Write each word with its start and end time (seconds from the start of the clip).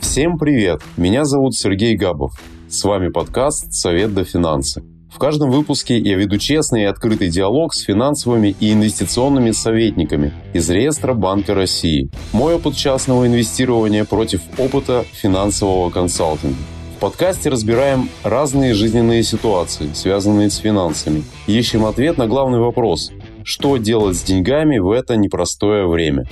Всем 0.00 0.38
привет! 0.38 0.80
Меня 0.96 1.24
зовут 1.24 1.54
Сергей 1.54 1.96
Габов. 1.96 2.32
С 2.68 2.84
вами 2.84 3.08
подкаст 3.08 3.72
«Совет 3.72 4.14
до 4.14 4.24
финансы». 4.24 4.82
В 5.12 5.18
каждом 5.18 5.50
выпуске 5.50 5.98
я 5.98 6.16
веду 6.16 6.38
честный 6.38 6.82
и 6.82 6.86
открытый 6.86 7.28
диалог 7.28 7.74
с 7.74 7.80
финансовыми 7.80 8.54
и 8.60 8.72
инвестиционными 8.72 9.50
советниками 9.50 10.32
из 10.52 10.68
реестра 10.68 11.14
Банка 11.14 11.54
России. 11.54 12.10
Мой 12.32 12.54
опыт 12.54 12.76
частного 12.76 13.26
инвестирования 13.26 14.04
против 14.04 14.40
опыта 14.58 15.04
финансового 15.12 15.90
консалтинга. 15.90 16.56
В 16.96 17.00
подкасте 17.00 17.50
разбираем 17.50 18.08
разные 18.22 18.74
жизненные 18.74 19.22
ситуации, 19.22 19.90
связанные 19.94 20.50
с 20.50 20.56
финансами. 20.56 21.24
Ищем 21.46 21.84
ответ 21.84 22.18
на 22.18 22.26
главный 22.26 22.58
вопрос– 22.58 23.10
что 23.48 23.76
делать 23.76 24.16
с 24.16 24.24
деньгами 24.24 24.78
в 24.78 24.90
это 24.90 25.16
непростое 25.16 25.86
время? 25.86 26.24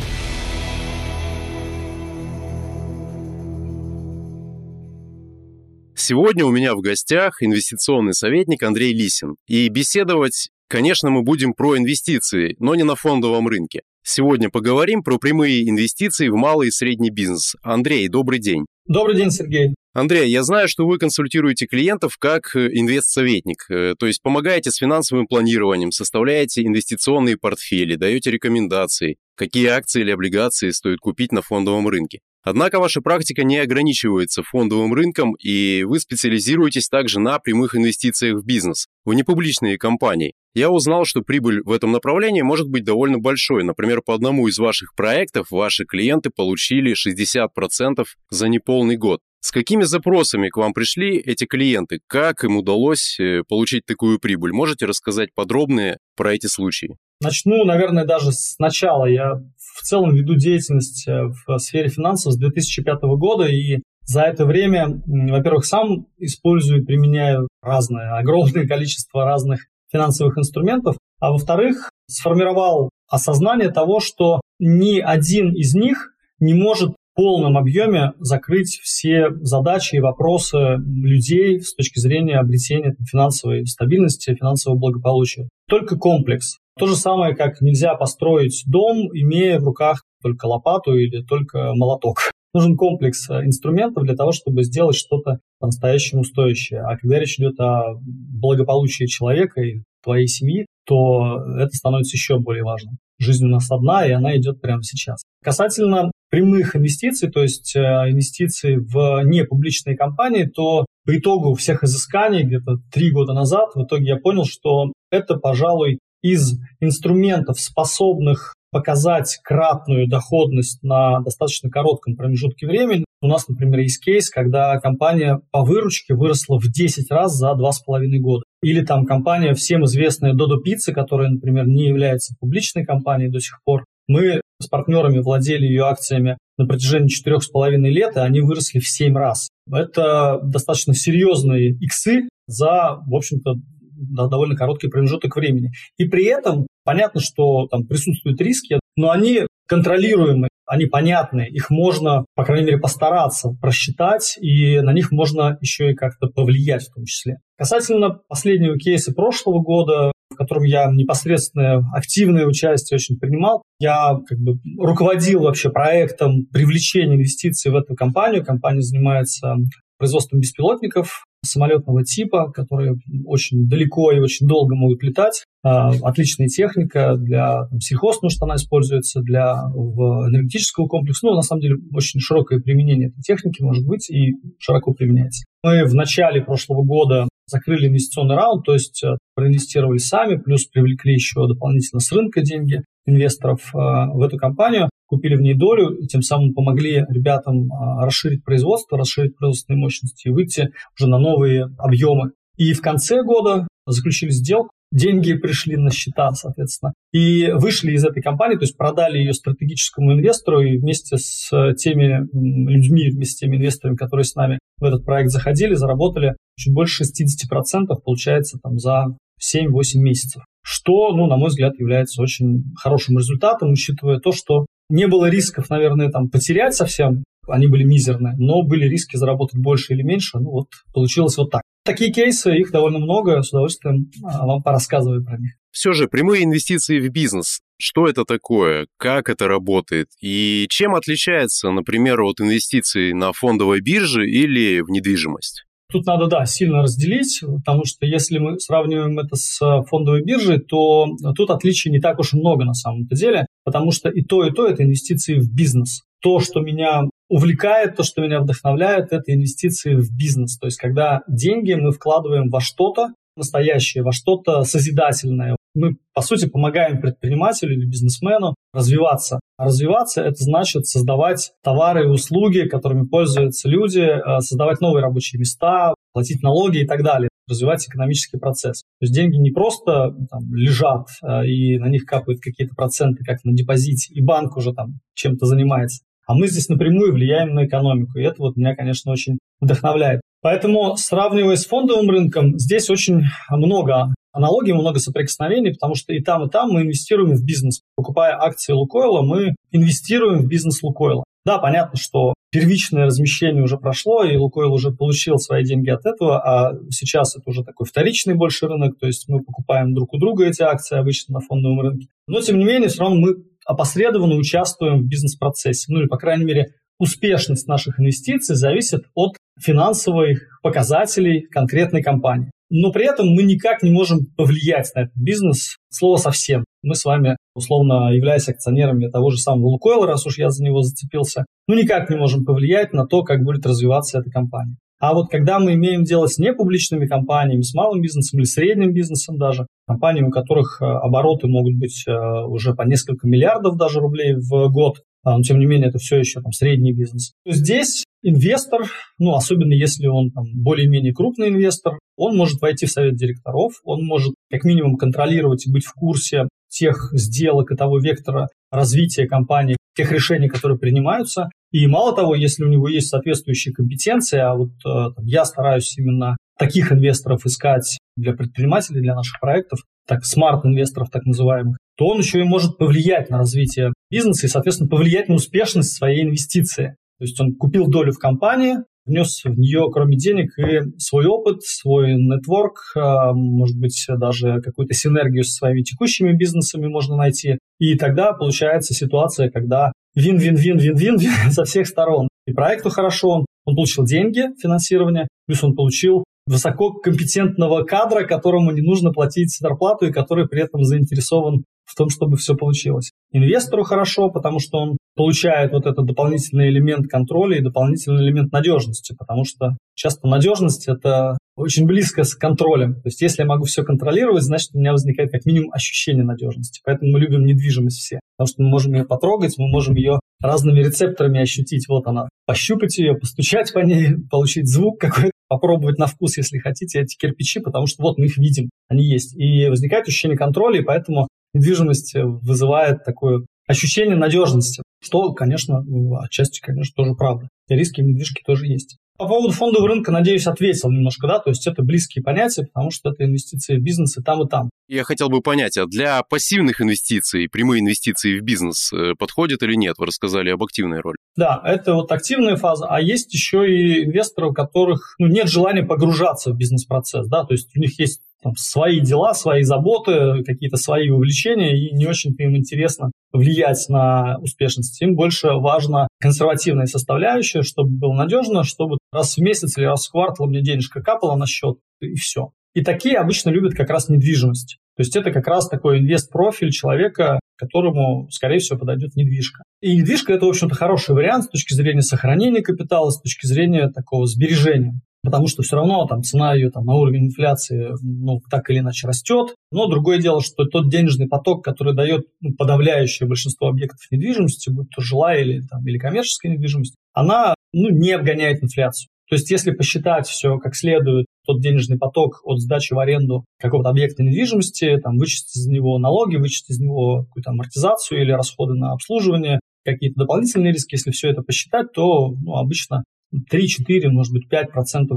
Сегодня 6.06 6.44
у 6.44 6.50
меня 6.50 6.74
в 6.74 6.82
гостях 6.82 7.42
инвестиционный 7.42 8.12
советник 8.12 8.62
Андрей 8.62 8.92
Лисин. 8.92 9.36
И 9.48 9.66
беседовать, 9.70 10.50
конечно, 10.68 11.08
мы 11.08 11.22
будем 11.22 11.54
про 11.54 11.78
инвестиции, 11.78 12.56
но 12.58 12.74
не 12.74 12.82
на 12.82 12.94
фондовом 12.94 13.48
рынке. 13.48 13.80
Сегодня 14.02 14.50
поговорим 14.50 15.02
про 15.02 15.16
прямые 15.16 15.66
инвестиции 15.66 16.28
в 16.28 16.34
малый 16.34 16.68
и 16.68 16.70
средний 16.70 17.08
бизнес. 17.08 17.56
Андрей, 17.62 18.06
добрый 18.08 18.38
день. 18.38 18.66
Добрый 18.86 19.16
день, 19.16 19.30
Сергей. 19.30 19.74
Андрей, 19.94 20.28
я 20.30 20.42
знаю, 20.42 20.68
что 20.68 20.86
вы 20.86 20.98
консультируете 20.98 21.66
клиентов 21.66 22.18
как 22.18 22.55
э, 22.55 22.68
инвестсоветник, 22.70 23.64
э, 23.70 23.94
то 23.98 24.05
есть 24.05 24.20
помогаете 24.20 24.72
с 24.72 24.77
финансовым 24.77 25.27
планированием, 25.27 25.91
составляете 25.91 26.64
инвестиционные 26.64 27.38
портфели, 27.38 27.94
даете 27.94 28.30
рекомендации, 28.30 29.16
какие 29.36 29.68
акции 29.68 30.02
или 30.02 30.10
облигации 30.10 30.68
стоит 30.68 30.98
купить 30.98 31.32
на 31.32 31.41
фондовом 31.41 31.88
рынке. 31.88 32.18
Однако 32.45 32.79
ваша 32.79 33.01
практика 33.01 33.43
не 33.43 33.59
ограничивается 33.59 34.42
фондовым 34.42 34.92
рынком, 34.92 35.34
и 35.42 35.83
вы 35.84 35.98
специализируетесь 35.98 36.89
также 36.89 37.19
на 37.19 37.39
прямых 37.39 37.75
инвестициях 37.75 38.39
в 38.39 38.45
бизнес, 38.45 38.86
в 39.06 39.14
непубличные 39.14 39.78
компании. 39.78 40.34
Я 40.55 40.70
узнал, 40.70 41.06
что 41.06 41.23
прибыль 41.23 41.62
в 41.64 41.73
этом 41.73 41.91
направлении 41.91 42.42
может 42.42 42.69
быть 42.69 42.84
довольно 42.84 43.19
большой. 43.19 43.64
Например, 43.64 44.03
по 44.03 44.14
одному 44.14 44.47
из 44.47 44.59
ваших 44.59 44.95
проектов 44.95 45.51
ваши 45.51 45.86
клиенты 45.86 46.28
получили 46.28 46.95
60% 46.95 48.05
за 48.31 48.48
неполный 48.48 48.97
год. 48.97 49.20
С 49.41 49.51
какими 49.51 49.83
запросами 49.83 50.48
к 50.51 50.56
вам 50.56 50.73
пришли 50.73 51.19
эти 51.19 51.45
клиенты? 51.45 52.01
Как 52.06 52.45
им 52.45 52.56
удалось 52.56 53.19
э, 53.19 53.42
получить 53.47 53.84
такую 53.84 54.19
прибыль? 54.19 54.53
Можете 54.53 54.86
рассказать 54.86 55.34
подробнее 55.34 55.98
про 56.17 56.34
эти 56.34 56.47
случаи? 56.47 56.97
Начну, 57.20 57.64
наверное, 57.64 58.05
даже 58.05 58.33
сначала. 58.33 59.06
Я 59.06 59.42
в 59.75 59.83
целом 59.83 60.14
веду 60.14 60.36
деятельность 60.36 61.06
э, 61.08 61.25
в 61.47 61.58
сфере 61.58 61.89
финансов 61.89 62.33
с 62.33 62.36
2005 62.36 63.03
года, 63.19 63.47
и 63.47 63.83
за 64.06 64.22
это 64.22 64.44
время, 64.44 65.03
во-первых, 65.06 65.64
сам 65.64 66.06
использую 66.19 66.83
и 66.83 66.84
применяю 66.84 67.48
разное, 67.62 68.17
огромное 68.19 68.67
количество 68.67 69.25
разных 69.25 69.67
финансовых 69.92 70.39
инструментов, 70.39 70.97
а 71.20 71.33
во-вторых, 71.33 71.91
сформировал 72.08 72.91
осознание 73.08 73.70
того, 73.70 74.00
что 74.00 74.41
ни 74.58 74.98
один 74.98 75.52
из 75.52 75.75
них 75.75 76.12
не 76.39 76.55
может 76.55 76.91
в 76.91 77.17
полном 77.17 77.56
объеме 77.56 78.12
закрыть 78.19 78.80
все 78.83 79.30
задачи 79.41 79.97
и 79.97 80.00
вопросы 80.00 80.77
людей 80.78 81.61
с 81.61 81.75
точки 81.75 82.00
зрения 82.00 82.39
обретения 82.39 82.97
финансовой 83.08 83.67
стабильности, 83.67 84.34
финансового 84.34 84.78
благополучия. 84.78 85.48
Только 85.69 85.97
комплекс. 85.97 86.58
То 86.78 86.86
же 86.86 86.97
самое, 86.97 87.36
как 87.36 87.61
нельзя 87.61 87.94
построить 87.94 88.64
дом, 88.67 89.08
имея 89.12 89.61
в 89.61 89.64
руках 89.64 90.03
только 90.22 90.47
лопату 90.47 90.94
или 90.94 91.22
только 91.22 91.72
молоток. 91.75 92.19
Нужен 92.53 92.77
комплекс 92.77 93.28
э, 93.30 93.44
инструментов 93.44 94.05
для 94.05 94.14
того, 94.14 94.33
чтобы 94.33 94.64
сделать 94.64 94.97
что-то 94.97 95.39
по-настоящему 95.58 96.25
стоящее. 96.25 96.80
А 96.80 96.97
когда 96.97 97.19
речь 97.19 97.39
идет 97.39 97.58
о 97.61 97.95
благополучии 98.00 99.07
человека 99.07 99.61
и 99.61 99.83
твоей 100.02 100.27
семьи, 100.27 100.67
то 100.86 101.42
это 101.58 101.70
становится 101.74 102.17
еще 102.17 102.39
более 102.39 102.64
важным. 102.64 102.98
Жизнь 103.18 103.45
у 103.45 103.48
нас 103.48 103.70
одна, 103.70 104.06
и 104.06 104.12
она 104.12 104.36
идет 104.36 104.61
прямо 104.61 104.83
сейчас. 104.83 105.23
Касательно 105.42 106.11
прямых 106.30 106.74
инвестиций, 106.74 107.30
то 107.30 107.42
есть 107.42 107.77
э, 107.77 107.80
инвестиций 107.80 108.79
в 108.79 109.23
непубличные 109.24 109.96
компании, 109.96 110.45
то 110.45 110.86
по 111.06 111.17
итогу 111.17 111.55
всех 111.55 111.85
изысканий 111.85 112.42
где-то 112.42 112.79
три 112.92 113.11
года 113.11 113.33
назад 113.33 113.70
в 113.74 113.85
итоге 113.85 114.06
я 114.06 114.17
понял, 114.17 114.45
что 114.45 114.92
это, 115.11 115.36
пожалуй, 115.36 115.98
из 116.24 116.58
инструментов, 116.80 117.61
способных 117.61 118.55
показать 118.73 119.39
кратную 119.45 120.08
доходность 120.08 120.83
на 120.83 121.20
достаточно 121.20 121.70
коротком 121.70 122.17
промежутке 122.17 122.67
времени. 122.67 123.05
У 123.23 123.29
нас, 123.29 123.46
например, 123.46 123.80
есть 123.80 124.02
кейс, 124.02 124.30
когда 124.30 124.80
компания 124.80 125.40
по 125.52 125.64
выручке 125.64 126.14
выросла 126.14 126.58
в 126.58 126.67
10 126.68 127.11
раз 127.11 127.36
за 127.36 127.52
2,5 127.52 128.19
года. 128.19 128.43
Или 128.62 128.85
там 128.85 129.05
компания, 129.05 129.55
всем 129.55 129.85
известная 129.85 130.32
Dodo 130.32 130.56
Pizza, 130.67 130.93
которая, 130.93 131.29
например, 131.29 131.67
не 131.67 131.87
является 131.87 132.35
публичной 132.41 132.85
компанией 132.85 133.31
до 133.31 133.38
сих 133.38 133.61
пор. 133.64 133.85
Мы 134.08 134.41
с 134.61 134.67
партнерами 134.67 135.19
владели 135.19 135.67
ее 135.67 135.85
акциями 135.85 136.38
на 136.56 136.67
протяжении 136.67 137.08
4,5 137.08 137.76
лет, 137.91 138.17
и 138.17 138.20
они 138.20 138.41
выросли 138.41 138.79
в 138.79 138.88
7 138.88 139.14
раз. 139.17 139.50
Это 139.70 140.41
достаточно 140.43 140.94
серьезные 140.94 141.73
иксы 141.73 142.29
за, 142.46 142.99
в 143.06 143.14
общем-то, 143.14 143.55
довольно 143.96 144.56
короткий 144.56 144.88
промежуток 144.88 145.37
времени. 145.37 145.72
И 145.99 146.05
при 146.05 146.25
этом 146.26 146.66
понятно, 146.84 147.20
что 147.20 147.66
там 147.69 147.87
присутствуют 147.87 148.40
риски, 148.40 148.78
но 148.96 149.10
они 149.10 149.46
контролируемые, 149.66 150.49
они 150.66 150.87
понятны, 150.87 151.46
их 151.50 151.70
можно, 151.70 152.25
по 152.34 152.44
крайней 152.44 152.66
мере, 152.66 152.78
постараться 152.78 153.50
просчитать, 153.60 154.37
и 154.40 154.81
на 154.81 154.93
них 154.93 155.10
можно 155.10 155.58
еще 155.60 155.90
и 155.90 155.94
как-то 155.94 156.28
повлиять 156.28 156.84
в 156.84 156.94
том 156.94 157.05
числе. 157.05 157.37
Касательно 157.58 158.20
последнего 158.28 158.76
кейса 158.76 159.12
прошлого 159.12 159.60
года, 159.62 160.12
в 160.31 160.37
котором 160.37 160.64
я 160.64 160.90
непосредственно 160.90 161.82
активное 161.94 162.46
участие 162.46 162.96
очень 162.96 163.19
принимал, 163.19 163.62
я 163.78 164.19
как 164.26 164.38
бы 164.38 164.55
руководил 164.78 165.43
вообще 165.43 165.70
проектом 165.70 166.46
привлечения 166.52 167.14
инвестиций 167.14 167.70
в 167.70 167.76
эту 167.76 167.94
компанию. 167.94 168.44
Компания 168.44 168.81
занимается 168.81 169.55
производством 169.99 170.40
беспилотников 170.40 171.25
самолетного 171.44 172.05
типа, 172.05 172.50
которые 172.52 172.94
очень 173.25 173.69
далеко 173.69 174.12
и 174.12 174.19
очень 174.19 174.46
долго 174.46 174.75
могут 174.75 175.02
летать. 175.02 175.44
А, 175.62 175.90
отличная 176.02 176.49
техника 176.49 177.16
для 177.16 177.66
там, 177.66 177.81
сельхознужд 177.81 178.43
она 178.43 178.56
используется, 178.56 179.20
для 179.20 179.64
в 179.75 180.28
энергетического 180.28 180.87
комплекса. 180.87 181.26
Ну, 181.26 181.34
на 181.34 181.43
самом 181.43 181.62
деле, 181.62 181.76
очень 181.93 182.20
широкое 182.20 182.60
применение 182.60 183.08
этой 183.08 183.22
техники 183.22 183.62
может 183.62 183.87
быть 183.87 184.10
и 184.10 184.32
широко 184.58 184.93
применяется. 184.93 185.44
Мы 185.62 185.84
в 185.84 185.94
начале 185.94 186.43
прошлого 186.43 186.84
года 186.84 187.28
закрыли 187.46 187.88
инвестиционный 187.88 188.37
раунд, 188.37 188.64
то 188.64 188.72
есть 188.72 189.02
э, 189.05 189.16
проинвестировали 189.34 189.99
сами, 189.99 190.37
плюс 190.37 190.66
привлекли 190.66 191.14
еще 191.14 191.46
дополнительно 191.46 192.00
с 192.00 192.11
рынка 192.12 192.43
деньги 192.43 192.82
инвесторов 193.06 193.61
э, 193.75 193.78
в 193.78 194.22
эту 194.22 194.37
компанию 194.37 194.88
купили 195.14 195.37
в 195.37 195.41
ней 195.41 195.55
долю, 195.55 195.97
и 195.97 196.06
тем 196.06 196.23
самым 196.23 196.55
помогли 196.55 197.05
ребятам 197.08 197.73
а, 197.73 198.05
расширить 198.05 198.44
производство, 198.44 198.99
расширить 198.99 199.37
производственные 199.37 199.81
мощности 199.81 200.29
и 200.29 200.31
выйти 200.31 200.70
уже 200.99 201.08
на 201.08 201.19
новые 201.19 201.69
объемы. 201.79 202.32
И 202.56 202.73
в 202.73 202.81
конце 202.81 203.23
года 203.23 203.67
заключили 203.87 204.31
сделку, 204.31 204.70
деньги 204.93 205.35
пришли 205.35 205.76
на 205.76 205.91
счета, 205.91 206.31
соответственно, 206.31 206.93
и 207.12 207.50
вышли 207.53 207.93
из 207.93 208.05
этой 208.05 208.23
компании, 208.23 208.56
то 208.56 208.62
есть 208.62 208.76
продали 208.76 209.19
ее 209.19 209.32
стратегическому 209.32 210.12
инвестору 210.14 210.61
и 210.61 210.79
вместе 210.79 211.17
с 211.19 211.50
теми 211.75 212.26
людьми, 212.32 213.11
вместе 213.11 213.32
с 213.32 213.38
теми 213.41 213.56
инвесторами, 213.56 213.97
которые 213.97 214.25
с 214.25 214.35
нами 214.37 214.58
в 214.79 214.85
этот 214.85 215.05
проект 215.05 215.31
заходили, 215.31 215.75
заработали 215.75 216.37
чуть 216.56 216.73
больше 216.73 217.03
60%, 217.03 217.87
получается, 218.05 218.58
там, 218.62 218.79
за 218.79 219.17
7-8 219.43 219.67
месяцев. 219.97 220.43
Что, 220.62 221.14
ну, 221.14 221.26
на 221.26 221.37
мой 221.37 221.49
взгляд, 221.49 221.79
является 221.79 222.23
очень 222.23 222.73
хорошим 222.81 223.19
результатом, 223.19 223.73
учитывая 223.73 224.19
то, 224.19 224.32
что 224.32 224.64
не 224.88 225.06
было 225.06 225.31
рисков, 225.31 225.70
наверное, 225.70 226.11
там 226.11 226.29
потерять 226.29 226.75
совсем, 226.75 227.25
они 227.49 227.67
были 227.67 227.85
мизерные, 227.85 228.35
но 228.38 228.62
были 228.62 228.88
риски 228.88 229.17
заработать 229.17 229.61
больше 229.61 229.94
или 229.94 230.03
меньше. 230.03 230.38
Ну 230.38 230.50
вот 230.50 230.69
получилось 230.93 231.37
вот 231.37 231.50
так. 231.50 231.62
Такие 231.85 232.12
кейсы, 232.12 232.55
их 232.56 232.70
довольно 232.70 232.99
много, 232.99 233.43
с 233.43 233.50
удовольствием 233.50 234.11
а, 234.25 234.47
вам 234.47 234.62
порассказываю 234.62 235.25
про 235.25 235.38
них. 235.38 235.53
Все 235.70 235.93
же, 235.93 236.09
прямые 236.09 236.44
инвестиции 236.44 237.00
в 237.00 237.11
бизнес, 237.11 237.61
что 237.79 238.06
это 238.06 238.25
такое, 238.25 238.87
как 238.97 239.29
это 239.29 239.49
работает 239.49 240.06
и 240.23 240.67
чем 240.70 240.94
отличается, 240.94 241.70
например, 241.70 242.23
от 242.23 242.41
инвестиций 242.41 243.12
на 243.12 243.32
фондовой 243.32 243.81
бирже 243.81 244.26
или 244.26 244.81
в 244.81 244.88
недвижимость? 244.88 245.64
Тут 245.93 246.06
надо, 246.06 246.26
да, 246.26 246.47
сильно 246.47 246.82
разделить, 246.82 247.41
потому 247.43 247.85
что 247.85 248.06
если 248.06 248.38
мы 248.38 248.59
сравниваем 248.59 249.19
это 249.19 249.37
с 249.37 249.59
фондовой 249.91 250.23
биржей, 250.23 250.59
то 250.59 251.06
тут 251.37 251.50
отличий 251.50 251.91
не 251.91 252.00
так 252.00 252.19
уж 252.19 252.32
и 252.32 252.37
много 252.37 252.64
на 252.64 252.75
самом-то 252.75 253.14
деле, 253.14 253.47
потому 253.64 253.90
что 253.90 254.08
и 254.08 254.22
то, 254.22 254.44
и 254.44 254.52
то– 254.52 254.66
это 254.69 254.82
инвестиции 254.82 255.38
в 255.38 255.52
бизнес. 255.52 256.02
То, 256.20 256.40
что 256.40 256.61
меня 256.61 257.08
увлекает, 257.28 257.96
то, 257.96 258.02
что 258.02 258.22
меня 258.22 258.40
вдохновляет, 258.40 259.12
это 259.12 259.34
инвестиции 259.34 259.94
в 259.94 260.11
бизнес. 260.16 260.58
То 260.58 260.66
есть, 260.66 260.78
когда 260.78 261.22
деньги 261.28 261.75
мы 261.75 261.93
вкладываем 261.93 262.49
во 262.50 262.61
что-то 262.61 263.08
настоящее, 263.37 264.05
во 264.05 264.12
что-то 264.12 264.62
созидательное, 264.62 265.56
Мы, 265.75 265.96
по 266.14 266.22
сути, 266.22 266.46
помогаем 266.46 267.00
предпринимателю 267.00 267.75
или 267.75 267.84
бизнесмену 267.84 268.55
развиваться. 268.72 269.40
А 269.56 269.64
развиваться– 269.64 270.22
это 270.25 270.37
значит 270.44 270.87
создавать 270.87 271.52
товары 271.64 272.05
и 272.05 272.08
услуги, 272.08 272.69
которыми 272.69 273.06
пользуются 273.06 273.69
люди, 273.69 274.00
э, 274.00 274.40
создавать 274.40 274.81
новые 274.81 275.02
рабочие 275.02 275.40
места, 275.40 275.94
платить 276.12 276.43
налоги 276.43 276.82
и 276.82 276.87
так 276.87 277.02
далее, 277.02 277.28
развивать 277.49 277.87
экономический 277.87 278.38
процесс. 278.38 278.82
То 278.82 279.05
есть 279.05 279.14
деньги 279.14 279.37
не 279.37 279.50
просто 279.50 280.14
там, 280.31 280.55
лежат 280.55 281.08
э, 281.23 281.46
и 281.46 281.79
на 281.79 281.88
них 281.88 282.05
капают 282.05 282.41
какие-то 282.41 282.75
проценты, 282.75 283.25
как 283.25 283.44
на 283.44 283.52
депозите, 283.52 284.12
и 284.14 284.20
банк 284.20 284.56
уже 284.56 284.73
там 284.73 285.00
чем-то 285.14 285.46
занимается. 285.46 286.02
А 286.26 286.35
мы 286.35 286.49
здесь 286.49 286.69
напрямую 286.69 287.12
влияем 287.12 287.55
на 287.55 287.67
экономику, 287.67 288.19
и 288.19 288.23
это 288.23 288.37
вот 288.38 288.56
меня, 288.56 288.75
конечно, 288.75 289.12
очень 289.12 289.38
вдохновляет. 289.61 290.20
Поэтому, 290.41 290.96
сравнивая 290.96 291.56
с 291.56 291.67
фондовым 291.67 292.08
рынком, 292.11 292.58
здесь 292.58 292.91
очень 292.91 293.23
много 293.50 294.14
аналогий, 294.32 294.73
много 294.73 294.99
соприкосновений, 294.99 295.73
потому 295.73 295.94
что 295.94 296.12
и 296.12 296.20
там, 296.20 296.44
и 296.44 296.50
там 296.50 296.70
мы 296.70 296.82
инвестируем 296.82 297.37
в 297.37 297.44
бизнес. 297.44 297.81
Покупая 297.97 298.37
акции 298.37 298.73
Лукойла, 298.73 299.23
мы 299.23 299.55
инвестируем 299.70 300.40
в 300.40 300.49
бизнес 300.49 300.82
Лукойла. 300.82 301.24
Да, 301.44 301.58
понятно, 301.58 301.99
что 301.99 302.35
первичное 302.50 303.06
размещение 303.06 303.62
уже 303.62 303.76
прошло, 303.76 304.25
и 304.25 304.37
Лукойл 304.37 304.73
уже 304.73 304.93
получил 304.93 305.38
свои 305.38 305.64
деньги 305.64 305.91
от 305.91 306.06
этого, 306.06 306.38
а 306.38 306.73
сейчас 306.91 307.37
это 307.37 307.50
уже 307.50 307.64
такой 307.64 307.87
вторичный 307.87 308.35
больше 308.35 308.69
рынок, 308.69 308.99
то 308.99 309.06
есть 309.06 309.29
мы 309.29 309.43
покупаем 309.43 309.93
друг 309.93 310.14
у 310.14 310.19
друга 310.19 310.46
эти 310.46 310.62
акции 310.62 310.96
обычно 310.96 311.35
на 311.35 311.41
фондовом 311.41 311.81
рынке. 311.81 312.06
Но, 312.29 312.41
тем 312.41 312.58
не 312.58 312.64
менее, 312.64 312.88
все 312.88 313.00
равно 313.00 313.17
мы 313.17 313.35
опосредованно 313.67 314.37
участвуем 314.37 315.02
в 315.02 315.08
бизнес-процессе. 315.08 315.87
Ну 315.88 316.00
или, 316.00 316.06
по 316.06 316.17
крайней 316.17 316.44
мере, 316.44 316.75
успешность 316.99 317.67
наших 317.67 317.99
инвестиций 317.99 318.56
зависит 318.56 319.05
от 319.14 319.37
финансовых 319.61 320.61
показателей 320.62 321.43
конкретной 321.50 322.02
компании. 322.02 322.50
Но 322.70 322.93
при 322.93 323.06
этом 323.06 323.28
мы 323.28 323.43
никак 323.43 323.82
не 323.82 323.90
можем 323.90 324.26
повлиять 324.37 324.90
на 324.94 325.02
этот 325.02 325.16
бизнес, 325.16 325.76
слово 325.90 326.16
совсем. 326.16 326.64
Мы 326.82 326.94
с 326.94 327.05
вами, 327.05 327.37
условно, 327.55 328.11
являясь 328.12 328.49
акционерами 328.49 329.08
того 329.08 329.31
же 329.31 329.38
самого 329.38 329.69
Лукойла, 329.69 330.06
раз 330.06 330.26
уж 330.26 330.38
я 330.38 330.50
за 330.50 330.64
него 330.64 330.82
зацепился, 330.82 331.44
ну 331.69 331.75
никак 331.75 332.11
не 332.11 332.16
можем 332.16 332.44
повлиять 332.44 332.93
на 332.93 333.06
то, 333.06 333.22
как 333.22 333.43
будет 333.43 333.66
развиваться 333.66 334.19
эта 334.19 334.31
компания. 334.31 334.76
А 335.00 335.12
вот 335.12 335.31
когда 335.31 335.58
мы 335.58 335.75
имеем 335.75 336.05
дело 336.05 336.26
с 336.26 336.38
непубличными 336.38 337.06
компаниями, 337.06 337.62
с 337.62 337.75
малым 337.75 338.00
бизнесом 338.00 338.38
или 338.38 338.46
средним 338.46 338.93
бизнесом 338.93 339.37
даже, 339.37 339.66
компаниями, 339.87 340.28
у 340.28 340.31
которых 340.31 340.81
э, 340.81 340.84
обороты 340.84 341.46
могут 341.46 341.75
быть 341.78 342.05
э, 342.06 342.12
уже 342.46 342.75
по 342.75 342.82
несколько 342.82 343.26
миллиардов 343.26 343.76
даже 343.76 344.00
рублей 344.00 344.34
в 344.34 344.70
год, 344.70 345.02
но 345.25 345.43
тем 345.43 345.59
не 345.59 345.67
менее 345.67 345.88
это 345.88 345.99
все 345.99 346.17
еще 346.17 346.41
там 346.41 346.53
средний 346.53 346.93
бизнес. 346.93 347.32
Здесь 347.47 348.05
инвестор, 348.23 348.82
ну 349.19 349.35
особенно 349.35 349.73
если 349.73 350.06
он 350.06 350.32
более-менее 350.55 351.12
крупный 351.12 351.49
инвестор, 351.49 351.99
он 352.17 352.37
может 352.37 352.61
войти 352.61 352.87
в 352.87 352.91
совет 352.91 353.17
директоров, 353.17 353.75
он 353.85 354.05
может 354.05 354.35
как 354.50 354.65
минимум 354.65 354.97
контролировать 354.97 355.67
и 355.67 355.73
быть 355.73 355.85
в 355.85 355.93
курсе 355.93 356.49
тех 356.69 357.11
сделок 357.12 357.71
и 357.71 357.76
того 357.76 357.99
вектора 357.99 358.49
развития 358.71 359.26
компании, 359.26 359.76
тех 359.97 360.11
решений, 360.11 360.49
которые 360.49 360.79
принимаются. 360.79 361.49
И 361.71 361.87
мало 361.87 362.15
того, 362.15 362.35
если 362.35 362.65
у 362.65 362.69
него 362.69 362.88
есть 362.88 363.09
соответствующие 363.09 363.73
компетенции, 363.75 364.38
а 364.38 364.55
вот 364.55 364.71
э, 364.85 365.15
там, 365.15 365.25
я 365.25 365.44
стараюсь 365.44 365.97
именно 365.99 366.37
таких 366.59 366.93
инвесторов 366.93 367.47
искать 367.47 367.99
для 368.17 368.32
предпринимателей, 368.32 369.00
для 369.00 369.15
наших 369.15 369.41
проектов, 369.41 369.81
так 370.06 370.25
смарт-инвесторов 370.25 371.11
так 371.11 371.25
называемых, 371.25 371.76
то 371.96 372.06
он 372.06 372.19
еще 372.19 372.41
и 372.41 372.44
может 372.44 372.79
повлиять 372.79 373.31
на 373.31 373.38
развитие 373.38 373.93
бизнеса 374.11 374.46
и, 374.46 374.50
соответственно, 374.50 374.88
повлиять 374.88 375.29
на 375.29 375.37
успешность 375.37 375.96
своей 375.96 376.23
инвестиции. 376.23 376.96
То 377.19 377.25
есть 377.25 377.41
он 377.41 377.55
купил 377.55 377.87
долю 377.88 378.12
в 378.12 378.19
компании, 378.19 378.79
внес 379.06 379.43
в 379.44 379.58
нее, 379.58 379.88
кроме 379.93 380.17
денег, 380.17 380.58
и 380.58 380.99
свой 380.99 381.26
опыт, 381.26 381.62
свой 381.62 382.14
нетворк, 382.14 382.79
а, 382.96 383.32
может 383.32 383.79
быть, 383.79 384.05
даже 384.08 384.61
какую-то 384.62 384.94
синергию 384.94 385.44
со 385.44 385.52
своими 385.52 385.82
текущими 385.82 386.32
бизнесами 386.32 386.87
можно 386.87 387.17
найти. 387.17 387.58
И 387.79 387.94
тогда 387.97 388.32
получается 388.32 388.94
ситуация, 388.94 389.50
когда 389.50 389.93
вин-вин-вин-вин-вин 390.14 391.19
со 391.50 391.64
всех 391.64 391.87
сторон. 391.87 392.29
И 392.47 392.52
проекту 392.52 392.90
хорошо, 392.90 393.44
он 393.64 393.76
получил 393.76 394.05
деньги, 394.05 394.49
финансирование, 394.61 395.29
плюс 395.47 395.62
он 395.62 395.75
получил 395.75 396.25
высококомпетентного 396.47 397.85
кадра, 397.85 398.25
которому 398.26 398.70
не 398.70 398.82
нужно 398.82 399.12
платить 399.12 399.56
зарплату 399.56 400.06
и 400.06 400.12
который 400.12 400.47
при 400.47 400.62
этом 400.62 400.85
заинтересован 400.85 401.64
в 401.85 401.95
том, 401.95 402.09
чтобы 402.09 402.37
все 402.37 402.55
получилось. 402.55 403.13
Инвестору 403.33 403.85
хорошо, 403.85 404.31
потому 404.31 404.59
что 404.59 404.79
он 404.79 404.97
получает 405.17 405.73
вот 405.73 405.87
этот 405.87 406.07
дополнительный 406.07 406.69
элемент 406.69 407.07
контроля 407.09 407.59
и 407.59 407.63
дополнительный 407.63 408.25
элемент 408.25 408.53
надежности, 408.53 409.15
потому 409.17 409.45
что 409.45 409.77
часто 409.95 410.27
надежность– 410.27 410.89
это 410.89 411.39
очень 411.57 411.87
близко 411.87 412.25
с 412.25 412.35
контролем. 412.35 412.95
То 412.95 413.07
есть 413.07 413.21
если 413.21 413.43
я 413.43 413.49
могу 413.49 413.65
все 413.65 413.85
контролировать, 413.85 414.43
значит, 414.43 414.71
у 414.75 414.79
меня 414.79 414.93
возникает 414.93 415.31
как 415.31 415.47
минимум 415.47 415.71
ощущение 415.73 416.25
надежности. 416.25 416.81
Поэтому 416.85 417.13
мы 417.13 417.21
любим 417.21 417.45
недвижимость 417.45 417.99
все, 417.99 418.21
потому 418.37 418.49
что 418.49 418.63
мы 418.63 418.69
можем 418.69 418.95
ее 418.95 419.05
потрогать, 419.05 419.57
мы 419.57 419.69
можем 419.69 419.95
ее 419.95 420.19
разными 420.43 420.81
рецепторами 420.81 421.41
ощутить. 421.41 421.89
Вот 421.89 422.07
она. 422.07 422.29
Пощупать 422.47 422.99
ее, 422.99 423.15
постучать 423.15 423.73
по 423.73 423.79
ней, 423.79 424.17
получить 424.31 424.69
звук 424.69 425.01
какой-то, 425.01 425.31
попробовать 425.49 425.99
на 425.99 426.07
вкус, 426.07 426.37
если 426.37 426.59
хотите, 426.59 427.01
эти 427.01 427.17
кирпичи, 427.17 427.61
потому 427.61 427.87
что 427.87 428.03
вот 428.03 428.19
мы 428.19 428.27
их 428.27 428.37
видим, 428.37 428.71
они 428.89 429.05
есть. 429.05 429.37
И 429.37 429.69
возникает 429.69 430.09
ощущение 430.09 430.37
контроля, 430.37 430.81
и 430.81 430.85
поэтому 430.85 431.29
недвижимость 431.55 432.15
вызывает 432.15 433.05
такое 433.05 433.45
ощущение 433.67 434.17
надежности, 434.17 434.83
что, 435.03 435.33
конечно, 435.33 435.83
отчасти, 436.23 436.61
конечно, 436.61 436.93
тоже 436.97 437.15
правда. 437.15 437.49
И 437.69 437.75
риски 437.75 438.03
в 438.03 438.05
недвижке 438.05 438.43
тоже 438.45 438.67
есть. 438.67 438.99
По 439.17 439.29
поводу 439.29 439.53
фондового 439.53 439.89
рынка, 439.89 440.11
надеюсь, 440.11 440.49
ответил 440.49 440.91
немножко, 440.91 441.29
да, 441.29 441.39
то 441.39 441.51
есть 441.51 441.69
это 441.69 441.85
близкие 441.85 442.25
понятия, 442.25 442.65
потому 442.65 442.91
что 442.91 443.11
это 443.11 443.25
инвестиции 443.25 443.77
в 443.77 443.81
бизнес 443.81 444.19
и 444.19 444.23
там, 444.23 444.43
и 444.43 444.49
там. 444.49 444.71
Я 444.89 445.05
хотел 445.05 445.29
бы 445.29 445.41
понять, 445.41 445.79
а 445.79 445.87
для 445.87 446.23
пассивных 446.23 446.81
инвестиций, 446.81 447.49
прямые 447.49 447.81
инвестиции 447.81 448.41
в 448.41 448.43
бизнес 448.43 448.93
э, 448.93 449.12
подходит 449.17 449.62
или 449.62 449.77
нет? 449.77 449.95
Вы 449.99 450.07
рассказали 450.07 450.50
об 450.50 450.65
активной 450.65 451.00
роли. 451.00 451.17
Да, 451.37 451.62
это 451.65 451.95
вот 451.95 452.11
активная 452.11 452.57
фаза, 452.57 452.87
а 452.89 453.00
есть 453.00 453.33
еще 453.33 453.71
и 453.71 454.05
инвесторы, 454.05 454.49
у 454.49 454.53
которых 454.53 455.15
ну, 455.21 455.29
нет 455.29 455.49
желания 455.49 455.85
погружаться 455.85 456.50
в 456.50 456.57
бизнес-процесс, 456.57 457.29
да, 457.29 457.45
то 457.45 457.53
есть 457.55 457.69
у 457.77 457.79
них 457.79 457.97
есть 458.00 458.21
там, 458.44 458.55
свои 458.56 459.00
дела, 459.00 459.32
свои 459.32 459.62
заботы, 459.62 460.44
какие-то 460.44 460.76
свои 460.76 461.08
увлечения, 461.08 461.76
и 461.76 461.93
не 461.94 462.06
очень-то 462.06 462.43
им 462.43 462.56
интересно 462.56 463.11
влиять 463.32 463.87
на 463.88 464.38
успешность. 464.38 465.00
Им 465.02 465.17
больше 465.17 465.49
важна 465.55 466.06
консервативная 466.20 466.87
составляющая, 466.87 467.62
чтобы 467.62 467.99
было 467.99 468.12
надежно, 468.12 468.62
чтобы 468.62 468.99
раз 469.11 469.37
в 469.37 469.41
месяц 469.41 469.76
или 469.79 469.87
раз 469.87 470.06
в 470.06 470.12
квартал 470.12 470.46
мне 470.46 470.62
денежка 470.62 471.00
капала 471.02 471.37
на 471.37 471.46
счет, 471.46 471.79
и 472.00 472.14
все. 472.14 472.50
И 472.75 472.82
такие 472.82 473.17
обычно 473.17 473.50
любят 473.50 473.75
как 473.75 473.88
раз 473.88 474.08
недвижимость. 474.08 474.79
То 474.97 475.00
есть 475.00 475.17
это 475.17 475.32
как 475.32 475.47
раз 475.49 475.69
такой 475.69 476.00
инвест-профиль 476.00 476.70
человека, 476.70 477.40
которому, 477.56 478.29
скорее 478.31 478.58
всего, 478.58 478.79
подойдет 478.79 479.17
недвижка. 479.17 479.62
И 479.81 479.97
недвижка– 479.97 480.32
это, 480.35 480.44
в 480.44 480.50
общем-то, 480.50 480.75
хороший 480.75 481.14
вариант 481.14 481.44
с 481.44 481.49
точки 481.49 481.73
зрения 481.75 482.02
сохранения 482.02 482.62
капитала, 482.62 483.11
с 483.11 483.21
точки 483.21 483.47
зрения 483.47 483.88
такого 483.88 484.26
сбережения 484.26 485.00
потому 485.25 485.49
что 485.49 485.62
все 485.62 485.76
равно 485.76 486.07
там 486.07 486.23
цена 486.23 486.54
ее 486.54 486.71
там, 486.71 486.85
на 486.85 486.95
уровень 486.95 487.26
инфляции 487.26 487.95
ну, 488.02 488.40
так 488.50 488.69
или 488.71 488.81
иначе 488.81 489.09
растет. 489.09 489.54
Но 489.73 489.88
другое 489.88 490.19
дело, 490.21 490.43
что 490.43 490.64
тот 490.66 490.90
денежный 490.90 491.26
поток, 491.26 491.64
который 491.64 491.95
дает 491.95 492.26
ну, 492.40 492.54
подавляющее 492.54 493.26
большинство 493.26 493.69
объектов 493.69 494.00
недвижимости, 494.11 494.71
будь 494.71 494.90
то 494.95 495.00
жилая 495.00 495.40
или, 495.40 495.62
там, 495.62 495.85
или 495.87 495.99
коммерческая 495.99 496.52
недвижимость, 496.52 496.95
она 497.14 497.54
ну, 497.73 497.88
не 497.88 498.12
обгоняет 498.12 498.62
инфляцию. 498.62 499.09
То 499.28 499.37
есть 499.37 499.50
если 499.50 499.71
посчитать 499.71 500.26
все 500.26 500.59
как 500.59 500.76
следует, 500.76 501.26
тот 501.47 501.61
денежный 501.61 501.99
поток 501.99 502.40
от 502.45 502.61
сдачи 502.61 502.93
в 502.93 502.99
аренду 502.99 503.45
какого-то 503.59 503.88
объекта 503.88 504.23
недвижимости, 504.23 504.99
там, 505.02 505.16
вычесть 505.16 505.57
из 505.57 505.66
него 505.66 505.99
налоги, 505.99 506.37
вычесть 506.37 506.71
из 506.71 506.78
него 506.78 507.25
какую-то 507.25 507.50
амортизацию 507.50 508.21
или 508.21 508.33
расходы 508.33 508.75
на 508.75 508.93
обслуживание, 508.93 509.61
какие-то 509.85 510.21
дополнительные 510.21 510.73
риски, 510.73 510.95
если 510.95 511.11
все 511.11 511.31
это 511.31 511.43
посчитать, 511.43 511.93
то 511.93 512.31
ну, 512.31 512.57
обычно 512.57 513.04
3-4, 513.53 514.09
может 514.09 514.33
быть, 514.33 514.45
5% 514.50 514.64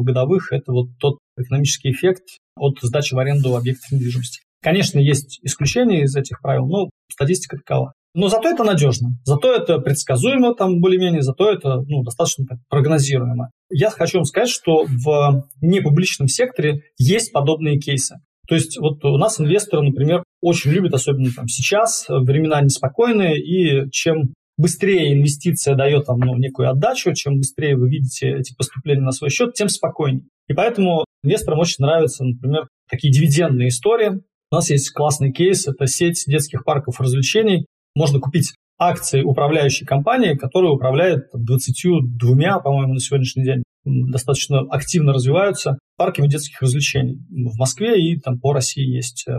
годовых– 0.03 0.47
это 0.51 0.71
вот 0.71 0.87
тот 0.99 1.19
экономический 1.37 1.91
эффект 1.91 2.23
от 2.55 2.79
сдачи 2.81 3.13
в 3.13 3.19
аренду 3.19 3.55
объектов 3.55 3.91
недвижимости. 3.91 4.41
Конечно, 4.61 4.99
есть 4.99 5.39
исключения 5.43 6.03
из 6.03 6.15
этих 6.15 6.41
правил, 6.41 6.65
но 6.67 6.89
статистика 7.11 7.57
такова. 7.57 7.93
Но 8.13 8.29
зато 8.29 8.49
это 8.49 8.63
надежно, 8.63 9.09
зато 9.23 9.53
это 9.53 9.77
предсказуемо 9.77 10.55
там 10.55 10.79
более-менее, 10.79 11.21
зато 11.21 11.51
это 11.51 11.81
ну, 11.87 12.01
достаточно 12.01 12.45
так, 12.47 12.57
прогнозируемо. 12.67 13.51
Я 13.69 13.91
хочу 13.91 14.17
вам 14.17 14.25
сказать, 14.25 14.49
что 14.49 14.85
в 14.85 15.47
непубличном 15.61 16.27
секторе 16.27 16.81
есть 16.97 17.31
подобные 17.31 17.77
кейсы. 17.77 18.15
То 18.47 18.55
есть 18.55 18.79
вот 18.79 19.03
у 19.05 19.17
нас 19.17 19.39
инвесторы, 19.39 19.83
например, 19.83 20.23
очень 20.41 20.71
любят, 20.71 20.93
особенно 20.93 21.29
там 21.35 21.47
сейчас, 21.47 22.05
времена 22.07 22.61
неспокойные, 22.61 23.39
и 23.39 23.89
чем 23.91 24.33
быстрее 24.57 25.13
инвестиция 25.13 25.75
дает 25.75 26.05
там, 26.05 26.19
ну, 26.19 26.35
некую 26.35 26.69
отдачу, 26.69 27.13
чем 27.13 27.37
быстрее 27.37 27.77
вы 27.77 27.89
видите 27.89 28.29
эти 28.29 28.55
поступления 28.55 29.01
на 29.01 29.11
свой 29.11 29.29
счет, 29.29 29.53
тем 29.53 29.69
спокойнее. 29.69 30.23
И 30.47 30.53
поэтому 30.53 31.05
инвесторам 31.23 31.59
очень 31.59 31.77
нравятся, 31.79 32.23
например, 32.23 32.67
такие 32.89 33.11
дивидендные 33.11 33.69
истории. 33.69 34.21
У 34.51 34.55
нас 34.55 34.69
есть 34.69 34.91
классный 34.91 35.31
кейс, 35.31 35.67
это 35.67 35.87
сеть 35.87 36.23
детских 36.25 36.63
парков 36.63 36.99
развлечений. 36.99 37.65
Можно 37.95 38.19
купить 38.19 38.53
акции 38.79 39.23
управляющей 39.23 39.85
компании, 39.85 40.35
которая 40.35 40.71
управляет 40.71 41.31
там, 41.31 41.43
22, 41.43 42.59
по-моему, 42.59 42.93
на 42.93 42.99
сегодняшний 42.99 43.43
день 43.43 43.63
достаточно 43.83 44.59
активно 44.69 45.13
развиваются. 45.13 45.79
парками 45.97 46.27
детских 46.27 46.61
развлечений. 46.61 47.19
В 47.29 47.57
Москве 47.57 47.99
и 47.99 48.19
там 48.19 48.39
по 48.39 48.53
России 48.53 48.85
есть 48.85 49.25
э, 49.27 49.33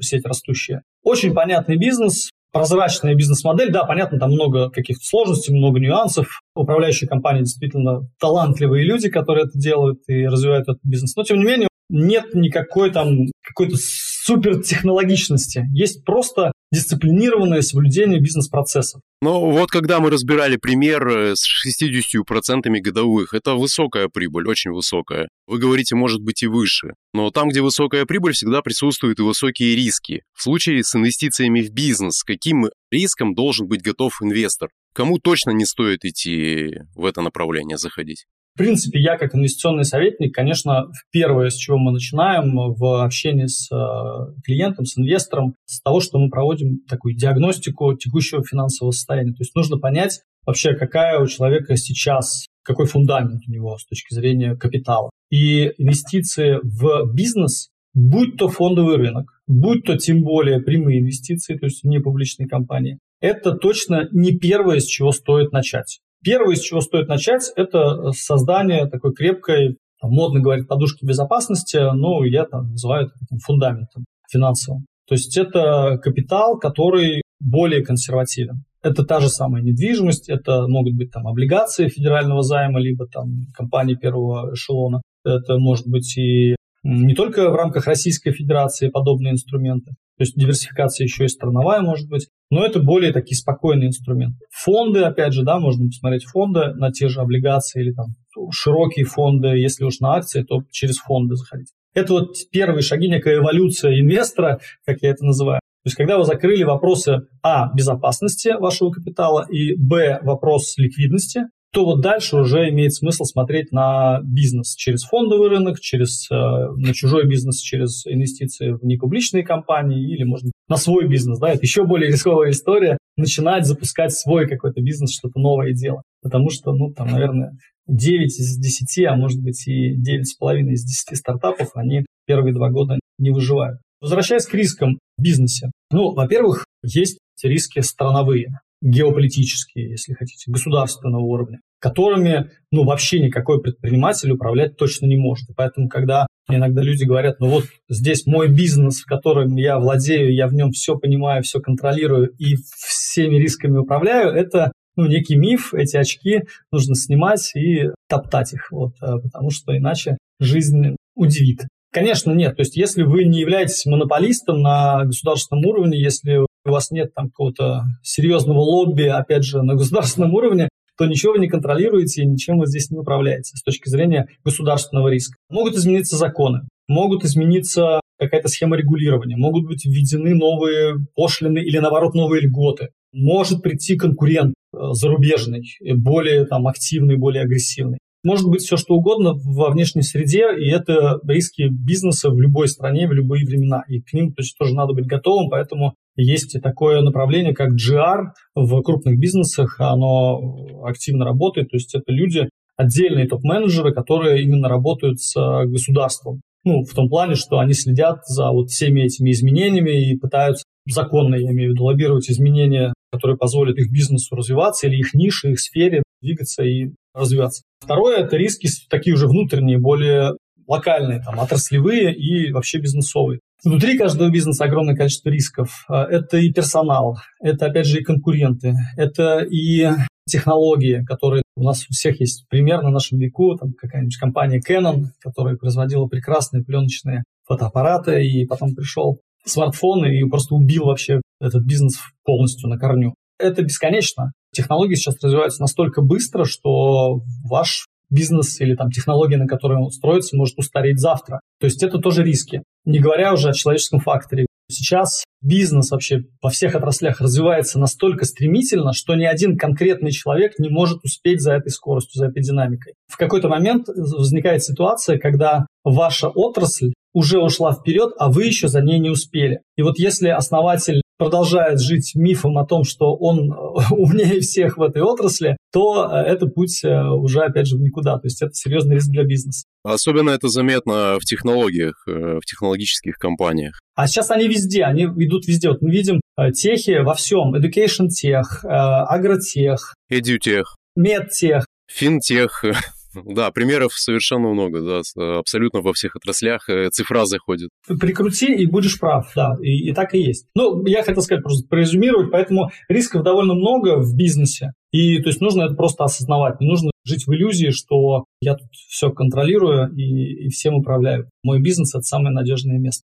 сеть 0.00 0.24
растущая. 0.24 0.82
Очень 1.02 1.34
понятный 1.34 1.76
бизнес, 1.76 2.30
прозрачная 2.52 3.14
бизнес-модель. 3.14 3.70
Да, 3.70 3.84
понятно, 3.84 4.18
там 4.18 4.30
много 4.30 4.70
каких-то 4.70 5.04
сложностей, 5.04 5.54
много 5.54 5.80
нюансов. 5.80 6.40
Управляющие 6.54 7.08
компании 7.08 7.40
действительно 7.40 8.08
талантливые 8.20 8.84
люди, 8.84 9.08
которые 9.08 9.46
это 9.46 9.58
делают 9.58 10.00
и 10.08 10.26
развивают 10.26 10.68
этот 10.68 10.80
бизнес. 10.82 11.14
Но, 11.16 11.24
тем 11.24 11.38
не 11.38 11.44
менее, 11.44 11.68
нет 11.90 12.34
никакой 12.34 12.90
там 12.90 13.26
какой-то 13.42 13.76
супертехнологичности. 13.78 15.64
Есть 15.72 16.04
просто 16.04 16.52
дисциплинированное 16.70 17.62
соблюдение 17.62 18.20
бизнес-процессов. 18.20 19.00
Но 19.20 19.50
вот 19.50 19.70
когда 19.70 20.00
мы 20.00 20.10
разбирали 20.10 20.56
пример 20.56 21.08
э, 21.08 21.34
с 21.34 21.44
60% 21.66 22.80
годовых, 22.80 23.34
это 23.34 23.54
высокая 23.54 24.08
прибыль, 24.08 24.46
очень 24.46 24.70
высокая. 24.70 25.28
Вы 25.46 25.58
говорите, 25.58 25.96
может 25.96 26.20
быть 26.20 26.42
и 26.42 26.46
выше. 26.46 26.94
Но 27.14 27.30
там, 27.30 27.48
где 27.48 27.62
высокая 27.62 28.04
прибыль, 28.04 28.32
всегда 28.32 28.62
присутствуют 28.62 29.18
и 29.18 29.22
высокие 29.22 29.74
риски. 29.74 30.22
В 30.34 30.42
случае 30.42 30.84
с 30.84 30.94
инвестициями 30.94 31.62
в 31.62 31.70
бизнес, 31.70 32.22
каким 32.22 32.68
риском 32.90 33.34
должен 33.34 33.66
быть 33.66 33.82
готов 33.82 34.22
инвестор? 34.22 34.68
Кому 34.92 35.18
точно 35.18 35.50
не 35.50 35.64
стоит 35.64 36.04
идти 36.04 36.80
в 36.94 37.04
это 37.04 37.22
направление, 37.22 37.78
заходить? 37.78 38.26
В 38.58 38.60
принципе, 38.60 38.98
я 38.98 39.16
как 39.16 39.36
инвестиционный 39.36 39.84
советник, 39.84 40.34
конечно, 40.34 40.90
первое, 41.12 41.48
с 41.48 41.54
чего 41.54 41.78
мы 41.78 41.92
начинаем 41.92 42.56
в 42.56 43.04
общении 43.04 43.46
с 43.46 43.70
э, 43.70 44.34
клиентом, 44.44 44.84
с 44.84 44.98
инвестором, 44.98 45.54
с 45.64 45.80
того, 45.80 46.00
что 46.00 46.18
мы 46.18 46.28
проводим 46.28 46.80
такую 46.88 47.14
диагностику 47.14 47.94
текущего 47.94 48.42
финансового 48.42 48.90
состояния. 48.90 49.30
То 49.30 49.42
есть 49.42 49.54
нужно 49.54 49.78
понять 49.78 50.22
вообще, 50.44 50.74
какая 50.74 51.20
у 51.20 51.28
человека 51.28 51.76
сейчас, 51.76 52.46
какой 52.64 52.86
фундамент 52.86 53.42
у 53.46 53.52
него 53.52 53.78
с 53.78 53.86
точки 53.86 54.12
зрения 54.12 54.56
капитала. 54.56 55.10
И 55.30 55.70
инвестиции 55.78 56.58
в 56.64 57.14
бизнес, 57.14 57.68
будь 57.94 58.38
то 58.38 58.48
фондовый 58.48 58.96
рынок, 58.96 59.40
будь 59.46 59.84
то 59.84 59.96
тем 59.96 60.22
более 60.22 60.60
прямые 60.60 60.98
инвестиции, 60.98 61.56
то 61.56 61.66
есть 61.66 61.84
не 61.84 62.00
публичные 62.00 62.48
компании, 62.48 62.98
это 63.20 63.52
точно 63.52 64.08
не 64.10 64.32
первое, 64.36 64.80
с 64.80 64.84
чего 64.84 65.12
стоит 65.12 65.52
начать. 65.52 66.00
Первое, 66.22 66.56
с 66.56 66.60
чего 66.60 66.80
стоит 66.80 67.08
начать, 67.08 67.52
это 67.56 68.12
создание 68.12 68.86
такой 68.86 69.14
крепкой, 69.14 69.78
модно 70.02 70.40
говорить, 70.40 70.68
подушки 70.68 71.04
безопасности, 71.04 71.78
ну, 71.94 72.22
я 72.24 72.44
там 72.44 72.70
называю 72.70 73.06
это 73.06 73.14
таким 73.18 73.38
фундаментом 73.38 74.04
финансовым. 74.30 74.86
То 75.06 75.14
есть 75.14 75.36
это 75.36 75.98
капитал, 76.02 76.58
который 76.58 77.22
более 77.40 77.84
консервативен. 77.84 78.64
Это 78.82 79.04
та 79.04 79.20
же 79.20 79.28
самая 79.28 79.62
недвижимость, 79.62 80.28
это 80.28 80.66
могут 80.68 80.94
быть 80.94 81.10
там 81.10 81.26
облигации 81.26 81.88
федерального 81.88 82.42
займа, 82.42 82.78
либо 82.78 83.06
там 83.06 83.46
компании 83.54 83.96
первого 83.96 84.54
эшелона. 84.54 85.02
Это 85.24 85.58
может 85.58 85.86
быть 85.88 86.16
и 86.16 86.54
не 86.84 87.14
только 87.14 87.50
в 87.50 87.54
рамках 87.54 87.86
Российской 87.86 88.30
Федерации 88.30 88.88
подобные 88.88 89.32
инструменты, 89.32 89.94
то 90.18 90.24
есть 90.24 90.34
диверсификация 90.34 91.04
еще 91.04 91.24
и 91.24 91.28
страновая 91.28 91.80
может 91.80 92.08
быть, 92.08 92.28
но 92.50 92.64
это 92.66 92.80
более 92.80 93.12
такие 93.12 93.36
спокойные 93.36 93.88
инструменты. 93.88 94.38
Фонды, 94.50 95.00
опять 95.00 95.32
же, 95.32 95.44
да, 95.44 95.60
можно 95.60 95.86
посмотреть 95.86 96.24
фонды 96.24 96.74
на 96.74 96.90
те 96.90 97.08
же 97.08 97.20
облигации 97.20 97.80
или 97.80 97.92
там 97.92 98.16
широкие 98.50 99.04
фонды, 99.04 99.48
если 99.48 99.84
уж 99.84 100.00
на 100.00 100.14
акции, 100.14 100.42
то 100.42 100.62
через 100.70 100.98
фонды 100.98 101.36
заходить. 101.36 101.68
Это 101.94 102.12
вот 102.14 102.34
первые 102.50 102.82
шаги, 102.82 103.08
некая 103.08 103.36
эволюция 103.36 104.00
инвестора, 104.00 104.60
как 104.84 104.98
я 105.02 105.10
это 105.10 105.24
называю. 105.24 105.60
То 105.60 105.86
есть 105.86 105.96
когда 105.96 106.18
вы 106.18 106.24
закрыли 106.24 106.64
вопросы 106.64 107.28
А. 107.42 107.72
безопасности 107.72 108.48
вашего 108.58 108.90
капитала 108.90 109.46
и 109.48 109.74
Б. 109.76 110.18
вопрос 110.22 110.76
ликвидности, 110.76 111.44
то 111.72 111.84
вот 111.84 112.00
дальше 112.00 112.36
уже 112.36 112.70
имеет 112.70 112.94
смысл 112.94 113.24
смотреть 113.24 113.72
на 113.72 114.20
бизнес 114.24 114.74
через 114.74 115.04
фондовый 115.04 115.50
рынок, 115.50 115.80
через, 115.80 116.30
э, 116.30 116.34
на 116.34 116.94
чужой 116.94 117.26
бизнес, 117.26 117.60
через 117.60 118.06
инвестиции 118.06 118.72
в 118.72 118.84
непубличные 118.84 119.44
компании 119.44 120.10
или, 120.10 120.24
может 120.24 120.50
на 120.68 120.76
свой 120.76 121.06
бизнес. 121.06 121.38
Да, 121.38 121.50
это 121.50 121.60
еще 121.62 121.84
более 121.84 122.08
рисковая 122.12 122.50
история. 122.50 122.96
Начинать 123.16 123.66
запускать 123.66 124.12
свой 124.12 124.48
какой-то 124.48 124.80
бизнес, 124.80 125.12
что-то 125.12 125.38
новое 125.40 125.72
дело. 125.72 126.02
Потому 126.22 126.50
что, 126.50 126.72
ну, 126.72 126.92
там, 126.92 127.08
наверное, 127.08 127.58
9 127.86 128.26
из 128.26 128.58
10, 128.58 129.06
а 129.06 129.16
может 129.16 129.42
быть 129.42 129.66
и 129.66 129.94
9,5 129.96 130.70
из 130.70 130.84
10 130.84 131.18
стартапов, 131.18 131.70
они 131.74 132.06
первые 132.26 132.54
два 132.54 132.70
года 132.70 132.98
не 133.18 133.30
выживают. 133.30 133.80
Возвращаясь 134.00 134.46
к 134.46 134.54
рискам 134.54 134.98
в 135.16 135.22
бизнесе. 135.22 135.70
Ну, 135.90 136.12
во-первых, 136.14 136.64
есть 136.84 137.18
риски 137.42 137.80
страновые 137.80 138.60
геополитические, 138.80 139.90
если 139.90 140.14
хотите, 140.14 140.50
государственного 140.50 141.22
уровня, 141.22 141.60
которыми 141.80 142.50
ну, 142.70 142.84
вообще 142.84 143.20
никакой 143.20 143.60
предприниматель 143.60 144.30
управлять 144.30 144.76
точно 144.76 145.06
не 145.06 145.16
может. 145.16 145.48
Поэтому, 145.56 145.88
когда 145.88 146.26
иногда 146.48 146.82
люди 146.82 147.04
говорят, 147.04 147.40
ну 147.40 147.48
вот 147.48 147.64
здесь 147.88 148.26
мой 148.26 148.48
бизнес, 148.48 149.00
в 149.00 149.06
котором 149.06 149.56
я 149.56 149.78
владею, 149.78 150.32
я 150.34 150.46
в 150.46 150.54
нем 150.54 150.70
все 150.70 150.96
понимаю, 150.96 151.42
все 151.42 151.60
контролирую 151.60 152.28
и 152.38 152.56
всеми 152.56 153.36
рисками 153.36 153.78
управляю, 153.78 154.32
это 154.32 154.72
ну, 154.96 155.06
некий 155.06 155.36
миф, 155.36 155.74
эти 155.74 155.96
очки 155.96 156.42
нужно 156.72 156.96
снимать 156.96 157.52
и 157.54 157.90
топтать 158.08 158.52
их, 158.52 158.72
вот, 158.72 158.94
э, 159.00 159.18
потому 159.22 159.50
что 159.50 159.76
иначе 159.76 160.18
жизнь 160.40 160.96
удивит. 161.14 161.60
Конечно, 161.92 162.32
нет. 162.32 162.56
То 162.56 162.62
есть, 162.62 162.76
если 162.76 163.02
вы 163.02 163.24
не 163.24 163.40
являетесь 163.40 163.86
монополистом 163.86 164.60
на 164.60 165.04
государственном 165.04 165.64
уровне, 165.66 166.00
если 166.00 166.44
у 166.64 166.70
вас 166.70 166.90
нет 166.90 167.14
там 167.14 167.26
какого-то 167.26 167.84
серьезного 168.02 168.58
лобби, 168.58 169.04
опять 169.04 169.44
же, 169.44 169.62
на 169.62 169.74
государственном 169.74 170.34
уровне, 170.34 170.68
то 170.96 171.06
ничего 171.06 171.34
вы 171.34 171.38
не 171.38 171.48
контролируете 171.48 172.22
и 172.22 172.26
ничем 172.26 172.58
вы 172.58 172.66
здесь 172.66 172.90
не 172.90 172.98
управляете 172.98 173.56
с 173.56 173.62
точки 173.62 173.88
зрения 173.88 174.26
государственного 174.44 175.08
риска. 175.08 175.36
Могут 175.48 175.74
измениться 175.74 176.16
законы, 176.16 176.62
могут 176.88 177.24
измениться 177.24 178.00
какая-то 178.18 178.48
схема 178.48 178.76
регулирования, 178.76 179.36
могут 179.36 179.66
быть 179.66 179.84
введены 179.84 180.34
новые 180.34 180.96
пошлины 181.14 181.58
или, 181.58 181.78
наоборот, 181.78 182.14
новые 182.14 182.42
льготы. 182.42 182.88
Может 183.12 183.62
прийти 183.62 183.96
конкурент 183.96 184.54
э, 184.74 184.78
зарубежный, 184.92 185.62
более 185.96 186.44
там, 186.46 186.66
активный, 186.66 187.16
более 187.16 187.44
агрессивный. 187.44 187.98
Может 188.24 188.48
быть 188.48 188.62
все 188.62 188.76
что 188.76 188.94
угодно 188.94 189.34
во 189.34 189.70
внешней 189.70 190.02
среде, 190.02 190.46
и 190.58 190.68
это 190.68 191.20
риски 191.26 191.68
бизнеса 191.70 192.30
в 192.30 192.40
любой 192.40 192.66
стране, 192.68 193.06
в 193.06 193.12
любые 193.12 193.46
времена. 193.46 193.84
И 193.88 194.00
к 194.00 194.12
ним 194.12 194.32
то 194.32 194.42
есть, 194.42 194.58
тоже 194.58 194.74
надо 194.74 194.92
быть 194.92 195.06
готовым, 195.06 195.48
поэтому 195.48 195.94
есть 196.22 196.60
такое 196.62 197.00
направление, 197.00 197.54
как 197.54 197.70
GR 197.72 198.32
в 198.54 198.82
крупных 198.82 199.18
бизнесах, 199.18 199.76
оно 199.78 200.84
активно 200.84 201.24
работает, 201.24 201.70
то 201.70 201.76
есть 201.76 201.94
это 201.94 202.12
люди, 202.12 202.48
отдельные 202.76 203.26
топ-менеджеры, 203.26 203.92
которые 203.92 204.42
именно 204.42 204.68
работают 204.68 205.20
с 205.20 205.34
государством. 205.66 206.40
Ну, 206.64 206.82
в 206.84 206.92
том 206.92 207.08
плане, 207.08 207.34
что 207.34 207.58
они 207.58 207.72
следят 207.72 208.26
за 208.26 208.50
вот 208.50 208.68
всеми 208.70 209.02
этими 209.02 209.30
изменениями 209.30 210.10
и 210.10 210.18
пытаются 210.18 210.64
законно, 210.90 211.36
я 211.36 211.50
имею 211.50 211.70
в 211.70 211.74
виду, 211.74 211.84
лоббировать 211.84 212.28
изменения, 212.30 212.92
которые 213.12 213.36
позволят 213.38 213.78
их 213.78 213.90
бизнесу 213.90 214.34
развиваться 214.34 214.86
или 214.86 214.96
их 214.96 215.14
нише, 215.14 215.52
их 215.52 215.60
сфере 215.60 216.02
двигаться 216.20 216.64
и 216.64 216.90
развиваться. 217.14 217.62
Второе– 217.80 218.18
это 218.18 218.36
риски 218.36 218.68
такие 218.90 219.14
уже 219.14 219.28
внутренние, 219.28 219.78
более 219.78 220.32
локальные, 220.68 221.20
там, 221.20 221.40
отраслевые 221.40 222.14
и 222.14 222.52
вообще 222.52 222.78
бизнесовые. 222.78 223.40
Внутри 223.64 223.98
каждого 223.98 224.30
бизнеса 224.30 224.64
огромное 224.64 224.94
количество 224.94 225.30
рисков. 225.30 225.84
А, 225.88 226.04
это 226.04 226.36
и 226.36 226.52
персонал, 226.52 227.18
это, 227.40 227.66
опять 227.66 227.86
же, 227.86 228.00
и 228.00 228.04
конкуренты, 228.04 228.74
это 228.96 229.40
и 229.40 229.88
технологии, 230.28 231.02
которые 231.04 231.42
у 231.56 231.64
нас 231.64 231.84
у 231.90 231.92
всех 231.92 232.20
есть 232.20 232.46
пример 232.48 232.82
на 232.82 232.90
нашем 232.90 233.18
веку, 233.18 233.56
там 233.56 233.72
какая-нибудь 233.72 234.16
компания 234.16 234.60
Canon, 234.60 235.06
которая 235.20 235.56
производила 235.56 236.06
прекрасные 236.06 236.62
пленочные 236.62 237.24
фотоаппараты, 237.46 238.24
и 238.24 238.46
потом 238.46 238.74
пришел 238.74 239.20
смартфон 239.44 240.04
и 240.04 240.22
просто 240.28 240.54
убил 240.54 240.84
вообще 240.84 241.20
этот 241.40 241.64
бизнес 241.64 241.98
полностью 242.24 242.68
на 242.68 242.78
корню. 242.78 243.14
Это 243.38 243.62
бесконечно. 243.62 244.32
Технологии 244.52 244.94
сейчас 244.94 245.16
развиваются 245.22 245.62
настолько 245.62 246.02
быстро, 246.02 246.44
что 246.44 247.22
ваш 247.44 247.86
бизнес 248.10 248.60
или 248.60 248.74
там 248.74 248.90
технология, 248.90 249.36
на 249.36 249.46
которой 249.46 249.78
он 249.78 249.90
строится, 249.90 250.36
может 250.36 250.58
устареть 250.58 250.98
завтра. 250.98 251.40
То 251.60 251.66
есть 251.66 251.82
это 251.82 251.98
тоже 251.98 252.22
риски. 252.22 252.62
Не 252.84 253.00
говоря 253.00 253.32
уже 253.32 253.50
о 253.50 253.52
человеческом 253.52 254.00
факторе. 254.00 254.46
Сейчас 254.70 255.24
бизнес 255.40 255.90
вообще 255.90 256.24
во 256.42 256.50
всех 256.50 256.74
отраслях 256.74 257.20
развивается 257.20 257.78
настолько 257.78 258.26
стремительно, 258.26 258.92
что 258.92 259.14
ни 259.14 259.24
один 259.24 259.56
конкретный 259.56 260.10
человек 260.10 260.58
не 260.58 260.68
может 260.68 261.04
успеть 261.04 261.40
за 261.40 261.54
этой 261.54 261.70
скоростью, 261.70 262.18
за 262.18 262.26
этой 262.26 262.42
динамикой. 262.42 262.94
В 263.06 263.16
какой-то 263.16 263.48
момент 263.48 263.88
возникает 263.88 264.62
ситуация, 264.62 265.18
когда 265.18 265.66
ваша 265.84 266.28
отрасль 266.28 266.92
уже 267.14 267.38
ушла 267.38 267.72
вперед, 267.72 268.12
а 268.18 268.30
вы 268.30 268.44
еще 268.44 268.68
за 268.68 268.82
ней 268.82 268.98
не 268.98 269.10
успели. 269.10 269.60
И 269.76 269.82
вот 269.82 269.98
если 269.98 270.28
основатель 270.28 271.00
продолжает 271.18 271.80
жить 271.80 272.12
мифом 272.14 272.56
о 272.58 272.64
том, 272.64 272.84
что 272.84 273.14
он 273.14 273.52
э, 273.52 273.54
умнее 273.90 274.40
всех 274.40 274.78
в 274.78 274.82
этой 274.82 275.02
отрасли, 275.02 275.56
то 275.72 276.08
э, 276.10 276.16
это 276.16 276.46
путь 276.46 276.82
э, 276.84 276.88
уже, 276.88 277.40
опять 277.40 277.66
же, 277.66 277.76
в 277.76 277.80
никуда. 277.80 278.14
То 278.18 278.26
есть 278.26 278.40
это 278.40 278.54
серьезный 278.54 278.94
риск 278.94 279.10
для 279.10 279.24
бизнеса. 279.24 279.66
Особенно 279.82 280.30
это 280.30 280.48
заметно 280.48 281.18
в 281.20 281.24
технологиях, 281.24 282.02
в 282.06 282.40
технологических 282.40 283.16
компаниях. 283.16 283.80
А 283.94 284.06
сейчас 284.06 284.30
они 284.30 284.46
везде, 284.46 284.84
они 284.84 285.04
идут 285.04 285.46
везде. 285.46 285.70
Вот 285.70 285.82
мы 285.82 285.90
видим 285.90 286.20
техи 286.52 286.98
во 287.02 287.14
всем. 287.14 287.54
Education 287.54 288.08
тех, 288.08 288.64
агротех. 288.64 289.94
Эдютех. 290.10 290.76
Медтех. 290.94 291.64
Финтех. 291.90 292.64
Да, 293.14 293.50
примеров 293.50 293.92
совершенно 293.94 294.48
много, 294.48 294.80
да, 294.82 295.38
абсолютно 295.38 295.80
во 295.80 295.92
всех 295.92 296.16
отраслях 296.16 296.68
э, 296.68 296.90
цифра 296.90 297.24
заходит. 297.24 297.70
Прикрути 297.86 298.54
и 298.54 298.66
будешь 298.66 298.98
прав, 298.98 299.30
да, 299.34 299.56
и, 299.62 299.88
и 299.88 299.94
так 299.94 300.14
и 300.14 300.18
есть. 300.18 300.46
Ну, 300.54 300.84
я 300.86 301.02
хотел 301.02 301.22
сказать, 301.22 301.42
просто 301.42 301.66
прорезюмировать, 301.68 302.30
поэтому 302.30 302.70
рисков 302.88 303.22
довольно 303.22 303.54
много 303.54 303.96
в 303.98 304.14
бизнесе, 304.14 304.72
и 304.92 305.20
то 305.20 305.28
есть 305.28 305.40
нужно 305.40 305.62
это 305.62 305.74
просто 305.74 306.04
осознавать, 306.04 306.60
не 306.60 306.68
нужно 306.68 306.90
жить 307.04 307.26
в 307.26 307.32
иллюзии, 307.32 307.70
что 307.70 308.24
я 308.40 308.54
тут 308.54 308.68
все 308.72 309.10
контролирую 309.10 309.92
и, 309.94 310.46
и 310.46 310.48
всем 310.50 310.74
управляю. 310.74 311.30
Мой 311.42 311.60
бизнес– 311.60 311.94
это 311.96 312.02
самое 312.02 312.34
надежное 312.34 312.78
место. 312.78 313.04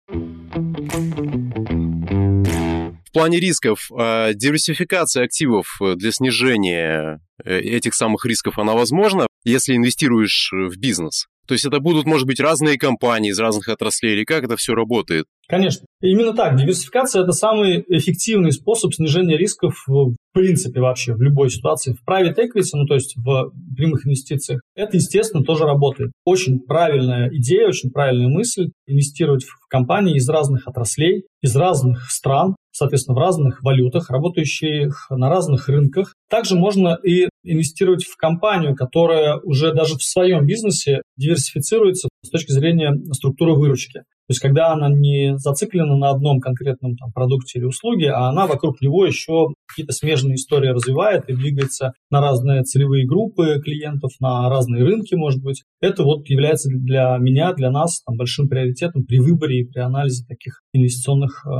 В 3.09 3.12
плане 3.12 3.40
рисков, 3.40 3.90
а 3.97 4.35
диверсификация 4.35 5.25
активов 5.25 5.78
для 5.97 6.12
снижения 6.12 7.21
э, 7.43 7.59
этих 7.59 7.95
самых 7.95 8.26
рисков, 8.26 8.59
она 8.59 8.75
возможна, 8.75 9.28
если 9.45 9.76
инвестируешь 9.76 10.50
в 10.52 10.78
бизнес? 10.78 11.26
То 11.49 11.54
есть 11.54 11.64
это 11.64 11.80
будут, 11.80 12.04
может 12.04 12.26
быть, 12.26 12.40
разные 12.40 12.76
компании 12.76 13.30
из 13.30 13.38
разных 13.38 13.71
отраслей, 13.71 14.12
или 14.12 14.25
как 14.25 14.45
это 14.45 14.57
все 14.57 14.75
работает? 14.75 15.25
Конечно. 15.49 15.87
Именно 16.02 16.35
так. 16.35 16.57
Диверсификация– 16.57 17.23
это 17.25 17.33
самый 17.33 17.83
эффективный 17.88 18.52
способ 18.52 18.92
снижения 18.92 19.38
рисков 19.38 19.83
в 19.87 20.14
принципе 20.35 20.80
вообще, 20.80 21.14
в 21.14 21.23
любой 21.23 21.49
ситуации. 21.49 21.95
В 21.95 22.07
private 22.07 22.37
equity, 22.37 22.68
ну 22.75 22.85
то 22.85 22.95
есть 22.95 23.16
в 23.16 23.50
прямых 23.75 24.07
инвестициях, 24.07 24.61
это, 24.76 24.99
естественно, 24.99 25.42
тоже 25.42 25.64
работает. 25.64 26.12
Очень 26.26 26.61
правильная 26.61 27.30
идея, 27.30 27.68
очень 27.68 27.90
правильная 27.90 28.28
мысль 28.28 28.68
инвестировать 28.87 29.45
в 29.45 29.68
компании 29.71 30.16
из 30.16 30.28
разных 30.28 30.68
отраслей, 30.68 31.25
из 31.40 31.57
разных 31.57 32.11
стран, 32.11 32.57
соответственно, 32.79 33.17
в 33.17 33.19
разных 33.19 33.63
валютах, 33.63 34.11
работающих 34.11 35.07
на 35.11 35.29
разных 35.29 35.69
рынках. 35.69 36.15
Также 36.31 36.57
можно 36.57 36.99
и 37.03 37.29
инвестировать 37.45 38.05
в 38.05 38.17
компанию, 38.17 38.75
которая 38.75 39.39
уже 39.39 39.73
даже 39.73 39.97
в 39.97 40.03
своем 40.03 40.47
бизнесе 40.47 41.03
диверсифицируется 41.17 42.09
с 42.25 42.31
точки 42.31 42.53
зрения 42.53 42.95
структуры 43.13 43.55
выручки. 43.55 44.03
То 44.29 44.33
есть 44.33 44.41
когда 44.41 44.73
она 44.73 44.91
не 44.91 45.39
зациклена 45.39 45.97
на 45.97 46.11
одном 46.11 46.41
конкретном 46.41 46.97
там, 46.97 47.13
продукте 47.13 47.59
или 47.59 47.65
услуге, 47.65 48.11
а 48.11 48.29
она 48.29 48.47
вокруг 48.47 48.83
него 48.83 49.07
еще 49.07 49.49
какие-то 49.67 49.95
смежные 49.95 50.35
истории 50.35 50.69
развивает 50.69 51.31
и 51.31 51.35
двигается 51.35 51.95
на 52.11 52.21
разные 52.21 52.63
целевые 52.63 53.07
группы 53.07 53.59
клиентов, 53.65 54.13
на 54.21 54.51
разные 54.51 54.85
рынки, 54.85 55.15
может 55.15 55.43
быть. 55.43 55.65
Это 55.81 56.03
вот 56.03 56.29
является 56.29 56.69
для 56.69 57.17
меня, 57.19 57.55
для 57.55 57.71
нас 57.71 58.03
там, 58.03 58.19
большим 58.19 58.49
приоритетом 58.49 59.05
при 59.05 59.19
выборе 59.19 59.61
и 59.61 59.65
при 59.65 59.81
анализе 59.81 60.27
таких 60.27 60.61
инвестиционных 60.75 61.47
э, 61.47 61.51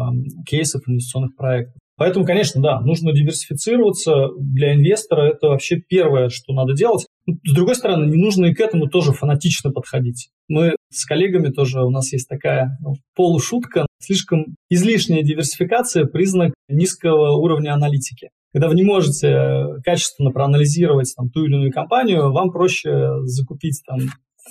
кейсов, 0.47 0.83
инвестиционных 0.87 1.37
проектов. 1.37 1.81
Поэтому, 1.99 2.25
конечно, 2.25 2.63
да, 2.63 2.81
нужно 2.81 3.13
диверсифицироваться. 3.13 4.29
Для 4.39 4.75
инвестора 4.75 5.33
это 5.33 5.49
вообще 5.49 5.77
первое, 5.77 6.29
что 6.29 6.53
надо 6.55 6.73
делать. 6.73 7.07
С 7.27 7.53
другой 7.53 7.75
стороны, 7.75 8.09
не 8.09 8.17
нужно 8.17 8.47
и 8.47 8.55
к 8.55 8.61
этому 8.61 8.89
тоже 8.89 9.13
фанатично 9.13 9.73
подходить. 9.73 10.31
Мы 10.49 10.77
с 10.91 11.05
коллегами 11.05 11.49
тоже, 11.49 11.83
у 11.83 11.91
нас 11.91 12.13
есть 12.13 12.29
такая 12.29 12.79
ну, 12.81 12.95
полушутка, 13.17 13.87
слишком 14.01 14.57
излишняя 14.71 15.23
диверсификация– 15.23 16.05
признак 16.07 16.55
низкого 16.69 17.37
уровня 17.37 17.75
аналитики. 17.75 18.31
Когда 18.53 18.69
вы 18.69 18.77
не 18.77 18.85
можете 18.85 19.81
качественно 19.85 20.31
проанализировать 20.31 21.13
там, 21.17 21.29
ту 21.31 21.45
или 21.45 21.55
иную 21.55 21.73
компанию, 21.73 22.33
вам 22.33 22.51
проще 22.51 23.11
закупить 23.25 23.83
там, 23.87 23.99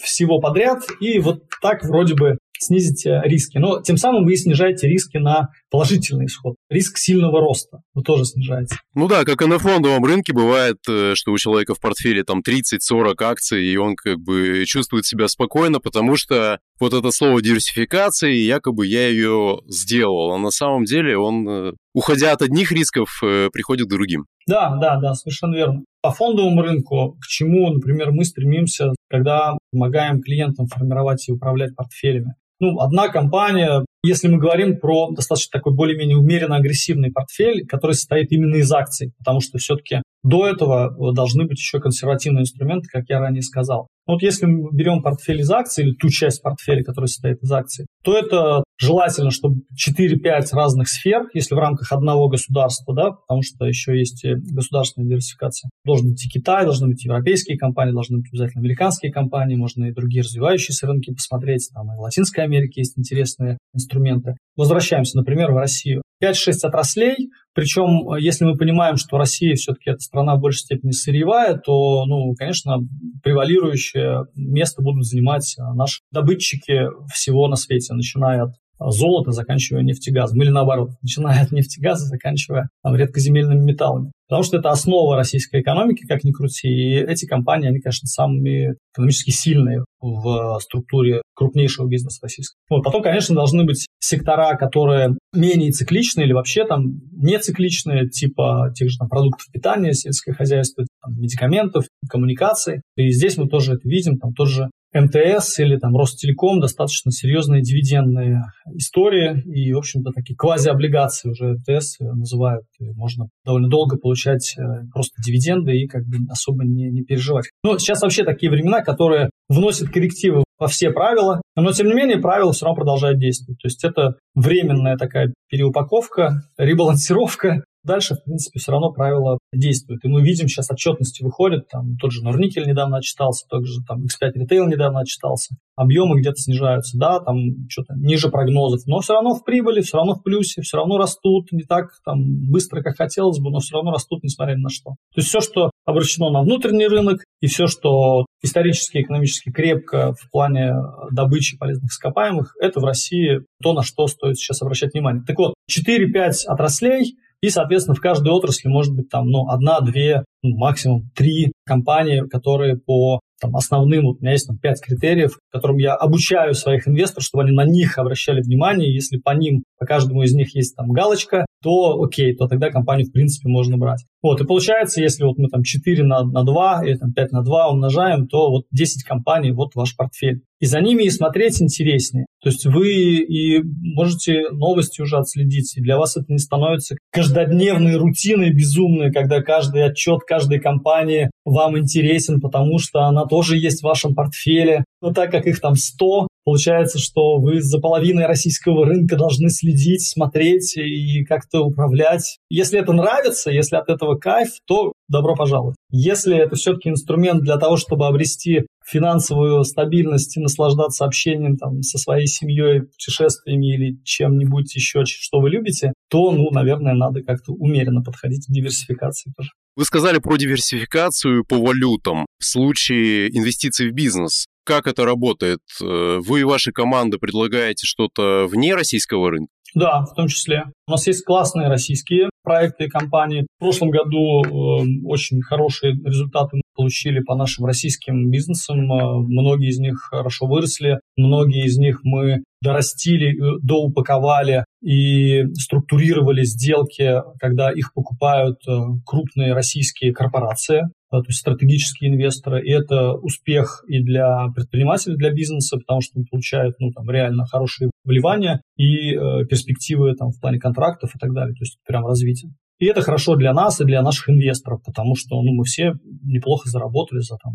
всего 0.03 0.39
подряд 0.39 0.83
и 0.99 1.19
вот 1.19 1.43
так 1.61 1.83
вроде 1.83 2.13
бы 2.13 2.37
снизить 2.59 3.05
риски. 3.05 3.57
Но 3.57 3.81
тем 3.81 3.97
самым 3.97 4.25
вы 4.25 4.35
снижаете 4.35 4.87
риски 4.87 5.17
на 5.17 5.49
положительный 5.69 6.25
исход. 6.25 6.55
Риск 6.69 6.97
сильного 6.97 7.39
роста 7.39 7.79
вы 7.93 8.03
тоже 8.03 8.25
снижаете. 8.25 8.75
Ну 8.93 9.07
да, 9.07 9.25
как 9.25 9.41
и 9.41 9.45
на 9.45 9.59
фондовом 9.59 10.03
рынке 10.05 10.33
бывает, 10.33 10.77
э, 10.89 11.13
что 11.15 11.31
у 11.31 11.37
человека 11.37 11.73
в 11.73 11.79
портфеле 11.79 12.23
там 12.23 12.41
30-40 12.41 13.13
акций, 13.23 13.65
и 13.65 13.77
он 13.77 13.95
как 13.95 14.19
бы 14.19 14.63
чувствует 14.65 15.05
себя 15.05 15.27
спокойно, 15.27 15.79
потому 15.79 16.15
что 16.15 16.59
вот 16.79 16.93
это 16.93 17.11
слово 17.11 17.41
диверсификации, 17.41 18.33
якобы 18.33 18.87
я 18.87 19.07
ее 19.07 19.59
сделал, 19.67 20.33
а 20.33 20.37
на 20.37 20.51
самом 20.51 20.85
деле 20.85 21.17
он, 21.17 21.47
э, 21.47 21.73
уходя 21.93 22.31
от 22.31 22.41
одних 22.41 22.71
рисков, 22.71 23.19
э, 23.23 23.49
приходит 23.51 23.87
к 23.87 23.91
другим. 23.91 24.25
Да, 24.47 24.75
да, 24.77 24.97
да, 24.97 25.13
совершенно 25.13 25.55
верно. 25.55 25.83
По 26.01 26.11
фондовому 26.11 26.61
рынку, 26.61 27.17
к 27.21 27.27
чему, 27.27 27.69
например, 27.73 28.11
мы 28.11 28.23
стремимся, 28.23 28.93
когда 29.09 29.57
помогаем 29.71 30.21
клиентам 30.21 30.67
формировать 30.67 31.27
и 31.27 31.31
управлять 31.31 31.75
портфелями? 31.75 32.35
Ну, 32.59 32.79
одна 32.79 33.09
компания, 33.09 33.85
если 34.03 34.27
мы 34.27 34.37
говорим 34.37 34.79
про 34.79 35.11
достаточно 35.11 35.59
такой 35.59 35.75
более-менее 35.75 36.17
умеренно 36.17 36.55
агрессивный 36.55 37.11
портфель, 37.11 37.65
который 37.67 37.93
состоит 37.93 38.31
именно 38.31 38.55
из 38.55 38.71
акций, 38.71 39.13
потому 39.19 39.41
что 39.41 39.57
все-таки 39.57 40.01
до 40.23 40.47
этого 40.47 41.13
должны 41.13 41.45
быть 41.45 41.59
еще 41.59 41.79
консервативные 41.79 42.41
инструменты, 42.41 42.87
как 42.91 43.03
я 43.09 43.19
ранее 43.19 43.41
сказал. 43.41 43.87
Вот 44.07 44.21
если 44.21 44.45
мы 44.45 44.69
берем 44.71 45.01
портфель 45.01 45.41
из 45.41 45.51
акций 45.51 45.83
или 45.83 45.93
ту 45.93 46.09
часть 46.09 46.41
портфеля, 46.41 46.83
которая 46.83 47.07
состоит 47.07 47.43
из 47.43 47.51
акций, 47.51 47.85
то 48.03 48.17
это 48.17 48.63
желательно, 48.79 49.31
чтобы 49.31 49.61
4-5 49.75 50.47
разных 50.53 50.87
сфер, 50.87 51.27
если 51.33 51.55
в 51.55 51.57
рамках 51.57 51.91
одного 51.91 52.29
государства, 52.29 52.95
да, 52.95 53.11
потому 53.11 53.41
что 53.41 53.65
еще 53.65 53.97
есть 53.97 54.25
государственная 54.25 55.07
диверсификация. 55.07 55.69
Должен 55.85 56.11
быть 56.11 56.25
и 56.25 56.29
Китай, 56.29 56.63
должны 56.63 56.87
быть 56.87 57.03
европейские 57.03 57.57
компании, 57.57 57.91
должны 57.91 58.19
быть 58.19 58.27
обязательно 58.31 58.61
американские 58.61 59.11
компании, 59.11 59.55
можно 59.55 59.85
и 59.85 59.93
другие 59.93 60.21
развивающиеся 60.21 60.87
рынки 60.87 61.11
посмотреть, 61.11 61.69
там 61.73 61.91
и 61.91 61.97
в 61.97 61.99
Латинской 61.99 62.43
Америке 62.43 62.81
есть 62.81 62.97
интересные 62.97 63.57
инструменты. 63.73 64.35
Возвращаемся, 64.55 65.17
например, 65.17 65.51
в 65.51 65.57
Россию. 65.57 66.01
5-6 66.23 66.53
отраслей, 66.63 67.29
причем, 67.57 68.15
если 68.19 68.45
мы 68.45 68.55
понимаем, 68.55 68.97
что 68.97 69.17
Россия 69.17 69.55
все-таки 69.55 69.89
это 69.89 69.97
страна 69.97 70.35
в 70.35 70.41
большей 70.41 70.59
степени 70.59 70.91
сырьевая, 70.91 71.57
то, 71.57 72.05
ну, 72.05 72.35
конечно, 72.35 72.77
превалирующее 73.23 74.25
место 74.35 74.83
будут 74.83 75.05
занимать 75.05 75.55
наши 75.73 76.01
добытчики 76.11 76.83
всего 77.11 77.47
на 77.47 77.55
свете, 77.55 77.95
начиная 77.95 78.43
от 78.43 78.51
золота, 78.79 79.31
заканчивая 79.31 79.83
нефтегазом, 79.83 80.41
или 80.41 80.49
наоборот, 80.49 80.91
начиная 81.01 81.43
от 81.43 81.51
нефтегаза, 81.51 82.05
заканчивая 82.05 82.69
там, 82.83 82.95
редкоземельными 82.95 83.63
металлами. 83.63 84.11
Потому 84.27 84.43
что 84.43 84.57
это 84.57 84.69
основа 84.71 85.15
российской 85.15 85.61
экономики, 85.61 86.05
как 86.05 86.25
ни 86.25 86.31
крути, 86.31 86.67
и 86.67 86.95
эти 86.95 87.25
компании, 87.25 87.69
они, 87.69 87.79
конечно, 87.79 88.07
самые 88.07 88.75
экономически 88.93 89.31
сильные 89.31 89.85
в 90.01 90.59
структуре 90.61 91.21
крупнейшего 91.33 91.87
бизнеса 91.87 92.19
российского. 92.23 92.57
Вот. 92.69 92.83
Потом, 92.83 93.01
конечно, 93.01 93.33
должны 93.33 93.63
быть 93.63 93.87
сектора, 93.99 94.57
которые 94.57 95.15
менее 95.33 95.71
цикличные 95.71 96.25
или 96.25 96.33
вообще 96.33 96.65
там 96.65 96.99
не 97.13 97.39
цикличные, 97.39 98.09
типа 98.09 98.73
тех 98.75 98.89
же 98.89 98.97
там, 98.97 99.07
продуктов 99.07 99.47
питания, 99.51 99.93
сельское 99.93 100.33
хозяйство, 100.33 100.85
там, 101.01 101.17
медикаментов, 101.17 101.85
коммуникаций. 102.09 102.81
И 102.97 103.11
здесь 103.11 103.37
мы 103.37 103.47
тоже 103.47 103.73
это 103.73 103.87
видим, 103.87 104.17
там 104.17 104.33
тоже 104.33 104.69
МТС 104.93 105.59
или 105.59 105.77
там 105.77 105.95
Ростелеком 105.95 106.59
достаточно 106.59 107.11
серьезные 107.11 107.61
дивидендные 107.61 108.43
истории 108.73 109.41
и, 109.45 109.73
в 109.73 109.77
общем-то, 109.77 110.11
такие 110.11 110.35
квазиоблигации 110.35 111.29
уже 111.29 111.55
МТС 111.57 111.99
называют. 111.99 112.65
И 112.79 112.85
можно 112.91 113.27
довольно 113.45 113.69
долго 113.69 113.97
получать 113.97 114.55
э, 114.57 114.61
просто 114.93 115.21
дивиденды 115.21 115.77
и 115.77 115.87
как 115.87 116.03
бы 116.05 116.17
особо 116.29 116.63
не, 116.63 116.89
не 116.89 117.03
переживать. 117.03 117.49
Ну, 117.63 117.77
сейчас 117.77 118.01
вообще 118.01 118.23
такие 118.23 118.51
времена, 118.51 118.81
которые 118.81 119.29
вносят 119.49 119.89
коррективы 119.89 120.43
во 120.59 120.67
все 120.67 120.91
правила, 120.91 121.41
но 121.55 121.71
тем 121.71 121.87
не 121.87 121.93
менее 121.93 122.17
правила 122.17 122.51
все 122.51 122.65
равно 122.65 122.77
продолжают 122.77 123.19
действовать. 123.19 123.59
То 123.61 123.67
есть 123.67 123.83
это 123.83 124.15
временная 124.35 124.97
такая 124.97 125.33
переупаковка, 125.49 126.43
ребалансировка 126.57 127.63
Дальше, 127.87 128.15
в 128.15 128.23
принципе, 128.25 128.59
все 128.59 128.73
равно 128.73 128.91
правила 128.91 129.37
действуют. 129.53 130.03
И 130.03 130.09
мы 130.09 130.21
видим, 130.21 130.49
сейчас 130.49 130.69
отчетности 130.69 131.23
выходят, 131.23 131.69
там 131.69 131.95
тот 131.95 132.11
же 132.11 132.21
Норникель 132.21 132.67
недавно 132.67 132.97
отчитался, 132.97 133.45
тот 133.49 133.65
же 133.65 133.79
там 133.87 134.03
X5 134.03 134.33
Retail 134.43 134.67
недавно 134.67 134.99
отчитался. 134.99 135.55
Объемы 135.77 136.19
где-то 136.19 136.35
снижаются, 136.35 136.97
да, 136.97 137.21
там 137.21 137.37
что-то 137.69 137.93
ниже 137.95 138.29
прогнозов, 138.29 138.81
но 138.87 138.99
все 138.99 139.13
равно 139.13 139.35
в 139.35 139.45
прибыли, 139.45 139.79
все 139.79 139.97
равно 139.97 140.15
в 140.15 140.23
плюсе, 140.23 140.61
все 140.61 140.75
равно 140.75 140.97
растут, 140.97 141.53
не 141.53 141.63
так 141.63 141.91
там 142.03 142.19
быстро, 142.51 142.81
как 142.81 142.97
хотелось 142.97 143.39
бы, 143.39 143.51
но 143.51 143.59
все 143.59 143.75
равно 143.75 143.91
растут, 143.91 144.21
несмотря 144.21 144.55
ни 144.55 144.61
на 144.61 144.69
что. 144.69 144.91
То 145.13 145.21
есть 145.21 145.29
все, 145.29 145.39
что 145.39 145.71
обращено 145.85 146.29
на 146.29 146.41
внутренний 146.41 146.87
рынок, 146.87 147.23
и 147.39 147.47
все, 147.47 147.67
что 147.67 148.25
исторически, 148.43 148.97
экономически 148.97 149.49
крепко 149.49 150.13
в 150.13 150.29
плане 150.29 150.73
добычи 151.11 151.57
полезных 151.57 151.91
ископаемых, 151.91 152.53
это 152.59 152.81
в 152.81 152.83
России 152.83 153.43
то, 153.63 153.71
на 153.71 153.83
что 153.83 154.07
стоит 154.07 154.37
сейчас 154.37 154.61
обращать 154.61 154.93
внимание. 154.93 155.23
Так 155.25 155.37
вот, 155.37 155.53
4-5 155.71 156.47
отраслей– 156.47 157.15
и, 157.41 157.49
соответственно, 157.49 157.95
в 157.95 158.01
каждой 158.01 158.31
отрасли 158.31 158.67
может 158.67 158.95
быть 158.95 159.09
там, 159.09 159.27
ну, 159.27 159.47
одна, 159.49 159.79
две, 159.81 160.23
ну, 160.41 160.57
максимум 160.57 161.09
три 161.15 161.51
компании, 161.65 162.21
которые 162.27 162.77
по 162.77 163.19
там, 163.39 163.55
основным, 163.55 164.05
вот 164.05 164.17
у 164.17 164.21
меня 164.21 164.31
есть 164.31 164.47
там 164.47 164.57
пять 164.57 164.81
критериев, 164.81 165.37
которым 165.51 165.77
я 165.77 165.93
обучаю 165.93 166.53
своих 166.55 166.87
инвесторов, 166.87 167.23
чтобы 167.23 167.43
они 167.43 167.51
на 167.51 167.65
них 167.65 167.97
обращали 167.97 168.41
внимание. 168.41 168.93
Если 168.93 169.17
по 169.17 169.31
ним, 169.31 169.63
по 169.77 169.85
каждому 169.85 170.23
из 170.23 170.33
них 170.33 170.55
есть 170.55 170.75
там 170.75 170.91
галочка, 170.91 171.45
то 171.61 172.01
окей, 172.01 172.35
то 172.35 172.47
тогда 172.47 172.71
компанию 172.71 173.07
в 173.07 173.11
принципе 173.11 173.49
можно 173.49 173.77
брать. 173.77 174.05
Вот, 174.21 174.41
и 174.41 174.45
получается, 174.45 175.01
если 175.01 175.23
вот 175.23 175.37
мы 175.37 175.49
там 175.49 175.63
4 175.63 176.03
на, 176.03 176.23
на 176.23 176.43
2 176.43 176.85
или 176.85 176.95
там 176.95 177.13
5 177.13 177.31
на 177.31 177.43
2 177.43 177.69
умножаем, 177.69 178.27
то 178.27 178.49
вот 178.49 178.65
10 178.71 179.03
компаний, 179.03 179.51
вот 179.51 179.75
ваш 179.75 179.95
портфель. 179.95 180.41
И 180.59 180.65
за 180.65 180.81
ними 180.81 181.03
и 181.03 181.09
смотреть 181.09 181.61
интереснее. 181.61 182.25
То 182.41 182.49
есть 182.49 182.65
вы 182.65 182.91
и 183.17 183.61
можете 183.63 184.49
новости 184.51 185.01
уже 185.01 185.17
отследить, 185.17 185.77
и 185.77 185.81
для 185.81 185.97
вас 185.97 186.17
это 186.17 186.25
не 186.29 186.39
становится 186.39 186.95
каждодневной 187.11 187.95
рутиной 187.95 188.53
безумной, 188.53 189.11
когда 189.11 189.41
каждый 189.41 189.83
отчет 189.83 190.21
каждой 190.27 190.59
компании 190.59 191.29
вам 191.45 191.77
интересен, 191.77 192.39
потому 192.39 192.79
что 192.79 193.01
она 193.01 193.25
тоже 193.25 193.57
есть 193.57 193.81
в 193.81 193.85
вашем 193.85 194.15
портфеле. 194.15 194.83
Но 195.01 195.13
так 195.13 195.31
как 195.31 195.45
их 195.45 195.61
там 195.61 195.75
100, 195.75 196.27
получается, 196.43 196.97
что 196.99 197.37
вы 197.37 197.61
за 197.61 197.79
половиной 197.79 198.25
российского 198.25 198.85
рынка 198.85 199.15
должны 199.15 199.49
следить, 199.49 200.07
смотреть 200.07 200.75
и 200.77 201.23
как-то 201.23 201.61
управлять. 201.61 202.37
Если 202.49 202.79
это 202.79 202.93
нравится, 202.93 203.51
если 203.51 203.75
от 203.75 203.89
этого 203.89 204.15
кайф, 204.15 204.49
то 204.65 204.93
добро 205.07 205.35
пожаловать. 205.35 205.75
Если 205.89 206.37
это 206.37 206.55
все-таки 206.55 206.89
инструмент 206.89 207.41
для 207.41 207.57
того, 207.57 207.77
чтобы 207.77 208.07
обрести 208.07 208.67
финансовую 208.85 209.63
стабильность 209.63 210.37
и 210.37 210.39
наслаждаться 210.39 211.05
общением 211.05 211.57
там, 211.57 211.81
со 211.81 211.97
своей 211.97 212.27
семьей, 212.27 212.83
путешествиями 212.83 213.73
или 213.73 213.97
чем-нибудь 214.03 214.73
еще, 214.75 215.03
что 215.05 215.39
вы 215.39 215.49
любите, 215.49 215.93
то, 216.09 216.31
ну, 216.31 216.49
наверное, 216.51 216.93
надо 216.93 217.21
как-то 217.21 217.53
умеренно 217.53 218.01
подходить 218.01 218.45
к 218.47 218.51
диверсификации 218.51 219.31
тоже. 219.35 219.49
Вы 219.75 219.85
сказали 219.85 220.17
про 220.17 220.37
диверсификацию 220.37 221.45
по 221.45 221.57
валютам 221.57 222.25
в 222.39 222.45
случае 222.45 223.29
инвестиций 223.29 223.91
в 223.91 223.93
бизнес. 223.93 224.47
Как 224.65 224.87
это 224.87 225.05
работает? 225.05 225.59
Э, 225.81 226.17
вы 226.19 226.41
и 226.41 226.43
ваша 226.43 226.71
команда 226.71 227.19
предлагаете 227.19 227.85
что-то 227.85 228.47
вне 228.47 228.73
российского 228.73 229.29
рынка? 229.29 229.51
Да, 229.75 230.01
в 230.01 230.15
том 230.15 230.27
числе. 230.27 230.63
У 230.87 230.91
нас 230.91 231.05
есть 231.05 231.23
классные 231.23 231.67
российские 231.67 232.29
проекты 232.47 232.85
и 232.85 232.89
компании. 232.89 233.45
В 233.57 233.59
прошлом 233.59 233.89
году 233.89 234.43
э, 234.43 234.85
очень 235.05 235.41
хорошие 235.41 235.93
результаты 235.93 236.61
получили 236.75 237.19
по 237.19 237.35
нашим 237.35 237.65
российским 237.65 238.31
бизнесам. 238.31 238.91
Э, 238.91 239.17
многие 239.17 239.69
из 239.69 239.79
них 239.79 239.99
хорошо 240.09 240.45
выросли, 240.45 240.99
многие 241.17 241.65
из 241.65 241.77
них 241.77 242.01
мы 242.03 242.43
дорастили, 242.61 243.31
э, 243.31 243.59
доупаковали 243.61 244.65
и 244.81 245.45
структурировали 245.55 246.43
сделки, 246.43 247.21
когда 247.39 247.71
их 247.71 247.93
покупают 247.93 248.57
э, 248.67 248.79
крупные 249.05 249.53
российские 249.53 250.13
корпорации, 250.13 250.83
то 251.09 251.23
есть 251.27 251.39
стратегические 251.39 252.11
инвесторы. 252.11 252.65
И 252.65 252.71
это 252.71 253.13
успех 253.13 253.83
и 253.87 254.01
для 254.01 254.47
предпринимателей, 254.55 255.15
для 255.15 255.31
бизнеса, 255.31 255.77
потому 255.77 256.01
что 256.01 256.13
они 256.15 256.25
получают 256.29 256.75
ну, 256.79 256.91
там, 256.91 257.09
реально 257.09 257.45
хорошие 257.45 257.91
вливания 258.03 258.61
и 258.75 259.13
э, 259.13 259.45
перспективы 259.45 260.13
там, 260.15 260.31
в 260.31 260.39
плане 260.39 260.59
контрактов 260.59 261.11
и 261.15 261.19
так 261.19 261.33
далее. 261.33 261.53
То 261.53 261.61
есть 261.61 261.77
прям 261.85 262.05
развитие. 262.05 262.51
И 262.79 262.85
это 262.85 263.01
хорошо 263.01 263.35
для 263.35 263.53
нас 263.53 263.81
и 263.81 263.85
для 263.85 264.01
наших 264.01 264.29
инвесторов, 264.29 264.81
потому 264.85 265.15
что 265.15 265.41
ну, 265.41 265.53
мы 265.53 265.63
все 265.63 265.93
неплохо 266.23 266.69
заработали 266.69 267.19
за 267.19 267.37
там, 267.43 267.53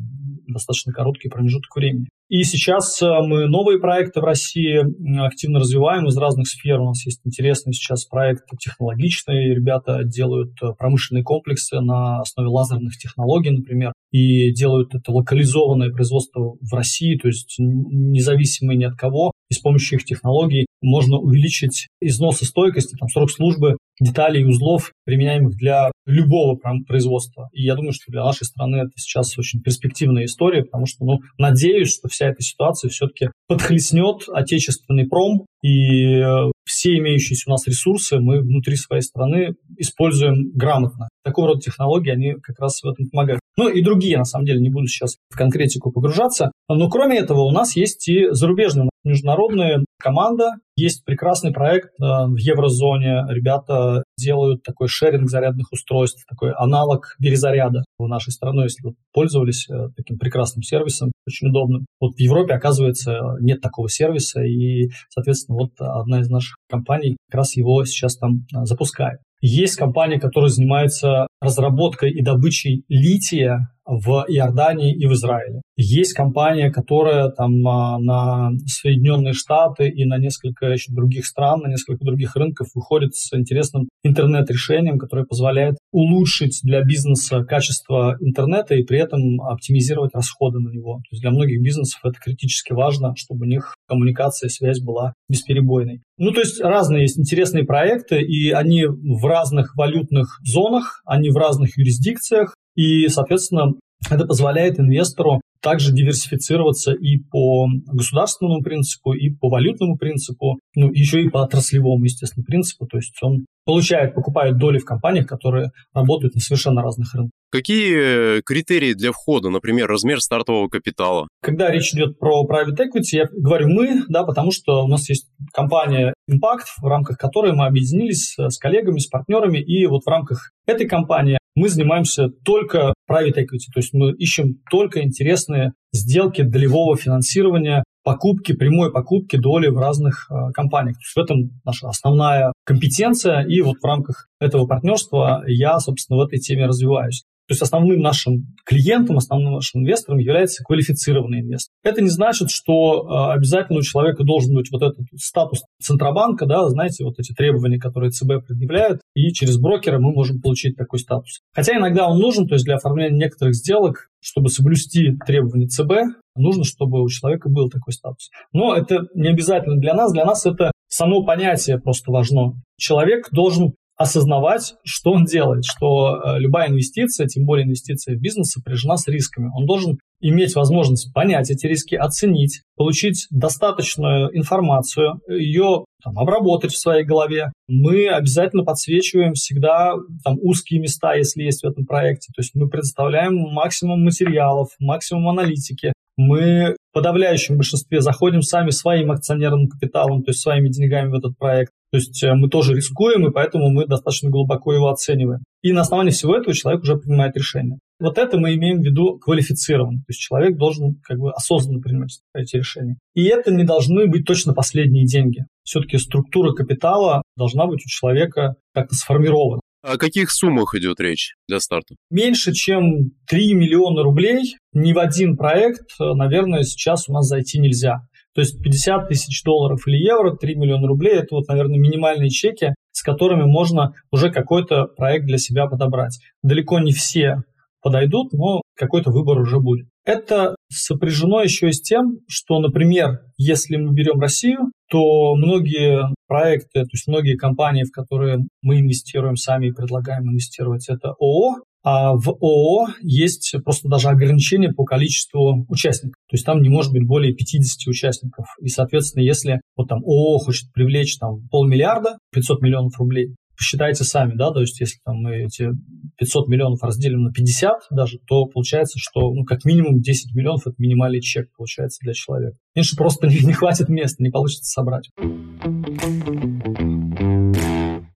достаточно 0.48 0.92
короткий 0.92 1.28
промежуток 1.28 1.74
времени. 1.76 2.08
И 2.28 2.44
сейчас 2.44 3.00
э, 3.02 3.06
мы 3.06 3.46
новые 3.46 3.78
проекты 3.78 4.20
в 4.20 4.24
России 4.24 4.80
активно 5.24 5.60
развиваем 5.60 6.06
из 6.06 6.16
разных 6.16 6.48
сфер. 6.48 6.80
У 6.80 6.86
нас 6.86 7.04
есть 7.04 7.20
интересный 7.24 7.74
сейчас 7.74 8.06
проект 8.06 8.44
технологичный. 8.58 9.54
Ребята 9.54 10.02
делают 10.02 10.52
э, 10.62 10.72
промышленные 10.78 11.24
комплексы 11.24 11.80
на 11.80 12.20
основе 12.20 12.48
лазерных 12.48 12.96
технологий, 12.96 13.50
например, 13.50 13.92
и 14.12 14.50
делают 14.52 14.94
это 14.94 15.12
локализованное 15.12 15.90
производство 15.90 16.56
в 16.60 16.72
России, 16.72 17.16
то 17.16 17.28
есть 17.28 17.56
независимые 17.58 18.78
ни 18.78 18.84
от 18.84 18.94
кого. 18.94 19.32
И 19.52 19.54
с 19.54 19.58
помощью 19.58 19.98
их 19.98 20.06
технологий 20.06 20.64
можно 20.80 21.18
увеличить 21.18 21.88
износостойкость, 22.00 22.94
там, 22.98 23.10
срок 23.10 23.30
службы 23.30 23.76
деталей 24.00 24.40
и 24.40 24.44
узлов, 24.46 24.92
применяемых 25.04 25.56
для 25.56 25.92
любого 26.06 26.58
производства. 26.88 27.50
И 27.52 27.62
я 27.62 27.74
думаю, 27.74 27.92
что 27.92 28.10
для 28.10 28.24
нашей 28.24 28.44
страны 28.44 28.76
это 28.76 28.92
сейчас 28.96 29.36
очень 29.36 29.60
перспективная 29.60 30.24
история, 30.24 30.64
потому 30.64 30.86
что, 30.86 31.04
ну, 31.04 31.18
надеюсь, 31.36 31.92
что 31.92 32.08
вся 32.08 32.28
эта 32.28 32.42
ситуация 32.42 32.88
все-таки 32.88 33.28
подхлестнет 33.46 34.22
отечественный 34.32 35.06
пром, 35.06 35.44
и 35.62 36.16
э, 36.16 36.50
все 36.64 36.96
имеющиеся 36.96 37.44
у 37.48 37.50
нас 37.50 37.66
ресурсы 37.66 38.18
мы 38.18 38.40
внутри 38.40 38.76
своей 38.76 39.02
страны 39.02 39.54
используем 39.76 40.50
грамотно. 40.54 41.10
Такого 41.24 41.48
рода 41.48 41.60
технологии, 41.60 42.10
они 42.10 42.32
как 42.42 42.58
раз 42.58 42.82
в 42.82 42.88
этом 42.88 43.06
помогают. 43.10 43.40
Ну 43.58 43.68
и 43.68 43.82
другие, 43.82 44.16
на 44.16 44.24
самом 44.24 44.46
деле, 44.46 44.60
не 44.60 44.70
буду 44.70 44.86
сейчас 44.86 45.18
в 45.28 45.36
конкретику 45.36 45.92
погружаться. 45.92 46.50
Но 46.68 46.88
кроме 46.88 47.18
этого 47.18 47.42
у 47.42 47.52
нас 47.52 47.76
есть 47.76 48.08
и 48.08 48.28
зарубежные 48.30 48.88
международная 49.04 49.84
команда. 49.98 50.52
Есть 50.76 51.04
прекрасный 51.04 51.52
проект 51.52 51.90
э, 52.00 52.04
в 52.04 52.36
еврозоне. 52.36 53.24
Ребята 53.28 54.04
делают 54.18 54.62
такой 54.62 54.88
шеринг 54.88 55.28
зарядных 55.28 55.70
устройств, 55.72 56.24
такой 56.28 56.52
аналог 56.52 57.14
перезаряда 57.20 57.84
в 57.98 58.08
нашей 58.08 58.32
стране, 58.32 58.64
если 58.64 58.86
вы 58.86 58.94
пользовались 59.12 59.68
э, 59.68 59.88
таким 59.96 60.18
прекрасным 60.18 60.62
сервисом, 60.62 61.12
очень 61.26 61.48
удобным. 61.48 61.86
Вот 62.00 62.14
в 62.14 62.20
Европе, 62.20 62.54
оказывается, 62.54 63.36
нет 63.40 63.60
такого 63.60 63.88
сервиса, 63.88 64.42
и, 64.42 64.90
соответственно, 65.10 65.58
вот 65.58 65.72
одна 65.78 66.20
из 66.20 66.28
наших 66.28 66.56
компаний 66.68 67.16
как 67.28 67.38
раз 67.38 67.56
его 67.56 67.84
сейчас 67.84 68.16
там 68.16 68.46
э, 68.54 68.64
запускает. 68.64 69.20
Есть 69.42 69.76
компания, 69.76 70.20
которая 70.20 70.50
занимается 70.50 71.26
разработкой 71.40 72.12
и 72.12 72.22
добычей 72.22 72.84
лития 72.88 73.68
в 73.84 74.24
Иордании 74.28 74.94
и 74.94 75.06
в 75.06 75.12
Израиле. 75.12 75.60
Есть 75.76 76.14
компания, 76.14 76.70
которая 76.70 77.30
там 77.30 77.66
а, 77.66 77.98
на 77.98 78.50
Соединенные 78.66 79.32
Штаты 79.32 79.88
и 79.88 80.04
на 80.04 80.18
несколько 80.18 80.66
еще 80.66 80.92
других 80.92 81.26
стран, 81.26 81.60
на 81.60 81.68
несколько 81.68 82.04
других 82.04 82.36
рынков 82.36 82.68
выходит 82.74 83.14
с 83.14 83.34
интересным 83.34 83.88
интернет-решением, 84.04 84.98
которое 84.98 85.24
позволяет 85.24 85.78
улучшить 85.90 86.60
для 86.62 86.82
бизнеса 86.82 87.44
качество 87.44 88.16
интернета 88.20 88.76
и 88.76 88.84
при 88.84 89.00
этом 89.00 89.40
оптимизировать 89.40 90.14
расходы 90.14 90.60
на 90.60 90.68
него. 90.68 90.98
То 90.98 91.08
есть 91.12 91.22
для 91.22 91.30
многих 91.30 91.60
бизнесов 91.60 92.00
это 92.04 92.20
критически 92.20 92.72
важно, 92.72 93.14
чтобы 93.16 93.46
у 93.46 93.48
них 93.48 93.74
коммуникация, 93.92 94.48
связь 94.48 94.80
была 94.80 95.12
бесперебойной. 95.28 96.00
Ну, 96.16 96.32
то 96.32 96.40
есть 96.40 96.60
разные 96.60 97.02
есть 97.02 97.18
интересные 97.18 97.64
проекты, 97.64 98.22
и 98.22 98.50
они 98.50 98.86
в 98.86 99.24
разных 99.26 99.76
валютных 99.76 100.38
зонах, 100.42 101.02
они 101.04 101.30
в 101.30 101.36
разных 101.36 101.76
юрисдикциях, 101.76 102.54
и, 102.74 103.08
соответственно, 103.08 103.74
это 104.10 104.26
позволяет 104.26 104.80
инвестору 104.80 105.40
также 105.60 105.92
диверсифицироваться 105.92 106.92
и 106.92 107.18
по 107.18 107.68
государственному 107.86 108.62
принципу, 108.62 109.12
и 109.12 109.30
по 109.30 109.48
валютному 109.48 109.96
принципу, 109.96 110.58
ну, 110.74 110.90
еще 110.90 111.22
и 111.22 111.28
по 111.28 111.42
отраслевому, 111.42 112.02
естественно, 112.04 112.44
принципу. 112.44 112.86
То 112.86 112.96
есть 112.96 113.16
он 113.22 113.44
получает, 113.64 114.14
покупает 114.14 114.58
доли 114.58 114.78
в 114.78 114.84
компаниях, 114.84 115.26
которые 115.26 115.70
работают 115.94 116.34
на 116.34 116.40
совершенно 116.40 116.82
разных 116.82 117.14
рынках. 117.14 117.32
Какие 117.50 118.40
критерии 118.42 118.94
для 118.94 119.12
входа, 119.12 119.50
например, 119.50 119.86
размер 119.86 120.20
стартового 120.20 120.68
капитала? 120.68 121.28
Когда 121.42 121.70
речь 121.70 121.92
идет 121.92 122.18
про 122.18 122.46
private 122.46 122.78
equity, 122.78 123.12
я 123.12 123.26
говорю 123.30 123.68
мы, 123.68 124.04
да, 124.08 124.24
потому 124.24 124.52
что 124.52 124.84
у 124.84 124.88
нас 124.88 125.08
есть 125.10 125.28
компания 125.52 126.14
Impact, 126.30 126.80
в 126.80 126.86
рамках 126.86 127.18
которой 127.18 127.52
мы 127.52 127.66
объединились 127.66 128.34
с 128.38 128.58
коллегами, 128.58 128.98
с 128.98 129.06
партнерами, 129.06 129.58
и 129.58 129.86
вот 129.86 130.04
в 130.04 130.08
рамках 130.08 130.52
этой 130.66 130.88
компании 130.88 131.38
мы 131.54 131.68
занимаемся 131.68 132.28
только 132.44 132.94
private 133.10 133.36
equity, 133.36 133.68
то 133.74 133.80
есть 133.80 133.92
мы 133.92 134.12
ищем 134.12 134.60
только 134.70 135.02
интересные 135.02 135.72
сделки 135.92 136.40
долевого 136.40 136.96
финансирования, 136.96 137.84
покупки, 138.02 138.52
прямой 138.52 138.92
покупки 138.92 139.36
доли 139.36 139.68
в 139.68 139.78
разных 139.78 140.26
э, 140.30 140.52
компаниях. 140.52 140.96
То 140.96 141.02
есть 141.02 141.16
в 141.16 141.18
этом 141.18 141.60
наша 141.64 141.88
основная 141.88 142.52
компетенция, 142.64 143.42
и 143.42 143.60
вот 143.60 143.76
в 143.80 143.84
рамках 143.84 144.28
этого 144.40 144.66
партнерства 144.66 145.42
я, 145.46 145.78
собственно, 145.78 146.18
в 146.18 146.22
этой 146.22 146.38
теме 146.38 146.66
развиваюсь. 146.66 147.24
То 147.52 147.54
есть 147.54 147.62
основным 147.62 148.00
нашим 148.00 148.46
клиентом, 148.64 149.18
основным 149.18 149.52
нашим 149.52 149.82
инвестором 149.82 150.18
является 150.18 150.64
квалифицированный 150.64 151.40
инвестор. 151.40 151.74
Это 151.82 152.00
не 152.00 152.08
значит, 152.08 152.48
что 152.48 153.02
э, 153.02 153.34
обязательно 153.34 153.80
у 153.80 153.82
человека 153.82 154.24
должен 154.24 154.54
быть 154.54 154.70
вот 154.72 154.80
этот 154.80 155.04
статус 155.18 155.60
Центробанка, 155.78 156.46
да, 156.46 156.66
знаете, 156.70 157.04
вот 157.04 157.18
эти 157.18 157.34
требования, 157.34 157.78
которые 157.78 158.10
ЦБ 158.10 158.46
предъявляют, 158.48 159.02
и 159.14 159.34
через 159.34 159.58
брокера 159.58 159.98
мы 159.98 160.12
можем 160.12 160.40
получить 160.40 160.78
такой 160.78 160.98
статус. 160.98 161.40
Хотя 161.52 161.76
иногда 161.76 162.08
он 162.08 162.20
нужен, 162.20 162.48
то 162.48 162.54
есть 162.54 162.64
для 162.64 162.76
оформления 162.76 163.18
некоторых 163.18 163.54
сделок, 163.54 164.08
чтобы 164.22 164.48
соблюсти 164.48 165.14
требования 165.26 165.66
ЦБ, 165.66 165.92
нужно, 166.34 166.64
чтобы 166.64 167.02
у 167.02 167.08
человека 167.10 167.50
был 167.50 167.68
такой 167.68 167.92
статус. 167.92 168.30
Но 168.54 168.74
это 168.74 169.08
не 169.14 169.28
обязательно 169.28 169.76
для 169.76 169.92
нас, 169.92 170.10
для 170.10 170.24
нас 170.24 170.46
это 170.46 170.72
само 170.88 171.22
понятие 171.22 171.78
просто 171.78 172.10
важно. 172.10 172.54
Человек 172.78 173.28
должен 173.30 173.74
осознавать, 174.02 174.74
что 174.84 175.12
он 175.12 175.24
делает, 175.24 175.64
что 175.64 176.16
э, 176.16 176.38
любая 176.38 176.68
инвестиция, 176.68 177.26
тем 177.26 177.44
более 177.44 177.64
инвестиция 177.64 178.16
в 178.16 178.20
бизнес, 178.20 178.50
сопряжена 178.50 178.96
с 178.96 179.06
рисками. 179.08 179.50
Он 179.54 179.66
должен 179.66 179.98
иметь 180.20 180.54
возможность 180.54 181.12
понять 181.12 181.50
эти 181.50 181.66
риски, 181.66 181.96
оценить, 181.96 182.62
получить 182.76 183.26
достаточную 183.30 184.36
информацию, 184.36 185.20
ее 185.28 185.84
там, 186.02 186.18
обработать 186.18 186.72
в 186.72 186.78
своей 186.78 187.04
голове. 187.04 187.52
Мы 187.68 188.08
обязательно 188.08 188.64
подсвечиваем 188.64 189.34
всегда 189.34 189.94
там, 190.24 190.38
узкие 190.40 190.80
места, 190.80 191.14
если 191.14 191.42
есть 191.42 191.62
в 191.62 191.66
этом 191.66 191.86
проекте. 191.86 192.32
То 192.34 192.40
есть 192.40 192.54
мы 192.54 192.68
предоставляем 192.68 193.36
максимум 193.52 194.04
материалов, 194.04 194.68
максимум 194.78 195.28
аналитики. 195.28 195.92
Мы 196.16 196.76
в 196.90 196.94
подавляющем 196.94 197.56
большинстве 197.56 198.00
заходим 198.00 198.42
сами 198.42 198.70
своим 198.70 199.10
акционерным 199.10 199.68
капиталом, 199.68 200.22
то 200.22 200.30
есть 200.30 200.40
своими 200.40 200.68
деньгами 200.68 201.10
в 201.10 201.14
этот 201.14 201.36
проект. 201.38 201.72
То 201.92 201.98
есть 201.98 202.22
э, 202.22 202.32
мы 202.32 202.48
тоже 202.48 202.74
рискуем, 202.74 203.26
и 203.26 203.30
поэтому 203.30 203.70
мы 203.70 203.86
достаточно 203.86 204.30
глубоко 204.30 204.72
его 204.72 204.88
оцениваем. 204.88 205.40
И 205.60 205.72
на 205.72 205.82
основании 205.82 206.10
всего 206.10 206.34
этого 206.34 206.54
человек 206.54 206.82
уже 206.82 206.96
принимает 206.96 207.36
решение. 207.36 207.78
Вот 208.00 208.16
это 208.16 208.38
мы 208.38 208.54
имеем 208.54 208.80
в 208.80 208.84
виду 208.84 209.18
квалифицированно. 209.18 209.98
То 209.98 210.06
есть 210.08 210.20
человек 210.20 210.56
должен 210.56 210.96
как 211.02 211.18
бы 211.18 211.30
осознанно 211.32 211.80
принимать 211.80 212.20
эти 212.34 212.56
решения. 212.56 212.96
И 213.14 213.24
это 213.24 213.52
не 213.52 213.64
должны 213.64 214.06
быть 214.06 214.24
точно 214.24 214.54
последние 214.54 215.04
деньги. 215.04 215.44
Все-таки 215.64 215.98
структура 215.98 216.54
капитала 216.54 217.20
должна 217.36 217.66
быть 217.66 217.82
у 217.84 217.88
человека 217.88 218.54
как-то 218.72 218.94
сформирована. 218.94 219.60
О 219.82 219.98
каких 219.98 220.30
суммах 220.30 220.74
идет 220.74 220.98
речь 220.98 221.34
для 221.46 221.60
старта? 221.60 221.96
Меньше, 222.08 222.52
чем 222.52 223.10
3 223.28 223.54
миллиона 223.54 224.02
рублей 224.02 224.56
ни 224.72 224.92
в 224.92 224.98
один 224.98 225.36
проект, 225.36 225.90
наверное, 225.98 226.62
сейчас 226.62 227.08
у 227.08 227.12
нас 227.12 227.26
зайти 227.26 227.58
нельзя. 227.58 228.06
То 228.34 228.40
есть 228.40 228.62
50 228.62 229.08
тысяч 229.08 229.42
долларов 229.44 229.86
или 229.86 229.96
евро, 229.96 230.34
3 230.34 230.54
миллиона 230.56 230.86
рублей– 230.86 231.14
это 231.16 231.34
вот, 231.34 231.48
наверное, 231.48 231.78
минимальные 231.78 232.30
чеки, 232.30 232.74
с 232.92 233.02
которыми 233.02 233.44
можно 233.44 233.94
уже 234.10 234.30
какой-то 234.30 234.86
проект 234.86 235.26
для 235.26 235.38
себя 235.38 235.66
подобрать. 235.66 236.18
Далеко 236.42 236.78
не 236.78 236.92
все 236.92 237.42
подойдут, 237.82 238.32
но 238.32 238.62
какой-то 238.76 239.10
выбор 239.10 239.38
уже 239.38 239.58
будет. 239.58 239.88
Это 240.04 240.56
сопряжено 240.70 241.42
еще 241.42 241.68
и 241.68 241.72
с 241.72 241.80
тем, 241.80 242.18
что, 242.28 242.58
например, 242.58 243.20
если 243.36 243.76
мы 243.76 243.92
берем 243.92 244.20
Россию, 244.20 244.72
то 244.88 245.34
многие 245.34 246.08
проекты, 246.26 246.82
то 246.82 246.88
есть 246.92 247.06
многие 247.06 247.36
компании, 247.36 247.84
в 247.84 247.92
которые 247.92 248.38
мы 248.62 248.80
инвестируем 248.80 249.36
сами 249.36 249.66
и 249.66 249.72
предлагаем 249.72 250.24
инвестировать, 250.24 250.88
это 250.88 251.10
ООО, 251.20 251.62
а 251.84 252.14
в 252.14 252.28
ООО 252.28 252.88
есть 253.00 253.54
просто 253.64 253.88
даже 253.88 254.08
ограничение 254.08 254.72
по 254.72 254.84
количеству 254.84 255.66
участников. 255.68 256.16
То 256.28 256.34
есть 256.34 256.44
там 256.46 256.62
не 256.62 256.68
может 256.68 256.92
быть 256.92 257.06
более 257.06 257.34
50 257.34 257.88
участников. 257.88 258.46
И, 258.60 258.68
соответственно, 258.68 259.22
если 259.22 259.60
вот 259.76 259.88
там 259.88 260.02
ООО 260.04 260.38
хочет 260.38 260.72
привлечь 260.72 261.18
там 261.18 261.48
полмиллиарда, 261.50 262.18
500 262.32 262.62
миллионов 262.62 262.98
рублей, 262.98 263.34
посчитайте 263.56 264.04
сами, 264.04 264.34
да, 264.34 264.50
то 264.50 264.60
есть 264.60 264.80
если 264.80 264.98
там 265.04 265.18
мы 265.18 265.44
эти 265.44 265.70
500 266.18 266.48
миллионов 266.48 266.82
разделим 266.82 267.22
на 267.22 267.32
50 267.32 267.72
даже, 267.90 268.18
то 268.26 268.46
получается, 268.46 268.98
что 268.98 269.32
ну, 269.32 269.44
как 269.44 269.64
минимум 269.64 270.00
10 270.00 270.34
миллионов– 270.34 270.62
это 270.66 270.74
минимальный 270.78 271.20
чек 271.20 271.48
получается 271.56 271.98
для 272.02 272.12
человека. 272.12 272.56
Меньше 272.74 272.96
просто 272.96 273.26
не, 273.26 273.38
не 273.44 273.52
хватит 273.52 273.88
места, 273.88 274.22
не 274.22 274.30
получится 274.30 274.64
собрать. 274.64 275.10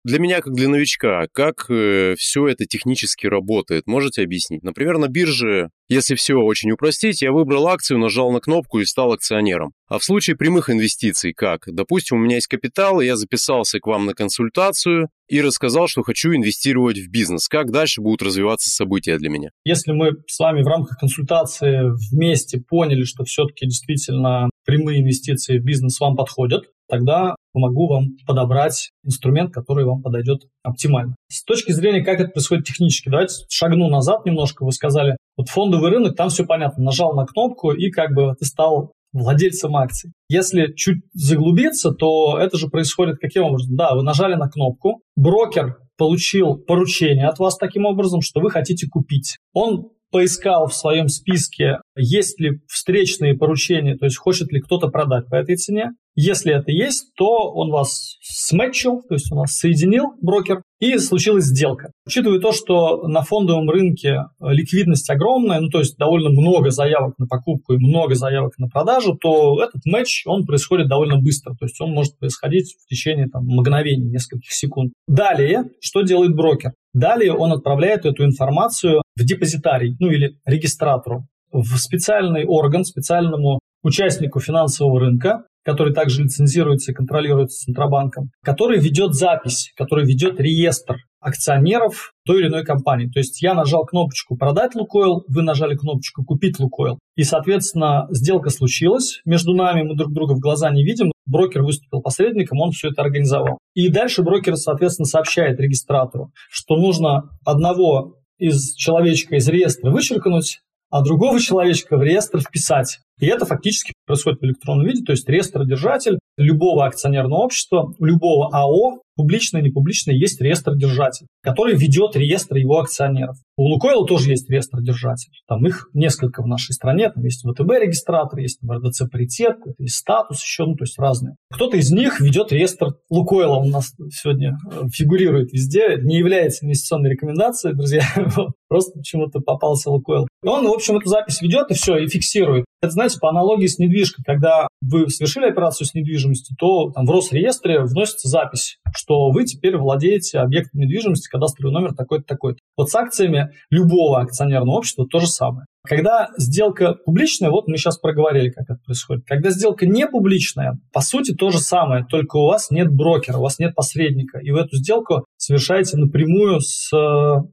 Для 0.05 0.19
меня, 0.19 0.41
как 0.41 0.53
для 0.53 0.67
новичка, 0.67 1.27
как 1.31 1.65
э, 1.69 2.15
все 2.17 2.47
это 2.49 2.65
технически 2.65 3.25
работает, 3.25 3.87
можете 3.87 4.23
объяснить? 4.23 4.61
Например, 4.61 4.97
на 4.97 5.07
бирже, 5.07 5.69
если 5.87 6.15
все 6.15 6.35
очень 6.35 6.71
упростить, 6.71 7.21
я 7.21 7.31
выбрал 7.31 7.69
акцию, 7.69 7.99
нажал 7.99 8.29
на 8.33 8.41
кнопку 8.41 8.79
и 8.79 8.85
стал 8.85 9.13
акционером. 9.13 9.71
А 9.87 9.99
в 9.99 10.03
случае 10.03 10.35
прямых 10.35 10.69
инвестиций 10.69 11.33
как? 11.33 11.61
Допустим, 11.67 12.17
у 12.17 12.19
меня 12.19 12.35
есть 12.35 12.47
капитал, 12.47 12.99
и 12.99 13.05
я 13.05 13.15
записался 13.15 13.79
к 13.79 13.87
вам 13.87 14.05
на 14.05 14.13
консультацию 14.13 15.07
и 15.29 15.41
рассказал, 15.41 15.87
что 15.87 16.03
хочу 16.03 16.33
инвестировать 16.33 16.97
в 16.97 17.09
бизнес. 17.09 17.47
Как 17.47 17.71
дальше 17.71 18.01
будут 18.01 18.23
развиваться 18.23 18.69
события 18.69 19.17
для 19.17 19.29
меня? 19.29 19.51
Если 19.63 19.93
мы 19.93 20.11
с 20.27 20.37
вами 20.37 20.63
в 20.63 20.67
рамках 20.67 20.97
консультации 20.97 21.91
вместе 22.11 22.59
поняли, 22.59 23.03
что 23.03 23.23
все-таки 23.23 23.67
действительно 23.67 24.49
прямые 24.65 24.99
инвестиции 24.99 25.59
в 25.59 25.63
бизнес 25.63 25.97
вам 26.01 26.17
подходят, 26.17 26.65
тогда 26.89 27.35
помогу 27.53 27.87
вам 27.87 28.17
подобрать 28.27 28.89
инструмент, 29.05 29.53
который 29.53 29.85
вам 29.85 30.01
подойдет 30.01 30.41
оптимально. 30.63 31.15
С 31.29 31.43
точки 31.43 31.71
зрения, 31.71 32.03
как 32.03 32.19
это 32.19 32.31
происходит 32.31 32.65
технически, 32.65 33.09
давайте 33.09 33.45
шагну 33.49 33.87
назад 33.89 34.25
немножко. 34.25 34.65
Вы 34.65 34.71
сказали, 34.71 35.15
вот 35.37 35.49
фондовый 35.49 35.91
рынок, 35.91 36.15
там 36.15 36.29
все 36.29 36.45
понятно. 36.45 36.83
Нажал 36.83 37.13
на 37.13 37.25
кнопку, 37.25 37.71
и 37.71 37.89
как 37.89 38.13
бы 38.13 38.33
ты 38.37 38.45
стал 38.45 38.91
владельцем 39.13 39.75
акций. 39.75 40.11
Если 40.27 40.73
чуть 40.73 41.03
заглубиться, 41.13 41.91
то 41.91 42.37
это 42.39 42.57
же 42.57 42.67
происходит 42.67 43.19
каким 43.19 43.43
образом? 43.43 43.75
Да, 43.75 43.95
вы 43.95 44.03
нажали 44.03 44.35
на 44.35 44.49
кнопку, 44.49 45.01
брокер 45.15 45.77
получил 45.97 46.57
поручение 46.57 47.27
от 47.27 47.37
вас 47.37 47.55
таким 47.57 47.85
образом, 47.85 48.21
что 48.21 48.41
вы 48.41 48.49
хотите 48.49 48.87
купить. 48.89 49.37
Он 49.53 49.89
поискал 50.11 50.67
в 50.67 50.75
своем 50.75 51.07
списке, 51.07 51.79
есть 51.95 52.39
ли 52.39 52.61
встречные 52.67 53.35
поручения, 53.35 53.95
то 53.97 54.05
есть 54.05 54.17
хочет 54.17 54.51
ли 54.51 54.61
кто-то 54.61 54.87
продать 54.87 55.27
по 55.27 55.35
этой 55.35 55.55
цене. 55.55 55.91
Если 56.15 56.53
это 56.53 56.71
есть, 56.71 57.13
то 57.15 57.51
он 57.53 57.71
вас 57.71 58.17
сметчил, 58.21 59.01
то 59.01 59.15
есть 59.15 59.31
он 59.31 59.39
вас 59.39 59.53
соединил, 59.53 60.13
брокер, 60.21 60.61
и 60.79 60.97
случилась 60.97 61.45
сделка. 61.45 61.91
Учитывая 62.05 62.39
то, 62.39 62.51
что 62.51 63.07
на 63.07 63.21
фондовом 63.21 63.69
рынке 63.69 64.25
ликвидность 64.39 65.09
огромная, 65.09 65.59
ну 65.59 65.69
то 65.69 65.79
есть 65.79 65.97
довольно 65.97 66.29
много 66.29 66.71
заявок 66.71 67.17
на 67.17 67.25
покупку 67.25 67.73
и 67.73 67.77
много 67.77 68.15
заявок 68.15 68.57
на 68.57 68.67
продажу, 68.67 69.17
то 69.19 69.63
этот 69.63 69.85
матч, 69.85 70.23
он 70.25 70.45
происходит 70.45 70.89
довольно 70.89 71.17
быстро, 71.17 71.53
то 71.53 71.65
есть 71.65 71.79
он 71.79 71.91
может 71.91 72.17
происходить 72.19 72.75
в 72.83 72.87
течение 72.87 73.27
там, 73.27 73.45
мгновений, 73.45 74.09
нескольких 74.09 74.51
секунд. 74.51 74.93
Далее, 75.07 75.69
что 75.79 76.01
делает 76.01 76.35
брокер? 76.35 76.73
Далее 76.93 77.33
он 77.33 77.53
отправляет 77.53 78.05
эту 78.05 78.23
информацию 78.25 79.01
в 79.15 79.23
депозитарий, 79.23 79.95
ну 79.99 80.09
или 80.09 80.37
регистратору, 80.45 81.27
в 81.51 81.77
специальный 81.77 82.45
орган, 82.45 82.83
специальному 82.83 83.59
участнику 83.83 84.39
финансового 84.39 84.99
рынка, 84.99 85.43
который 85.63 85.93
также 85.93 86.23
лицензируется 86.23 86.91
и 86.91 86.95
контролируется 86.95 87.65
Центробанком, 87.65 88.31
который 88.43 88.79
ведет 88.79 89.13
запись, 89.13 89.71
который 89.75 90.05
ведет 90.05 90.39
реестр 90.39 90.97
акционеров 91.23 92.13
той 92.25 92.41
или 92.41 92.47
иной 92.47 92.65
компании. 92.65 93.07
То 93.07 93.19
есть 93.19 93.41
я 93.41 93.53
нажал 93.53 93.85
кнопочку 93.85 94.35
«Продать 94.35 94.75
Лукойл», 94.75 95.23
вы 95.27 95.41
нажали 95.41 95.75
кнопочку 95.75 96.23
«Купить 96.23 96.59
Лукойл». 96.59 96.99
И, 97.15 97.23
соответственно, 97.23 98.07
сделка 98.09 98.49
случилась 98.49 99.21
между 99.25 99.53
нами, 99.53 99.83
мы 99.83 99.95
друг 99.95 100.13
друга 100.13 100.33
в 100.33 100.39
глаза 100.39 100.69
не 100.69 100.83
видим, 100.83 101.11
брокер 101.25 101.63
выступил 101.63 102.01
посредником, 102.01 102.59
он 102.59 102.71
все 102.71 102.89
это 102.89 103.01
организовал. 103.01 103.57
И 103.73 103.89
дальше 103.89 104.21
брокер, 104.21 104.57
соответственно, 104.57 105.05
сообщает 105.05 105.59
регистратору, 105.59 106.31
что 106.49 106.75
нужно 106.75 107.29
одного 107.45 108.17
из 108.37 108.73
человечка 108.73 109.35
из 109.35 109.47
реестра 109.47 109.91
вычеркнуть, 109.91 110.59
а 110.93 111.01
другого 111.01 111.39
человечка 111.39 111.97
в 111.97 112.03
реестр 112.03 112.41
вписать. 112.41 112.99
И 113.19 113.25
это 113.25 113.47
фактически 113.47 113.93
происходит 114.05 114.41
в 114.41 114.45
электронном 114.45 114.85
виде, 114.85 115.03
то 115.03 115.11
есть 115.11 115.27
реестродержатель 115.27 116.19
любого 116.37 116.85
акционерного 116.85 117.39
общества, 117.39 117.95
любого 117.97 118.49
АО, 118.53 118.99
публичное, 119.15 119.61
не 119.61 119.69
публичное, 119.69 120.15
есть 120.15 120.41
реестродержатель, 120.41 121.27
который 121.41 121.75
ведет 121.75 122.15
реестр 122.15 122.57
его 122.57 122.79
акционеров. 122.79 123.37
У 123.55 123.63
Лукойла 123.63 124.07
тоже 124.07 124.31
есть 124.31 124.49
реестродержатель. 124.49 125.31
Там 125.47 125.65
их 125.67 125.87
несколько 125.93 126.41
в 126.41 126.47
нашей 126.47 126.73
стране. 126.73 127.09
Там 127.11 127.23
есть 127.23 127.45
ВТБ-регистратор, 127.45 128.39
есть 128.39 128.59
РДЦ 128.67 129.03
паритет, 129.11 129.57
есть 129.77 129.95
статус 129.95 130.41
еще, 130.41 130.65
ну, 130.65 130.75
то 130.75 130.83
есть 130.83 130.97
разные. 130.97 131.35
Кто-то 131.51 131.77
из 131.77 131.91
них 131.91 132.19
ведет 132.19 132.51
реестр 132.51 132.95
Лукойла. 133.09 133.57
У 133.57 133.65
нас 133.65 133.93
сегодня 134.11 134.57
э, 134.71 134.87
фигурирует 134.91 135.53
везде. 135.53 135.97
Не 136.01 136.17
является 136.17 136.65
инвестиционной 136.65 137.11
рекомендацией, 137.11 137.75
друзья. 137.75 138.03
Просто 138.67 138.97
почему-то 138.97 139.39
попался 139.39 139.91
Лукойл. 139.91 140.27
И 140.43 140.47
он, 140.47 140.65
в 140.65 140.71
общем, 140.71 140.97
эту 140.97 141.07
запись 141.07 141.41
ведет 141.41 141.69
и 141.69 141.75
все, 141.75 141.97
и 141.97 142.07
фиксирует. 142.07 142.65
Это, 142.81 142.91
знаете, 142.91 143.19
по 143.19 143.29
аналогии 143.29 143.67
с 143.67 143.77
недвижкой, 143.77 144.25
когда 144.25 144.67
вы 144.81 145.09
совершили 145.09 145.45
операцию 145.45 145.87
с 145.87 145.93
недвижимостью, 145.93 146.57
то 146.59 146.91
там, 146.91 147.05
в 147.05 147.11
Росреестре 147.11 147.83
вносится 147.83 148.27
запись, 148.27 148.77
что 149.03 149.31
вы 149.31 149.43
теперь 149.43 149.75
владеете 149.75 150.39
объектом 150.39 150.79
недвижимости, 150.79 151.29
кадастровый 151.29 151.73
номер 151.73 151.93
такой-то, 151.93 152.25
такой-то. 152.25 152.59
Вот 152.77 152.89
с 152.89 152.95
акциями 152.95 153.51
любого 153.69 154.21
акционерного 154.21 154.77
общества 154.77 155.05
то 155.05 155.19
же 155.19 155.27
самое. 155.27 155.65
Когда 155.85 156.29
сделка 156.37 156.93
публичная, 156.93 157.49
вот 157.49 157.67
мы 157.67 157.75
сейчас 157.75 157.97
проговорили, 157.97 158.49
как 158.49 158.69
это 158.69 158.79
происходит. 158.85 159.25
Когда 159.27 159.49
сделка 159.49 159.85
не 159.85 160.07
публичная, 160.07 160.79
по 160.93 161.01
сути 161.01 161.33
то 161.33 161.51
же 161.51 161.59
самое, 161.59 162.05
только 162.09 162.37
у 162.37 162.45
вас 162.45 162.71
нет 162.71 162.89
брокера, 162.89 163.37
у 163.37 163.41
вас 163.41 163.59
нет 163.59 163.75
посредника, 163.75 164.39
и 164.39 164.51
вы 164.51 164.61
эту 164.61 164.77
сделку 164.77 165.25
совершаете 165.35 165.97
напрямую 165.97 166.61
с 166.61 166.89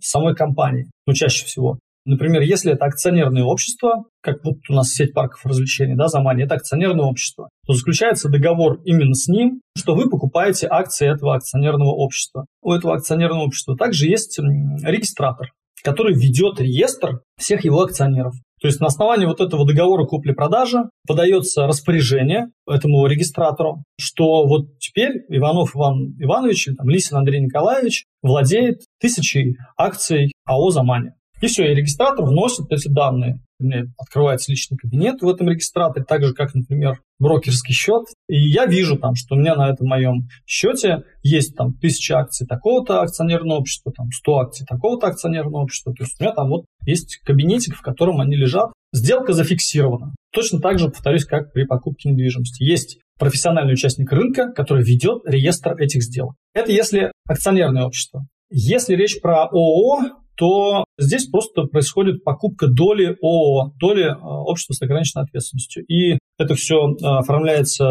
самой 0.00 0.36
компанией, 0.36 0.86
ну 1.06 1.14
чаще 1.14 1.44
всего. 1.44 1.80
Например, 2.06 2.40
если 2.42 2.72
это 2.72 2.86
акционерное 2.86 3.42
общество, 3.42 4.04
как 4.22 4.42
вот 4.44 4.56
у 4.68 4.72
нас 4.72 4.90
сеть 4.90 5.12
парков 5.12 5.44
развлечений, 5.44 5.96
да, 5.96 6.08
Замани, 6.08 6.44
это 6.44 6.54
акционерное 6.54 7.04
общество, 7.04 7.50
то 7.66 7.74
заключается 7.74 8.28
договор 8.28 8.80
именно 8.84 9.14
с 9.14 9.28
ним, 9.28 9.60
что 9.76 9.94
вы 9.94 10.08
покупаете 10.08 10.66
акции 10.68 11.12
этого 11.12 11.34
акционерного 11.34 11.90
общества. 11.90 12.46
У 12.62 12.72
этого 12.72 12.94
акционерного 12.94 13.44
общества 13.44 13.76
также 13.76 14.06
есть 14.06 14.38
регистратор, 14.38 15.52
который 15.82 16.14
ведет 16.14 16.60
реестр 16.60 17.20
всех 17.38 17.64
его 17.64 17.82
акционеров. 17.82 18.34
То 18.60 18.68
есть 18.68 18.78
на 18.80 18.88
основании 18.88 19.24
вот 19.24 19.40
этого 19.40 19.66
договора 19.66 20.04
купли-продажи 20.04 20.90
подается 21.06 21.66
распоряжение 21.66 22.48
этому 22.68 23.06
регистратору, 23.06 23.84
что 23.98 24.46
вот 24.46 24.78
теперь 24.78 25.24
Иванов 25.28 25.74
Иван 25.74 26.14
Иванович 26.18 26.68
там, 26.76 26.88
Лисин 26.90 27.16
Андрей 27.16 27.40
Николаевич 27.40 28.04
владеет 28.22 28.82
тысячей 29.00 29.56
акций 29.78 30.32
АО 30.44 30.70
«Замани». 30.70 31.12
И 31.40 31.46
все, 31.46 31.70
и 31.70 31.74
регистратор 31.74 32.24
вносит 32.24 32.70
эти 32.70 32.88
данные. 32.88 33.40
У 33.59 33.64
меня 33.64 33.85
открывается 33.98 34.50
личный 34.50 34.76
кабинет 34.76 35.20
в 35.20 35.29
этом 35.29 35.48
регистраторе, 35.48 36.05
так 36.05 36.22
же, 36.22 36.33
как, 36.35 36.55
например, 36.55 37.00
брокерский 37.18 37.74
счет. 37.74 38.05
И 38.29 38.38
я 38.38 38.66
вижу 38.66 38.98
там, 38.98 39.14
что 39.14 39.35
у 39.35 39.38
меня 39.38 39.55
на 39.55 39.70
этом 39.70 39.87
моем 39.87 40.29
счете 40.46 41.03
есть 41.22 41.57
там 41.57 41.74
тысяча 41.74 42.18
акций 42.18 42.46
такого-то 42.46 43.03
акционерного 43.03 43.59
общества, 43.59 43.92
там 43.94 44.11
100 44.11 44.38
акций 44.38 44.66
такого-то 44.66 45.09
акционерного 45.09 45.62
общества. 45.62 45.94
То 45.94 46.05
есть 46.05 46.20
у 46.20 46.24
меня 46.24 46.35
там 46.35 46.48
вот 46.48 46.64
есть 46.87 47.18
кабинетик, 47.24 47.74
в 47.76 47.83
котором 47.83 48.20
они 48.20 48.37
лежат. 48.37 48.72
Сделка 48.92 49.33
зафиксирована. 49.33 50.14
Точно 50.33 50.61
так 50.61 50.79
же, 50.79 50.88
повторюсь, 50.88 51.24
как 51.24 51.53
при 51.53 51.64
покупке 51.64 52.11
недвижимости. 52.11 52.62
Есть 52.62 52.98
профессиональный 53.18 53.74
участник 53.74 54.11
рынка, 54.11 54.50
который 54.53 54.83
ведет 54.83 55.22
реестр 55.26 55.74
этих 55.76 56.03
сделок. 56.03 56.35
Это 56.55 56.72
если 56.72 57.12
акционерное 57.29 57.85
общество. 57.85 58.26
Если 58.50 58.94
речь 58.94 59.20
про 59.20 59.44
ООО, 59.44 60.20
то 60.37 60.85
Здесь 61.00 61.26
просто 61.26 61.62
происходит 61.62 62.24
покупка 62.24 62.66
доли 62.68 63.16
ООО, 63.22 63.72
доли 63.80 64.04
э, 64.04 64.14
общества 64.20 64.74
с 64.74 64.82
ограниченной 64.82 65.24
ответственностью. 65.24 65.84
И 65.86 66.18
это 66.38 66.54
все 66.54 66.76
э, 66.76 66.94
оформляется 67.02 67.86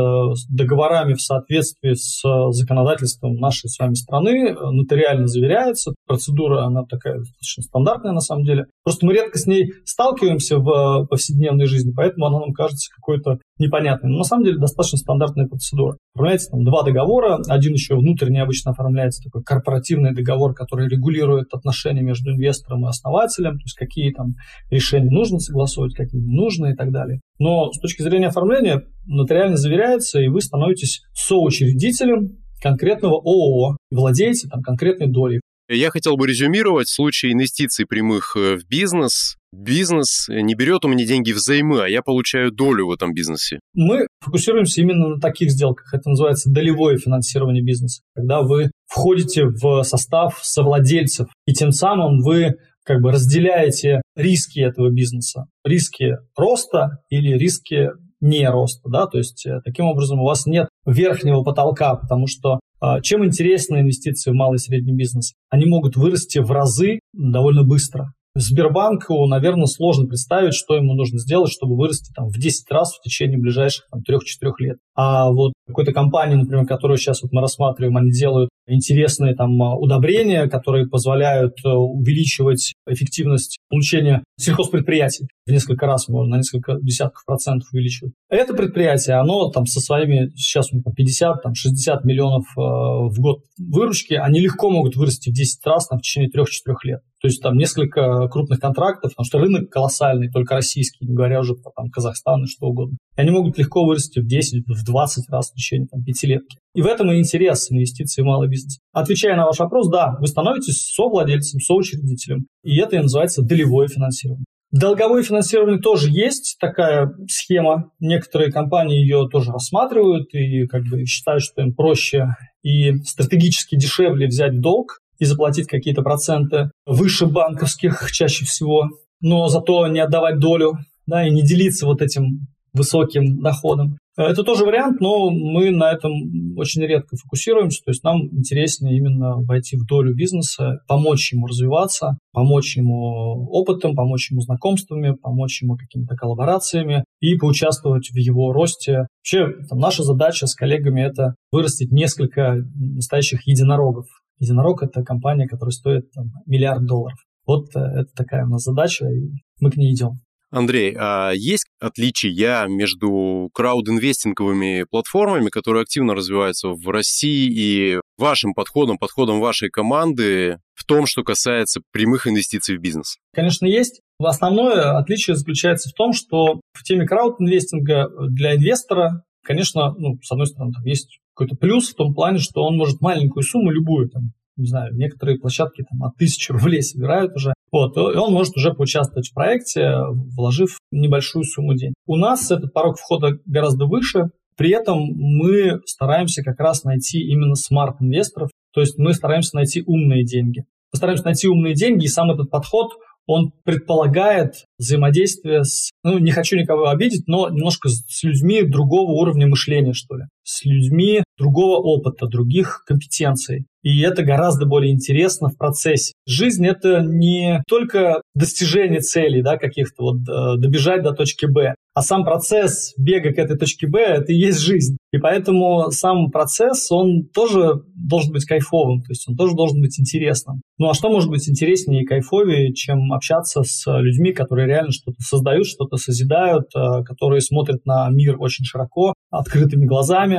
договорами 0.50 1.16
в 1.16 1.22
соответствии 1.22 1.94
с 1.94 2.22
законодательством 2.52 3.36
нашей 3.36 3.70
с 3.70 3.80
вами 3.80 3.96
страны, 3.96 4.54
нотариально 4.54 5.28
заверяется. 5.28 5.94
Процедура, 6.08 6.66
она 6.66 6.84
такая 6.84 7.18
достаточно 7.18 7.64
стандартная 7.64 8.12
на 8.12 8.22
самом 8.22 8.44
деле. 8.44 8.66
Просто 8.84 9.06
мы 9.06 9.14
редко 9.14 9.38
с 9.40 9.46
ней 9.48 9.72
сталкиваемся 9.86 10.58
в 10.58 11.08
повседневной 11.10 11.66
жизни, 11.66 11.92
поэтому 11.96 12.28
она 12.28 12.40
нам 12.40 12.54
кажется 12.54 12.90
какой-то 12.96 13.40
непонятной. 13.58 14.10
Но 14.10 14.20
на 14.20 14.24
самом 14.24 14.46
деле 14.46 14.58
достаточно 14.58 14.98
стандартная 14.98 15.48
процедура. 15.48 15.98
Оформляется 16.16 16.52
там 16.52 16.64
два 16.64 16.84
договора. 16.84 17.40
Один 17.48 17.74
еще 17.74 17.96
внутренне 17.96 18.42
обычно 18.42 18.72
оформляется 18.72 19.22
такой 19.24 19.44
корпоративный 19.44 20.14
договор, 20.14 20.54
который 20.54 20.88
регулирует 20.88 21.54
отношения 21.54 22.02
между 22.02 22.32
инвестором 22.32 22.86
и 22.86 22.90
основателем, 23.00 23.54
то 23.54 23.64
есть 23.64 23.76
какие 23.76 24.12
там 24.12 24.36
решения 24.70 25.10
нужно 25.10 25.40
согласовывать, 25.40 25.96
какие 25.96 26.22
не 26.22 26.36
нужно 26.36 26.68
и 26.68 26.76
так 26.76 26.92
далее. 26.92 27.22
Но 27.40 27.72
с 27.72 27.80
точки 27.80 28.02
зрения 28.02 28.28
оформления 28.28 28.84
нотариально 29.06 29.58
заверяется, 29.58 30.20
и 30.20 30.28
вы 30.28 30.42
становитесь 30.42 31.02
соучредителем 31.14 32.38
конкретного 32.62 33.16
ООО, 33.16 33.78
владеете 33.92 34.48
там 34.50 34.62
конкретной 34.62 35.08
долей. 35.08 35.40
Я 35.72 35.92
хотел 35.92 36.18
бы 36.18 36.26
резюмировать 36.26 36.88
в 36.88 36.96
случае 36.96 37.34
инвестиций 37.34 37.86
прямых 37.86 38.36
э, 38.36 38.58
в 38.58 38.68
бизнес. 38.68 39.36
Бизнес 39.54 40.28
не 40.28 40.56
берет 40.56 40.84
у 40.84 40.88
меня 40.88 41.06
деньги 41.06 41.32
взаймы, 41.32 41.84
а 41.84 41.88
я 41.88 42.02
получаю 42.02 42.52
долю 42.52 42.88
в 42.88 42.92
этом 42.92 43.14
бизнесе. 43.14 43.60
Мы 43.76 44.08
фокусируемся 44.20 44.82
именно 44.82 45.10
на 45.10 45.20
таких 45.20 45.52
сделках. 45.52 45.94
Это 45.94 46.10
называется 46.10 46.50
долевое 46.50 46.98
финансирование 46.98 47.64
бизнеса. 47.64 48.02
Когда 48.16 48.42
вы 48.42 48.72
входите 48.88 49.46
в 49.46 49.84
состав 49.84 50.40
совладельцев, 50.42 51.28
и 51.46 51.54
тем 51.54 51.72
самым 51.72 52.20
вы 52.24 52.56
как 52.90 53.02
бы 53.02 53.12
разделяете 53.12 54.02
риски 54.16 54.62
этого 54.62 54.90
бизнеса. 54.90 55.46
Риски 55.64 56.16
роста 56.36 56.98
или 57.12 57.38
риски 57.38 57.90
не 58.20 58.50
роста, 58.50 58.90
да, 58.90 59.06
то 59.06 59.20
есть 59.20 59.46
э, 59.46 59.62
таким 59.64 59.86
образом 59.86 60.20
у 60.20 60.26
вас 60.26 60.48
нет 60.48 60.68
верхнего 60.88 61.44
потолка, 61.44 61.94
потому 61.96 62.26
что 62.26 62.60
а, 62.82 63.00
чем 63.02 63.24
интересны 63.24 63.82
инвестиции 63.82 64.32
в 64.32 64.34
малый 64.34 64.56
и 64.56 64.60
средний 64.60 64.96
бизнес? 64.96 65.34
Они 65.52 65.66
могут 65.66 65.98
вырасти 65.98 66.40
в 66.40 66.50
разы 66.50 67.00
довольно 67.14 67.64
быстро. 67.64 68.12
Сбербанку, 68.40 69.26
наверное, 69.28 69.66
сложно 69.66 70.08
представить, 70.08 70.54
что 70.54 70.76
ему 70.76 70.94
нужно 70.94 71.20
сделать, 71.20 71.52
чтобы 71.52 71.76
вырасти 71.76 72.12
там, 72.14 72.30
в 72.30 72.38
10 72.38 72.72
раз 72.72 72.96
в 72.96 73.02
течение 73.02 73.38
ближайших 73.38 73.86
там, 73.92 74.02
3-4 74.02 74.52
лет. 74.60 74.78
А 74.96 75.30
вот 75.30 75.54
какой-то 75.68 75.92
компании, 75.94 76.36
например, 76.36 76.66
которую 76.66 76.98
сейчас 76.98 77.22
вот 77.22 77.32
мы 77.32 77.42
рассматриваем, 77.42 77.98
они 77.98 78.12
делают 78.12 78.50
интересные 78.68 79.36
там 79.36 79.60
удобрения, 79.60 80.48
которые 80.48 80.88
позволяют 80.88 81.54
э, 81.66 81.70
увеличивать 81.70 82.74
эффективность 82.88 83.58
получения 83.70 84.24
сельхозпредприятий 84.38 85.28
в 85.46 85.52
несколько 85.52 85.86
раз, 85.86 86.08
можно 86.08 86.36
на 86.36 86.38
несколько 86.38 86.78
десятков 86.82 87.26
процентов 87.26 87.70
увеличивать. 87.74 88.14
Это 88.30 88.54
предприятие, 88.54 89.18
оно 89.18 89.50
там 89.50 89.66
со 89.66 89.80
своими, 89.80 90.30
сейчас 90.36 90.72
у 90.72 90.78
них 90.78 90.86
50, 90.96 91.42
там 91.44 91.56
60 91.56 92.06
миллионов 92.06 92.46
э, 92.56 92.62
в 92.62 93.20
год 93.20 93.40
выручки, 93.58 94.14
они 94.14 94.40
легко 94.40 94.70
могут 94.70 94.96
вырасти 94.96 95.30
в 95.30 95.34
10 95.34 95.66
раз 95.66 95.88
там, 95.88 96.00
в 96.00 96.02
течение 96.02 96.30
3-4 96.30 96.46
лет. 96.84 97.02
То 97.22 97.28
есть 97.28 97.42
там 97.42 97.58
несколько 97.58 98.28
крупных 98.30 98.60
контрактов, 98.60 99.12
потому 99.12 99.26
что 99.26 99.40
рынок 99.40 99.70
колоссальный, 99.70 100.32
только 100.32 100.56
российский, 100.56 101.06
не 101.06 101.14
говоря 101.14 101.42
уже 101.42 101.54
про 101.54 101.72
там, 101.76 101.90
Казахстан 101.90 102.44
и 102.44 102.48
что 102.48 102.68
угодно. 102.68 102.98
И 103.18 103.22
они 103.22 103.32
могут 103.32 103.58
легко 103.58 103.86
вырасти 103.86 104.20
в 104.20 104.28
10, 104.28 104.66
в 104.68 104.86
20 104.86 105.30
раз 105.30 105.52
в 105.52 105.56
течение 105.56 105.88
там, 105.88 106.04
пятилетки. 106.04 106.58
И 106.74 106.82
в 106.82 106.86
этом 106.86 107.12
и 107.12 107.20
интерес 107.20 107.72
инвестиций 107.72 108.24
в 108.24 108.28
малый 108.28 108.48
бизнес. 108.48 108.80
Отвечая 108.94 109.36
на 109.36 109.46
ваш 109.46 109.60
вопрос, 109.60 109.90
да, 109.90 110.16
вы 110.20 110.28
становитесь 110.28 110.92
совладельцем, 110.94 111.60
соучредителем. 111.60 112.46
И 112.64 112.78
это 112.78 112.96
и 112.96 113.00
называется 113.00 113.42
долевое 113.42 113.88
финансирование. 113.88 114.46
Долговое 114.72 115.24
финансирование 115.24 115.80
тоже 115.80 116.10
есть 116.12 116.58
такая 116.60 117.12
схема. 117.28 117.92
Некоторые 118.00 118.52
компании 118.52 119.00
ее 119.00 119.28
тоже 119.28 119.52
рассматривают 119.52 120.32
и 120.34 120.68
как 120.68 120.84
бы 120.84 121.06
считают, 121.06 121.42
что 121.42 121.64
им 121.64 121.74
проще 121.74 122.36
и 122.62 122.94
стратегически 123.04 123.76
дешевле 123.76 124.28
взять 124.28 124.60
долг 124.62 125.00
и 125.20 125.26
заплатить 125.26 125.68
какие-то 125.68 126.02
проценты 126.02 126.72
выше 126.86 127.28
банковских 127.28 128.12
чаще 128.12 128.46
всего, 128.46 128.90
но 129.22 129.48
зато 129.48 129.88
не 129.88 130.00
отдавать 130.00 130.40
долю 130.40 130.78
да, 131.06 131.28
и 131.28 131.32
не 131.32 131.44
делиться 131.44 131.86
вот 131.86 132.02
этим 132.02 132.48
высоким 132.74 133.42
доходом. 133.42 133.98
Это 134.16 134.44
тоже 134.44 134.66
вариант, 134.66 135.00
но 135.00 135.30
мы 135.30 135.72
на 135.72 135.92
этом 135.92 136.12
очень 136.58 136.82
редко 136.82 137.16
фокусируемся. 137.16 137.82
То 137.86 137.92
есть 137.92 138.04
нам 138.04 138.28
интереснее 138.36 138.98
именно 138.98 139.38
войти 139.38 139.78
в 139.78 139.86
долю 139.86 140.14
бизнеса, 140.14 140.80
помочь 140.88 141.32
ему 141.32 141.48
развиваться, 141.48 142.18
помочь 142.34 142.76
ему 142.76 143.48
опытом, 143.50 143.96
помочь 143.96 144.30
ему 144.30 144.42
знакомствами, 144.42 145.16
помочь 145.16 145.62
ему 145.62 145.78
какими-то 145.78 146.16
коллаборациями 146.16 147.06
и 147.22 147.36
поучаствовать 147.36 148.10
в 148.12 148.18
его 148.18 148.52
росте. 148.52 149.08
Вообще, 149.20 149.54
там, 149.70 149.80
наша 149.80 150.04
задача 150.04 150.48
с 150.48 150.54
коллегами– 150.54 151.02
это 151.10 151.36
вырастить 151.52 151.92
несколько 151.92 152.58
настоящих 152.76 153.48
единорогов. 153.48 154.06
Единорог– 154.40 154.84
это 154.84 155.04
компания, 155.04 155.48
которая 155.48 155.72
стоит 155.72 156.12
там, 156.12 156.32
миллиард 156.46 156.86
долларов. 156.86 157.20
Вот 157.46 157.76
э, 157.76 157.80
это 157.80 158.10
такая 158.16 158.46
у 158.46 158.50
нас 158.50 158.64
задача, 158.64 159.06
и 159.06 159.32
мы 159.60 159.72
к 159.72 159.78
ней 159.78 159.94
идем. 159.94 160.20
Андрей, 160.52 160.96
а 160.98 161.32
есть 161.32 161.68
отличия 161.80 162.66
между 162.68 163.50
краудинвестинговыми 163.54 164.86
платформами, 164.90 165.50
которые 165.50 165.84
активно 165.84 166.16
развиваются 166.16 166.70
в 166.70 166.90
России, 166.90 167.52
и 167.52 168.00
вашим 168.18 168.54
подходом, 168.54 168.98
подходом 168.98 169.40
вашей 169.40 169.70
команды 169.70 170.58
в 170.74 170.86
том, 170.86 171.06
что 171.06 171.24
касается 171.24 171.82
прямых 171.92 172.26
инвестиций 172.26 172.78
в 172.78 172.82
бизнес? 172.82 173.18
Конечно, 173.34 173.66
есть. 173.68 174.02
Основное 174.20 174.98
отличие 174.98 175.36
заключается 175.36 175.90
в 175.90 175.94
том, 175.94 176.14
что 176.14 176.62
в 176.74 176.84
теме 176.84 177.06
краудинвестинга 177.06 178.10
для 178.30 178.56
инвестора, 178.56 179.24
конечно, 179.44 179.94
ну, 179.98 180.18
с 180.22 180.32
одной 180.32 180.48
стороны, 180.48 180.74
там 180.74 180.84
есть 180.84 181.20
какой-то 181.40 181.56
плюс 181.56 181.90
в 181.90 181.96
том 181.96 182.14
плане, 182.14 182.40
что 182.40 182.64
он 182.64 182.76
может 182.76 183.00
маленькую 183.00 183.44
сумму, 183.44 183.72
любую, 183.72 184.10
там, 184.10 184.34
не 184.58 184.68
знаю, 184.68 184.94
некоторые 184.94 185.40
площадки 185.40 185.86
там 185.90 186.04
от 186.04 186.18
тысячи 186.18 186.52
рублей 186.52 186.82
собирают 186.82 187.34
уже, 187.36 187.54
вот, 187.72 187.96
и 187.96 188.00
он 188.00 188.34
может 188.34 188.58
уже 188.58 188.74
поучаствовать 188.74 189.30
в 189.30 189.34
проекте, 189.34 189.94
вложив 190.36 190.80
небольшую 190.92 191.44
сумму 191.44 191.76
денег. 191.76 191.94
У 192.06 192.18
нас 192.18 192.52
этот 192.52 192.74
порог 192.74 192.98
входа 192.98 193.40
гораздо 193.46 193.86
выше, 193.86 194.26
при 194.58 194.72
этом 194.72 195.00
мы 195.16 195.80
стараемся 195.86 196.44
как 196.44 196.60
раз 196.60 196.84
найти 196.84 197.20
именно 197.22 197.56
смарт-инвесторов, 197.56 198.50
то 198.74 198.82
есть 198.82 198.98
мы 198.98 199.14
стараемся 199.14 199.56
найти 199.56 199.82
умные 199.86 200.26
деньги. 200.26 200.66
Мы 200.92 200.98
стараемся 200.98 201.26
найти 201.26 201.48
умные 201.48 201.76
деньги, 201.76 202.06
и 202.06 202.10
сам 202.10 202.32
этот 202.32 202.50
подход, 202.50 202.92
он 203.28 203.52
предполагает 203.64 204.66
взаимодействие 204.80 205.64
с, 205.64 205.92
ну, 206.04 206.18
не 206.18 206.32
хочу 206.32 206.58
никого 206.58 206.90
обидеть, 206.90 207.28
но 207.28 207.48
немножко 207.50 207.88
с 207.88 208.24
людьми 208.24 208.64
другого 208.64 209.12
уровня 209.12 209.48
мышления, 209.48 209.94
что 209.94 210.18
ли, 210.18 210.24
с 210.50 210.66
людьми 210.66 211.24
другого 211.38 211.78
опыта, 211.78 212.28
других 212.28 212.84
компетенций. 212.86 213.66
И 213.82 214.02
это 214.02 214.24
гораздо 214.24 214.66
более 214.66 214.92
интересно 214.92 215.48
в 215.48 215.58
процессе. 215.58 216.14
Жизнь— 216.28 216.66
это 216.68 217.02
не 217.02 217.64
только 217.68 218.22
достижение 218.36 219.00
целей 219.00 219.42
да, 219.42 219.58
каких-то, 219.58 220.04
вот, 220.04 220.18
э, 220.28 220.58
добежать 220.58 221.02
до 221.02 221.14
точки 221.14 221.46
Б, 221.46 221.76
а 221.94 222.02
сам 222.02 222.26
процесс 222.26 222.94
бега 222.98 223.32
к 223.32 223.38
этой 223.38 223.58
точке 223.58 223.88
Б– 223.88 224.00
это 224.02 224.34
и 224.34 224.36
есть 224.36 224.60
жизнь. 224.60 224.98
И 225.12 225.18
поэтому 225.18 225.92
сам 225.92 226.30
процесс, 226.30 226.92
он 226.92 227.26
тоже 227.34 227.82
должен 227.96 228.34
быть 228.34 228.46
кайфовым, 228.46 229.02
то 229.02 229.12
есть 229.12 229.28
он 229.30 229.36
тоже 229.36 229.56
должен 229.56 229.82
быть 229.82 230.00
интересным. 230.00 230.62
Ну 230.78 230.90
а 230.90 230.94
что 230.94 231.10
может 231.10 231.30
быть 231.30 231.50
интереснее 231.50 232.04
и 232.04 232.06
кайфовее, 232.06 232.74
чем 232.74 233.14
общаться 233.14 233.64
с 233.64 233.86
людьми, 234.02 234.34
которые 234.34 234.68
реально 234.68 234.92
что-то 234.92 235.22
создают, 235.22 235.68
что-то 235.68 235.96
созидают, 235.98 236.68
э, 236.76 237.04
которые 237.04 237.42
смотрят 237.42 237.86
на 237.86 238.10
мир 238.10 238.36
очень 238.40 238.66
широко, 238.66 239.14
открытыми 239.32 239.86
глазами, 239.86 240.39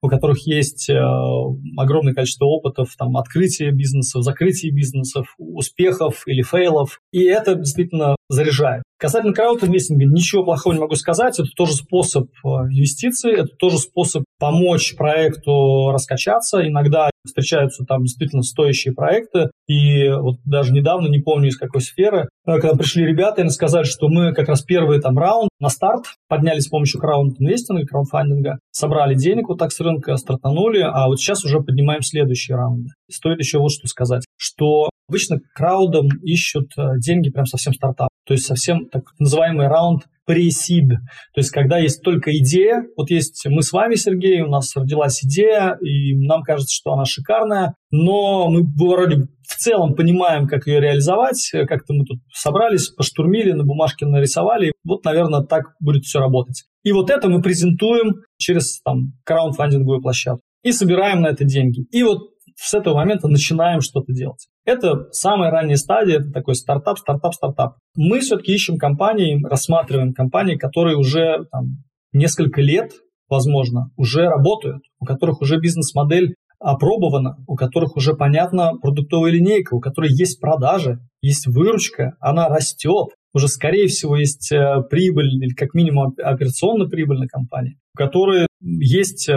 у 0.00 0.08
которых 0.08 0.46
есть 0.46 0.88
э, 0.88 0.98
огромное 1.76 2.14
количество 2.14 2.46
опытов, 2.46 2.94
там, 2.96 3.16
открытия 3.16 3.70
бизнесов, 3.70 4.22
закрытия 4.22 4.72
бизнесов, 4.72 5.34
успехов 5.38 6.22
или 6.26 6.42
фейлов. 6.42 7.00
И 7.12 7.24
это 7.24 7.54
действительно 7.54 8.16
заряжает. 8.28 8.82
Касательно 8.98 9.32
краудинвестинга 9.32 10.04
ничего 10.06 10.44
плохого 10.44 10.74
не 10.74 10.80
могу 10.80 10.96
сказать. 10.96 11.38
Это 11.38 11.48
тоже 11.56 11.72
способ 11.74 12.28
э, 12.44 12.48
инвестиций, 12.48 13.32
это 13.32 13.48
тоже 13.58 13.78
способ 13.78 14.24
помочь 14.40 14.96
проекту 14.96 15.90
раскачаться. 15.92 16.66
Иногда 16.66 17.10
встречаются 17.24 17.84
там 17.84 18.02
действительно 18.02 18.42
стоящие 18.42 18.94
проекты. 18.94 19.50
И 19.68 20.08
вот 20.08 20.36
даже 20.44 20.72
недавно, 20.72 21.08
не 21.08 21.20
помню 21.20 21.48
из 21.48 21.56
какой 21.56 21.80
сферы, 21.80 22.28
э, 22.46 22.58
когда 22.58 22.74
пришли 22.74 23.06
ребята 23.06 23.42
и 23.42 23.48
сказали, 23.50 23.84
что 23.84 24.08
мы 24.08 24.34
как 24.34 24.48
раз 24.48 24.62
первый 24.62 25.00
там 25.00 25.16
раунд 25.16 25.50
на 25.60 25.68
старт 25.68 26.06
поднялись 26.28 26.64
с 26.64 26.68
помощью 26.68 27.00
краунд-инвестинга, 27.00 28.58
собрали 28.70 29.14
денег 29.14 29.48
вот 29.48 29.58
так 29.58 29.72
с 29.72 29.80
рынка, 29.88 30.16
стартанули, 30.16 30.80
а 30.80 31.06
вот 31.06 31.18
сейчас 31.18 31.44
уже 31.44 31.60
поднимаем 31.60 32.02
следующие 32.02 32.56
раунды. 32.56 32.90
Стоит 33.10 33.38
еще 33.38 33.58
вот 33.58 33.70
что 33.70 33.86
сказать, 33.88 34.24
что 34.36 34.90
обычно 35.08 35.40
краудом 35.54 36.08
ищут 36.22 36.72
э, 36.76 36.98
деньги 36.98 37.30
прям 37.30 37.46
совсем 37.46 37.72
стартап. 37.72 38.08
то 38.26 38.34
есть 38.34 38.46
совсем 38.46 38.88
так 38.88 39.04
называемый 39.18 39.68
раунд 39.68 40.02
pre-seed, 40.28 40.88
то 40.88 41.38
есть 41.38 41.50
когда 41.50 41.78
есть 41.78 42.02
только 42.02 42.36
идея, 42.36 42.84
вот 42.96 43.10
есть 43.10 43.46
мы 43.48 43.62
с 43.62 43.72
вами, 43.72 43.94
Сергей, 43.94 44.42
у 44.42 44.48
нас 44.48 44.76
родилась 44.76 45.24
идея, 45.24 45.78
и 45.80 46.14
нам 46.14 46.42
кажется, 46.42 46.74
что 46.74 46.92
она 46.92 47.06
шикарная, 47.06 47.74
но 47.90 48.50
мы 48.50 48.62
вроде 48.62 49.26
в 49.48 49.56
целом 49.56 49.94
понимаем, 49.94 50.46
как 50.46 50.66
ее 50.66 50.80
реализовать, 50.80 51.50
как-то 51.66 51.94
мы 51.94 52.04
тут 52.04 52.18
собрались, 52.30 52.90
поштурмили, 52.90 53.52
на 53.52 53.64
бумажке 53.64 54.04
нарисовали, 54.04 54.72
вот, 54.84 55.02
наверное, 55.06 55.40
так 55.40 55.74
будет 55.80 56.04
все 56.04 56.18
работать. 56.18 56.64
И 56.84 56.92
вот 56.92 57.08
это 57.08 57.30
мы 57.30 57.40
презентуем 57.40 58.16
через 58.36 58.80
там 58.82 59.14
краундфандинговую 59.24 60.02
площадку 60.02 60.42
и 60.62 60.72
собираем 60.72 61.22
на 61.22 61.28
это 61.28 61.44
деньги. 61.44 61.86
И 61.90 62.02
вот 62.02 62.30
с 62.60 62.74
этого 62.74 62.94
момента 62.94 63.28
начинаем 63.28 63.80
что-то 63.80 64.12
делать. 64.12 64.48
Это 64.64 65.10
самая 65.12 65.50
ранняя 65.50 65.76
стадия, 65.76 66.20
это 66.20 66.30
такой 66.30 66.54
стартап, 66.54 66.98
стартап, 66.98 67.34
стартап. 67.34 67.76
Мы 67.94 68.20
все-таки 68.20 68.52
ищем 68.52 68.76
компании, 68.76 69.40
рассматриваем 69.44 70.12
компании, 70.12 70.56
которые 70.56 70.96
уже 70.96 71.46
там, 71.52 71.84
несколько 72.12 72.60
лет, 72.60 72.92
возможно, 73.28 73.90
уже 73.96 74.28
работают, 74.28 74.82
у 74.98 75.04
которых 75.04 75.40
уже 75.40 75.58
бизнес-модель 75.58 76.34
опробована, 76.58 77.36
у 77.46 77.54
которых 77.54 77.96
уже 77.96 78.14
понятна 78.14 78.72
продуктовая 78.82 79.30
линейка, 79.30 79.74
у 79.74 79.80
которой 79.80 80.10
есть 80.10 80.40
продажи, 80.40 80.98
есть 81.22 81.46
выручка, 81.46 82.16
она 82.20 82.48
растет, 82.48 83.10
уже, 83.34 83.48
скорее 83.48 83.88
всего, 83.88 84.16
есть 84.16 84.50
э, 84.52 84.82
прибыль 84.88 85.34
или 85.34 85.54
как 85.54 85.74
минимум 85.74 86.14
операционно 86.18 86.86
прибыльная 86.86 87.28
компания, 87.28 87.76
у 87.94 87.98
которой 87.98 88.46
есть 88.60 89.28
э, 89.28 89.34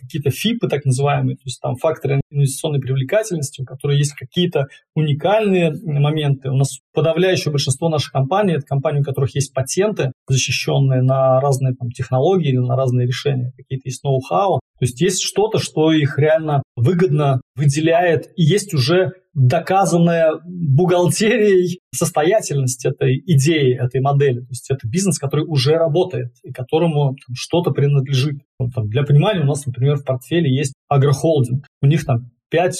какие-то 0.00 0.30
ФИПы, 0.30 0.68
так 0.68 0.84
называемые, 0.84 1.36
то 1.36 1.42
есть 1.44 1.60
там 1.60 1.76
факторы 1.76 2.20
инвестиционной 2.30 2.80
привлекательности, 2.80 3.62
у 3.62 3.64
которых 3.64 3.98
есть 3.98 4.14
какие-то 4.14 4.66
уникальные 4.94 5.74
моменты. 5.82 6.50
У 6.50 6.56
нас 6.56 6.78
подавляющее 6.94 7.52
большинство 7.52 7.88
наших 7.88 8.12
компаний– 8.12 8.52
это 8.54 8.64
компании, 8.64 9.00
у 9.00 9.04
которых 9.04 9.34
есть 9.34 9.52
патенты, 9.52 10.12
защищенные 10.28 11.02
на 11.02 11.40
разные 11.40 11.74
там, 11.74 11.90
технологии 11.90 12.50
или 12.50 12.58
на 12.58 12.76
разные 12.76 13.06
решения, 13.06 13.52
какие-то 13.56 13.88
есть 13.88 14.02
ноу-хау. 14.04 14.60
То 14.78 14.84
есть 14.84 15.00
есть 15.00 15.22
что-то, 15.22 15.58
что 15.58 15.92
их 15.92 16.18
реально 16.18 16.62
выгодно 16.76 17.40
выделяет, 17.56 18.30
и 18.36 18.42
есть 18.42 18.74
уже 18.74 19.12
доказанная 19.34 20.40
бухгалтерией 20.44 21.80
состоятельность 21.94 22.84
этой 22.84 23.22
идеи, 23.26 23.74
этой 23.74 24.00
модели. 24.00 24.40
То 24.40 24.50
есть 24.50 24.70
это 24.70 24.86
бизнес, 24.86 25.18
который 25.18 25.44
уже 25.46 25.72
работает 25.72 26.32
и 26.42 26.52
которому 26.52 27.16
там, 27.26 27.34
что-то 27.34 27.70
принадлежит. 27.70 28.40
Ну, 28.58 28.68
там, 28.70 28.88
для 28.88 29.04
понимания, 29.04 29.40
у 29.40 29.46
нас, 29.46 29.64
например, 29.66 29.96
в 29.96 30.04
портфеле 30.04 30.54
есть 30.54 30.74
агрохолдинг. 30.88 31.66
У 31.80 31.86
них 31.86 32.04
там 32.04 32.30
5-6 32.52 32.72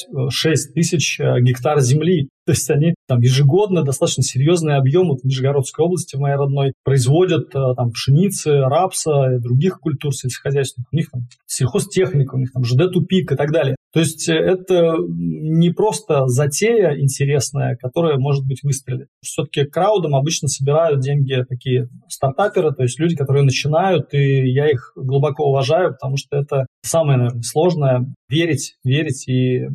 тысяч 0.75 1.19
э, 1.19 1.41
гектар 1.41 1.81
земли. 1.81 2.29
То 2.45 2.53
есть 2.53 2.69
они 2.71 2.95
там 3.07 3.21
ежегодно 3.21 3.83
достаточно 3.83 4.23
серьезный 4.23 4.77
объем 4.77 5.09
вот 5.09 5.21
в 5.21 5.25
Нижегородской 5.25 5.85
области, 5.85 6.17
в 6.17 6.21
моей 6.21 6.37
родной, 6.37 6.73
производят 6.85 7.55
э, 7.55 7.75
там 7.77 7.91
пшеницы, 7.93 8.61
рапса 8.61 9.37
и 9.37 9.41
других 9.41 9.79
культур 9.79 10.15
сельскохозяйственных. 10.15 10.89
У 10.93 10.97
них 10.97 11.11
там 11.11 11.23
сельхозтехника, 11.47 12.35
у 12.35 12.39
них 12.39 12.53
там 12.53 12.65
ЖД-тупик 12.65 13.33
и 13.33 13.37
так 13.37 13.53
далее. 13.53 13.77
То 13.93 14.01
есть 14.01 14.29
э, 14.29 14.35
это 14.35 14.97
не 15.09 15.71
просто 15.71 16.27
затея 16.27 16.99
интересная, 16.99 17.77
которая, 17.77 18.19
может 18.19 18.47
быть, 18.47 18.63
выстрелит. 18.63 19.09
Все-таки 19.21 19.65
краудом 19.65 20.17
обычно 20.17 20.49
собирают 20.49 21.01
деньги 21.01 21.45
такие 21.49 21.89
стартаперы, 22.09 22.73
то 22.73 22.83
есть 22.83 22.99
люди, 22.99 23.15
которые 23.15 23.45
начинают, 23.45 24.15
и 24.15 24.51
я 24.51 24.71
их 24.71 24.93
глубоко 24.97 25.45
уважаю, 25.45 25.93
потому 25.93 26.17
что 26.17 26.37
это 26.37 26.67
самое, 26.83 27.19
наверное, 27.19 27.43
сложное— 27.43 28.07
верить, 28.29 28.77
верить 28.83 29.29
и 29.29 29.67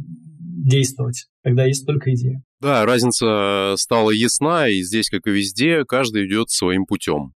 действовать, 0.57 1.25
когда 1.43 1.65
есть 1.65 1.85
только 1.85 2.13
идея. 2.13 2.41
Да, 2.59 2.85
разница 2.85 3.75
стала 3.77 4.11
ясна, 4.11 4.67
и 4.67 4.81
здесь, 4.81 5.09
как 5.09 5.27
и 5.27 5.31
везде, 5.31 5.83
каждый 5.85 6.27
идет 6.27 6.49
своим 6.49 6.85
путем. 6.85 7.33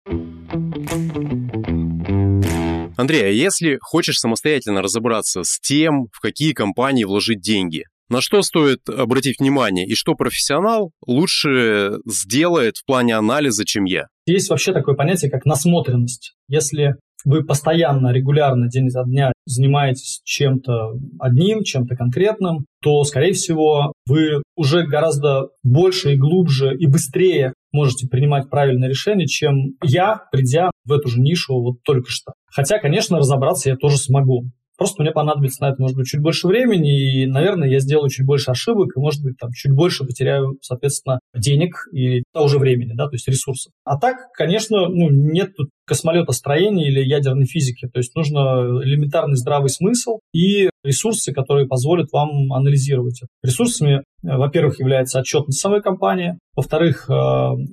Андрей, 2.98 3.24
а 3.24 3.30
если 3.30 3.78
хочешь 3.82 4.18
самостоятельно 4.18 4.82
разобраться 4.82 5.44
с 5.44 5.60
тем, 5.60 6.08
в 6.12 6.20
какие 6.20 6.54
компании 6.54 7.04
вложить 7.04 7.42
деньги, 7.42 7.84
на 8.10 8.22
что 8.22 8.42
стоит 8.42 8.90
обратить 8.90 9.40
внимание 9.40 9.86
и 9.86 9.94
что 9.94 10.16
профессионал 10.16 10.92
лучше 11.06 12.00
сделает 12.06 12.78
в 12.78 12.86
плане 12.86 13.16
анализа, 13.16 13.66
чем 13.66 13.86
я? 13.86 14.08
Есть 14.26 14.50
вообще 14.50 14.74
такое 14.74 14.96
понятие, 14.96 15.30
как 15.30 15.46
насмотренность. 15.46 16.34
Если 16.48 16.96
вы 17.26 17.44
постоянно, 17.44 18.12
регулярно, 18.12 18.70
день 18.70 18.90
за 18.90 19.04
дня 19.04 19.32
занимаетесь 19.46 20.22
чем-то 20.24 20.94
одним, 21.20 21.64
чем-то 21.64 21.96
конкретным, 21.96 22.66
то, 22.82 23.04
скорее 23.04 23.34
всего, 23.34 23.94
вы 24.08 24.42
уже 24.56 24.86
гораздо 24.86 25.50
больше 25.64 26.14
и 26.14 26.18
глубже 26.18 26.76
и 26.76 26.88
быстрее 26.88 27.54
можете 27.72 28.08
принимать 28.08 28.50
правильные 28.50 28.90
решения, 28.90 29.28
чем 29.28 29.74
я, 29.84 30.22
придя 30.32 30.72
в 30.86 30.92
эту 30.92 31.10
же 31.10 31.20
нишу 31.20 31.54
вот 31.62 31.78
только 31.84 32.10
что. 32.10 32.34
Хотя, 32.48 32.80
конечно, 32.80 33.18
разобраться 33.18 33.70
я 33.70 33.76
тоже 33.76 33.98
смогу. 33.98 34.46
Просто 34.80 35.04
мне 35.04 35.12
понадобится 35.12 35.62
на 35.62 35.72
это, 35.72 35.82
может 35.82 35.98
быть, 35.98 36.08
чуть 36.08 36.22
больше 36.22 36.48
времени, 36.48 37.24
и, 37.24 37.26
наверное, 37.26 37.68
я 37.68 37.80
сделаю 37.80 38.10
чуть 38.10 38.26
больше 38.26 38.50
ошибок, 38.50 38.96
и, 38.96 39.00
может 39.00 39.22
быть, 39.22 39.38
там 39.38 39.52
чуть 39.52 39.74
больше 39.74 40.06
потеряю, 40.06 40.58
соответственно, 40.62 41.20
денег 41.36 41.86
и 41.92 42.24
того 42.34 42.48
же 42.48 42.60
времени, 42.60 42.94
да, 42.96 43.08
то 43.08 43.16
есть 43.16 43.28
ресурсов. 43.28 43.74
А 43.84 44.00
так, 44.00 44.32
конечно, 44.34 44.88
ну, 44.88 45.10
нет 45.10 45.54
тут 45.58 45.68
космолетостроения 45.90 46.88
или 46.88 47.04
ядерной 47.04 47.46
физики. 47.46 47.88
То 47.88 47.98
есть 47.98 48.16
нужно 48.16 48.38
элементарный 48.84 49.36
здравый 49.36 49.70
смысл 49.70 50.20
и 50.34 50.70
ресурсы, 50.84 51.34
которые 51.34 51.68
позволят 51.68 52.12
вам 52.12 52.54
анализировать 52.54 53.22
это. 53.22 53.30
Ресурсами, 53.44 53.96
э, 53.96 54.02
во-первых, 54.22 54.80
является 54.80 55.20
отчетность 55.20 55.60
самой 55.60 55.82
компании, 55.82 56.38
во-вторых, 56.56 57.10
э, 57.10 57.14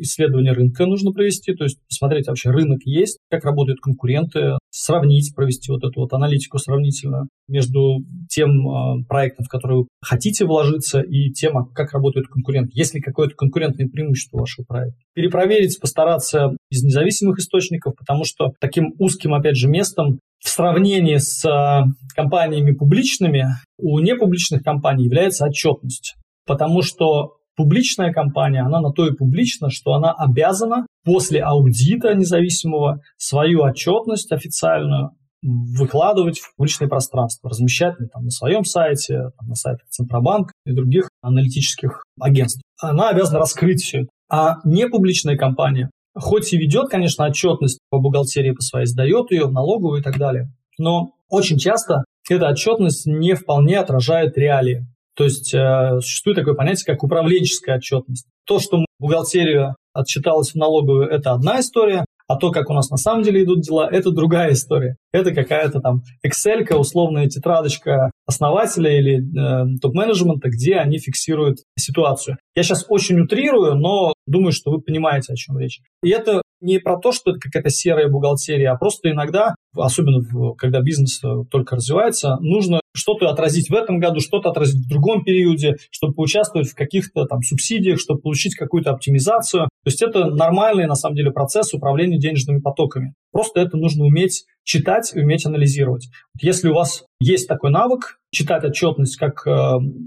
исследование 0.00 0.52
рынка 0.52 0.86
нужно 0.86 1.12
провести, 1.12 1.54
то 1.54 1.64
есть 1.64 1.78
посмотреть 1.88 2.26
вообще 2.26 2.50
рынок 2.50 2.80
есть, 2.84 3.18
как 3.30 3.44
работают 3.44 3.80
конкуренты, 3.80 4.58
сравнить, 4.70 5.34
провести 5.34 5.70
вот 5.70 5.84
эту 5.84 6.00
вот 6.00 6.12
аналитику 6.14 6.58
сравнительную 6.58 7.28
между 7.48 7.98
тем 8.30 8.50
э, 8.50 9.04
проектом, 9.08 9.44
в 9.44 9.48
который 9.48 9.78
вы 9.80 9.88
хотите 10.00 10.46
вложиться, 10.46 11.00
и 11.00 11.30
тем, 11.32 11.58
а 11.58 11.66
как 11.66 11.92
работают 11.92 12.28
конкуренты. 12.28 12.70
Есть 12.72 12.94
ли 12.94 13.00
какое-то 13.00 13.34
конкурентное 13.36 13.88
преимущество 13.88 14.38
вашего 14.38 14.64
проекта? 14.64 15.05
Перепроверить, 15.16 15.80
постараться 15.80 16.50
из 16.70 16.84
независимых 16.84 17.38
источников, 17.38 17.94
потому 17.96 18.24
что 18.24 18.52
таким 18.60 18.94
узким, 18.98 19.34
опять 19.34 19.56
же, 19.56 19.66
местом 19.66 20.20
в 20.38 20.48
сравнении 20.48 21.16
с 21.16 21.44
э, 21.44 21.84
компаниями 22.14 22.72
публичными 22.72 23.46
у 23.78 23.98
непубличных 23.98 24.62
компаний 24.62 25.06
является 25.06 25.46
отчетность. 25.46 26.16
Потому 26.46 26.82
что 26.82 27.38
публичная 27.56 28.12
компания, 28.12 28.60
она 28.60 28.80
на 28.80 28.92
то 28.92 29.08
и 29.08 29.14
публична, 29.14 29.70
что 29.70 29.94
она 29.94 30.12
обязана 30.12 30.86
после 31.02 31.40
аудита 31.40 32.14
независимого 32.14 33.00
свою 33.16 33.62
отчетность 33.62 34.30
официальную 34.32 35.12
выкладывать 35.42 36.38
в 36.38 36.54
публичное 36.56 36.88
пространство, 36.88 37.50
размещать 37.50 37.94
там, 38.12 38.24
на 38.24 38.30
своем 38.30 38.64
сайте, 38.64 39.30
там, 39.38 39.48
на 39.48 39.54
сайтах 39.54 39.86
Центробанка 39.88 40.52
и 40.64 40.72
других 40.72 41.08
аналитических 41.22 42.02
агентств. 42.20 42.62
Она 42.80 43.10
обязана 43.10 43.38
раскрыть 43.38 43.82
все 43.82 44.02
это. 44.02 44.08
А 44.28 44.56
непубличная 44.64 45.36
компания, 45.36 45.90
хоть 46.14 46.52
и 46.52 46.58
ведет, 46.58 46.88
конечно, 46.88 47.26
отчетность 47.26 47.78
по 47.90 47.98
бухгалтерии 47.98 48.52
по 48.52 48.62
своей, 48.62 48.86
сдает 48.86 49.30
ее 49.30 49.46
в 49.46 49.52
налоговую 49.52 50.00
и 50.00 50.02
так 50.02 50.18
далее, 50.18 50.50
но 50.78 51.12
очень 51.28 51.58
часто 51.58 52.04
эта 52.28 52.48
отчетность 52.48 53.06
не 53.06 53.34
вполне 53.34 53.78
отражает 53.78 54.36
реалии. 54.36 54.86
То 55.16 55.24
есть 55.24 55.54
э, 55.54 56.00
существует 56.00 56.36
такое 56.36 56.54
понятие, 56.54 56.84
как 56.86 57.02
управленческая 57.02 57.76
отчетность. 57.76 58.26
То, 58.46 58.58
что 58.58 58.84
бухгалтерия 58.98 59.74
отчиталась 59.94 60.50
в 60.52 60.56
налоговую, 60.56 61.08
это 61.08 61.32
одна 61.32 61.60
история, 61.60 62.04
а 62.28 62.36
то, 62.36 62.50
как 62.50 62.70
у 62.70 62.74
нас 62.74 62.90
на 62.90 62.96
самом 62.96 63.22
деле 63.22 63.44
идут 63.44 63.60
дела, 63.60 63.88
это 63.90 64.10
другая 64.10 64.52
история. 64.52 64.96
Это 65.12 65.32
какая-то 65.32 65.80
там 65.80 66.02
Excel, 66.26 66.64
условная 66.74 67.28
тетрадочка 67.28 68.10
основателя 68.26 68.98
или 68.98 69.18
э, 69.18 69.78
топ-менеджмента, 69.80 70.48
где 70.48 70.76
они 70.76 70.98
фиксируют 70.98 71.58
ситуацию. 71.78 72.38
Я 72.54 72.62
сейчас 72.62 72.86
очень 72.88 73.20
утрирую, 73.20 73.76
но 73.76 74.14
думаю, 74.26 74.52
что 74.52 74.70
вы 74.70 74.80
понимаете, 74.80 75.32
о 75.32 75.36
чем 75.36 75.58
речь. 75.58 75.80
И 76.02 76.10
это 76.10 76.42
не 76.60 76.78
про 76.78 76.98
то, 76.98 77.12
что 77.12 77.30
это 77.30 77.40
какая-то 77.40 77.70
серая 77.70 78.08
бухгалтерия, 78.08 78.72
а 78.72 78.76
просто 78.76 79.10
иногда, 79.10 79.54
особенно 79.76 80.20
в, 80.20 80.54
когда 80.54 80.80
бизнес 80.80 81.22
э, 81.22 81.44
только 81.50 81.76
развивается, 81.76 82.36
нужно 82.40 82.80
что-то 82.96 83.28
отразить 83.28 83.70
в 83.70 83.74
этом 83.74 83.98
году, 83.98 84.20
что-то 84.20 84.50
отразить 84.50 84.84
в 84.84 84.88
другом 84.88 85.22
периоде, 85.22 85.76
чтобы 85.90 86.14
поучаствовать 86.14 86.68
в 86.68 86.74
каких-то 86.74 87.24
там 87.26 87.42
субсидиях, 87.42 88.00
чтобы 88.00 88.20
получить 88.20 88.54
какую-то 88.54 88.90
оптимизацию. 88.90 89.64
То 89.64 89.90
есть 89.90 90.02
это 90.02 90.26
нормальный, 90.26 90.86
на 90.86 90.96
самом 90.96 91.16
деле, 91.16 91.30
процесс 91.30 91.72
управления 91.74 92.18
денежными 92.18 92.60
потоками. 92.60 93.14
Просто 93.30 93.60
это 93.60 93.76
нужно 93.76 94.04
уметь 94.04 94.44
читать 94.64 95.12
и 95.14 95.20
уметь 95.20 95.46
анализировать. 95.46 96.08
Если 96.40 96.68
у 96.68 96.74
вас 96.74 97.04
есть 97.20 97.46
такой 97.46 97.70
навык, 97.70 98.18
читать 98.32 98.64
отчетность 98.64 99.16
как 99.16 99.46
э, 99.46 99.50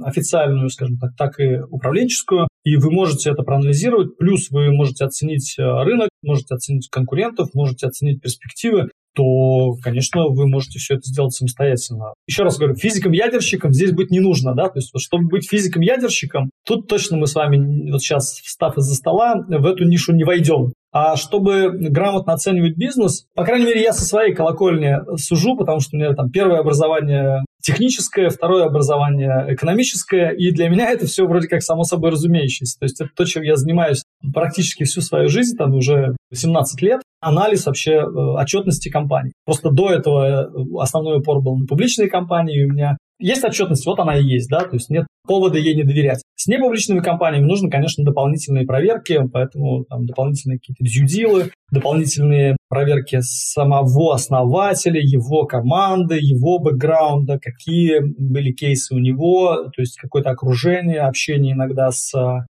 официальную, 0.04 0.70
скажем 0.70 0.98
так, 0.98 1.12
так 1.18 1.40
и 1.40 1.60
управленческую, 1.70 2.49
и 2.64 2.76
вы 2.76 2.92
можете 2.92 3.32
это 3.32 3.44
проанализировать, 3.44 4.18
плюс 4.18 4.50
вы 4.52 4.72
можете 4.72 5.06
оценить 5.06 5.56
э, 5.58 5.64
рынок, 5.64 6.10
можете 6.22 6.56
оценить 6.56 6.90
конкурентов, 6.90 7.54
можете 7.54 7.88
оценить 7.88 8.22
перспективы, 8.22 8.90
то, 9.16 9.74
конечно, 9.82 10.28
вы 10.28 10.48
можете 10.48 10.80
все 10.80 10.96
это 10.96 11.04
сделать 11.04 11.34
самостоятельно. 11.34 12.14
Еще 12.28 12.44
раз 12.44 12.58
говорю, 12.58 12.76
физиком-ядерщиком 12.76 13.74
здесь 13.74 13.92
быть 13.92 14.12
не 14.12 14.20
нужно, 14.20 14.54
да, 14.54 14.70
то 14.70 14.78
есть, 14.78 14.94
вот, 14.94 15.02
чтобы 15.02 15.28
быть 15.28 15.50
физиком-ядерщиком, 15.50 16.52
тут 16.66 16.88
точно 16.88 17.18
мы 17.18 17.28
с 17.28 17.36
вами, 17.36 17.92
вот 17.92 18.02
сейчас, 18.02 18.40
встав 18.40 18.78
из-за 18.78 18.96
стола, 18.96 19.46
в 19.48 19.66
эту 19.66 19.86
нишу 19.86 20.14
не 20.14 20.24
войдем. 20.24 20.74
А 20.92 21.16
чтобы 21.16 21.70
грамотно 21.72 22.34
оценивать 22.34 22.76
бизнес, 22.76 23.26
по 23.36 23.44
крайней 23.44 23.66
мере, 23.66 23.82
я 23.84 23.94
со 23.94 24.06
своей 24.06 24.34
колокольни 24.34 24.98
сужу, 25.18 25.56
потому 25.56 25.80
что 25.80 25.96
у 25.96 26.00
меня 26.00 26.14
там 26.14 26.32
первое 26.32 26.60
образование 26.60 27.44
техническое, 27.62 28.30
второе 28.30 28.66
образование 28.66 29.46
экономическое, 29.50 30.32
и 30.32 30.52
для 30.52 30.70
меня 30.70 30.90
это 30.90 31.06
все 31.06 31.28
вроде 31.28 31.48
как 31.48 31.62
само 31.62 31.84
собой 31.84 32.12
разумеющееся. 32.12 32.80
То 32.80 32.86
есть 32.86 33.02
это 33.02 33.10
то, 33.16 33.26
чем 33.26 33.44
я 33.44 33.56
занимаюсь 33.56 34.04
практически 34.34 34.86
всю 34.86 35.02
свою 35.02 35.28
жизнь, 35.30 35.58
там 35.58 35.76
уже 35.76 36.16
18 36.32 36.82
лет, 36.82 37.02
анализ 37.22 37.66
вообще 37.66 37.94
э, 37.94 38.04
отчетности 38.06 38.90
компаний. 38.90 39.34
Просто 39.46 39.70
до 39.72 39.92
этого 39.92 40.26
э, 40.26 40.48
основной 40.80 41.20
упор 41.20 41.42
был 41.42 41.58
на 41.58 41.66
публичные 41.66 42.10
компании, 42.10 42.64
у 42.64 42.72
меня 42.72 42.98
есть 43.20 43.44
отчетность, 43.44 43.86
вот 43.86 44.00
она 44.00 44.18
и 44.18 44.24
есть, 44.24 44.50
да, 44.50 44.62
то 44.62 44.76
есть 44.76 44.90
нет 44.90 45.06
повода 45.30 45.60
ей 45.60 45.76
не 45.76 45.84
доверять. 45.84 46.24
С 46.36 46.48
непубличными 46.48 47.02
компаниями 47.02 47.46
нужны, 47.46 47.70
конечно, 47.70 48.04
дополнительные 48.04 48.66
проверки, 48.66 49.20
поэтому 49.32 49.86
там, 49.86 50.08
дополнительные 50.08 50.58
какие-то 50.58 50.84
дьюдилы, 50.84 51.52
дополнительные 51.72 52.58
проверки 52.68 53.20
самого 53.22 54.16
основателя, 54.16 55.00
его 55.00 55.46
команды, 55.46 56.18
его 56.20 56.58
бэкграунда, 56.58 57.38
какие 57.40 58.00
были 58.00 58.52
кейсы 58.54 58.96
у 58.96 58.98
него, 58.98 59.70
то 59.76 59.82
есть 59.82 59.98
какое-то 59.98 60.32
окружение, 60.32 61.02
общение 61.02 61.54
иногда 61.54 61.92
с 61.92 62.12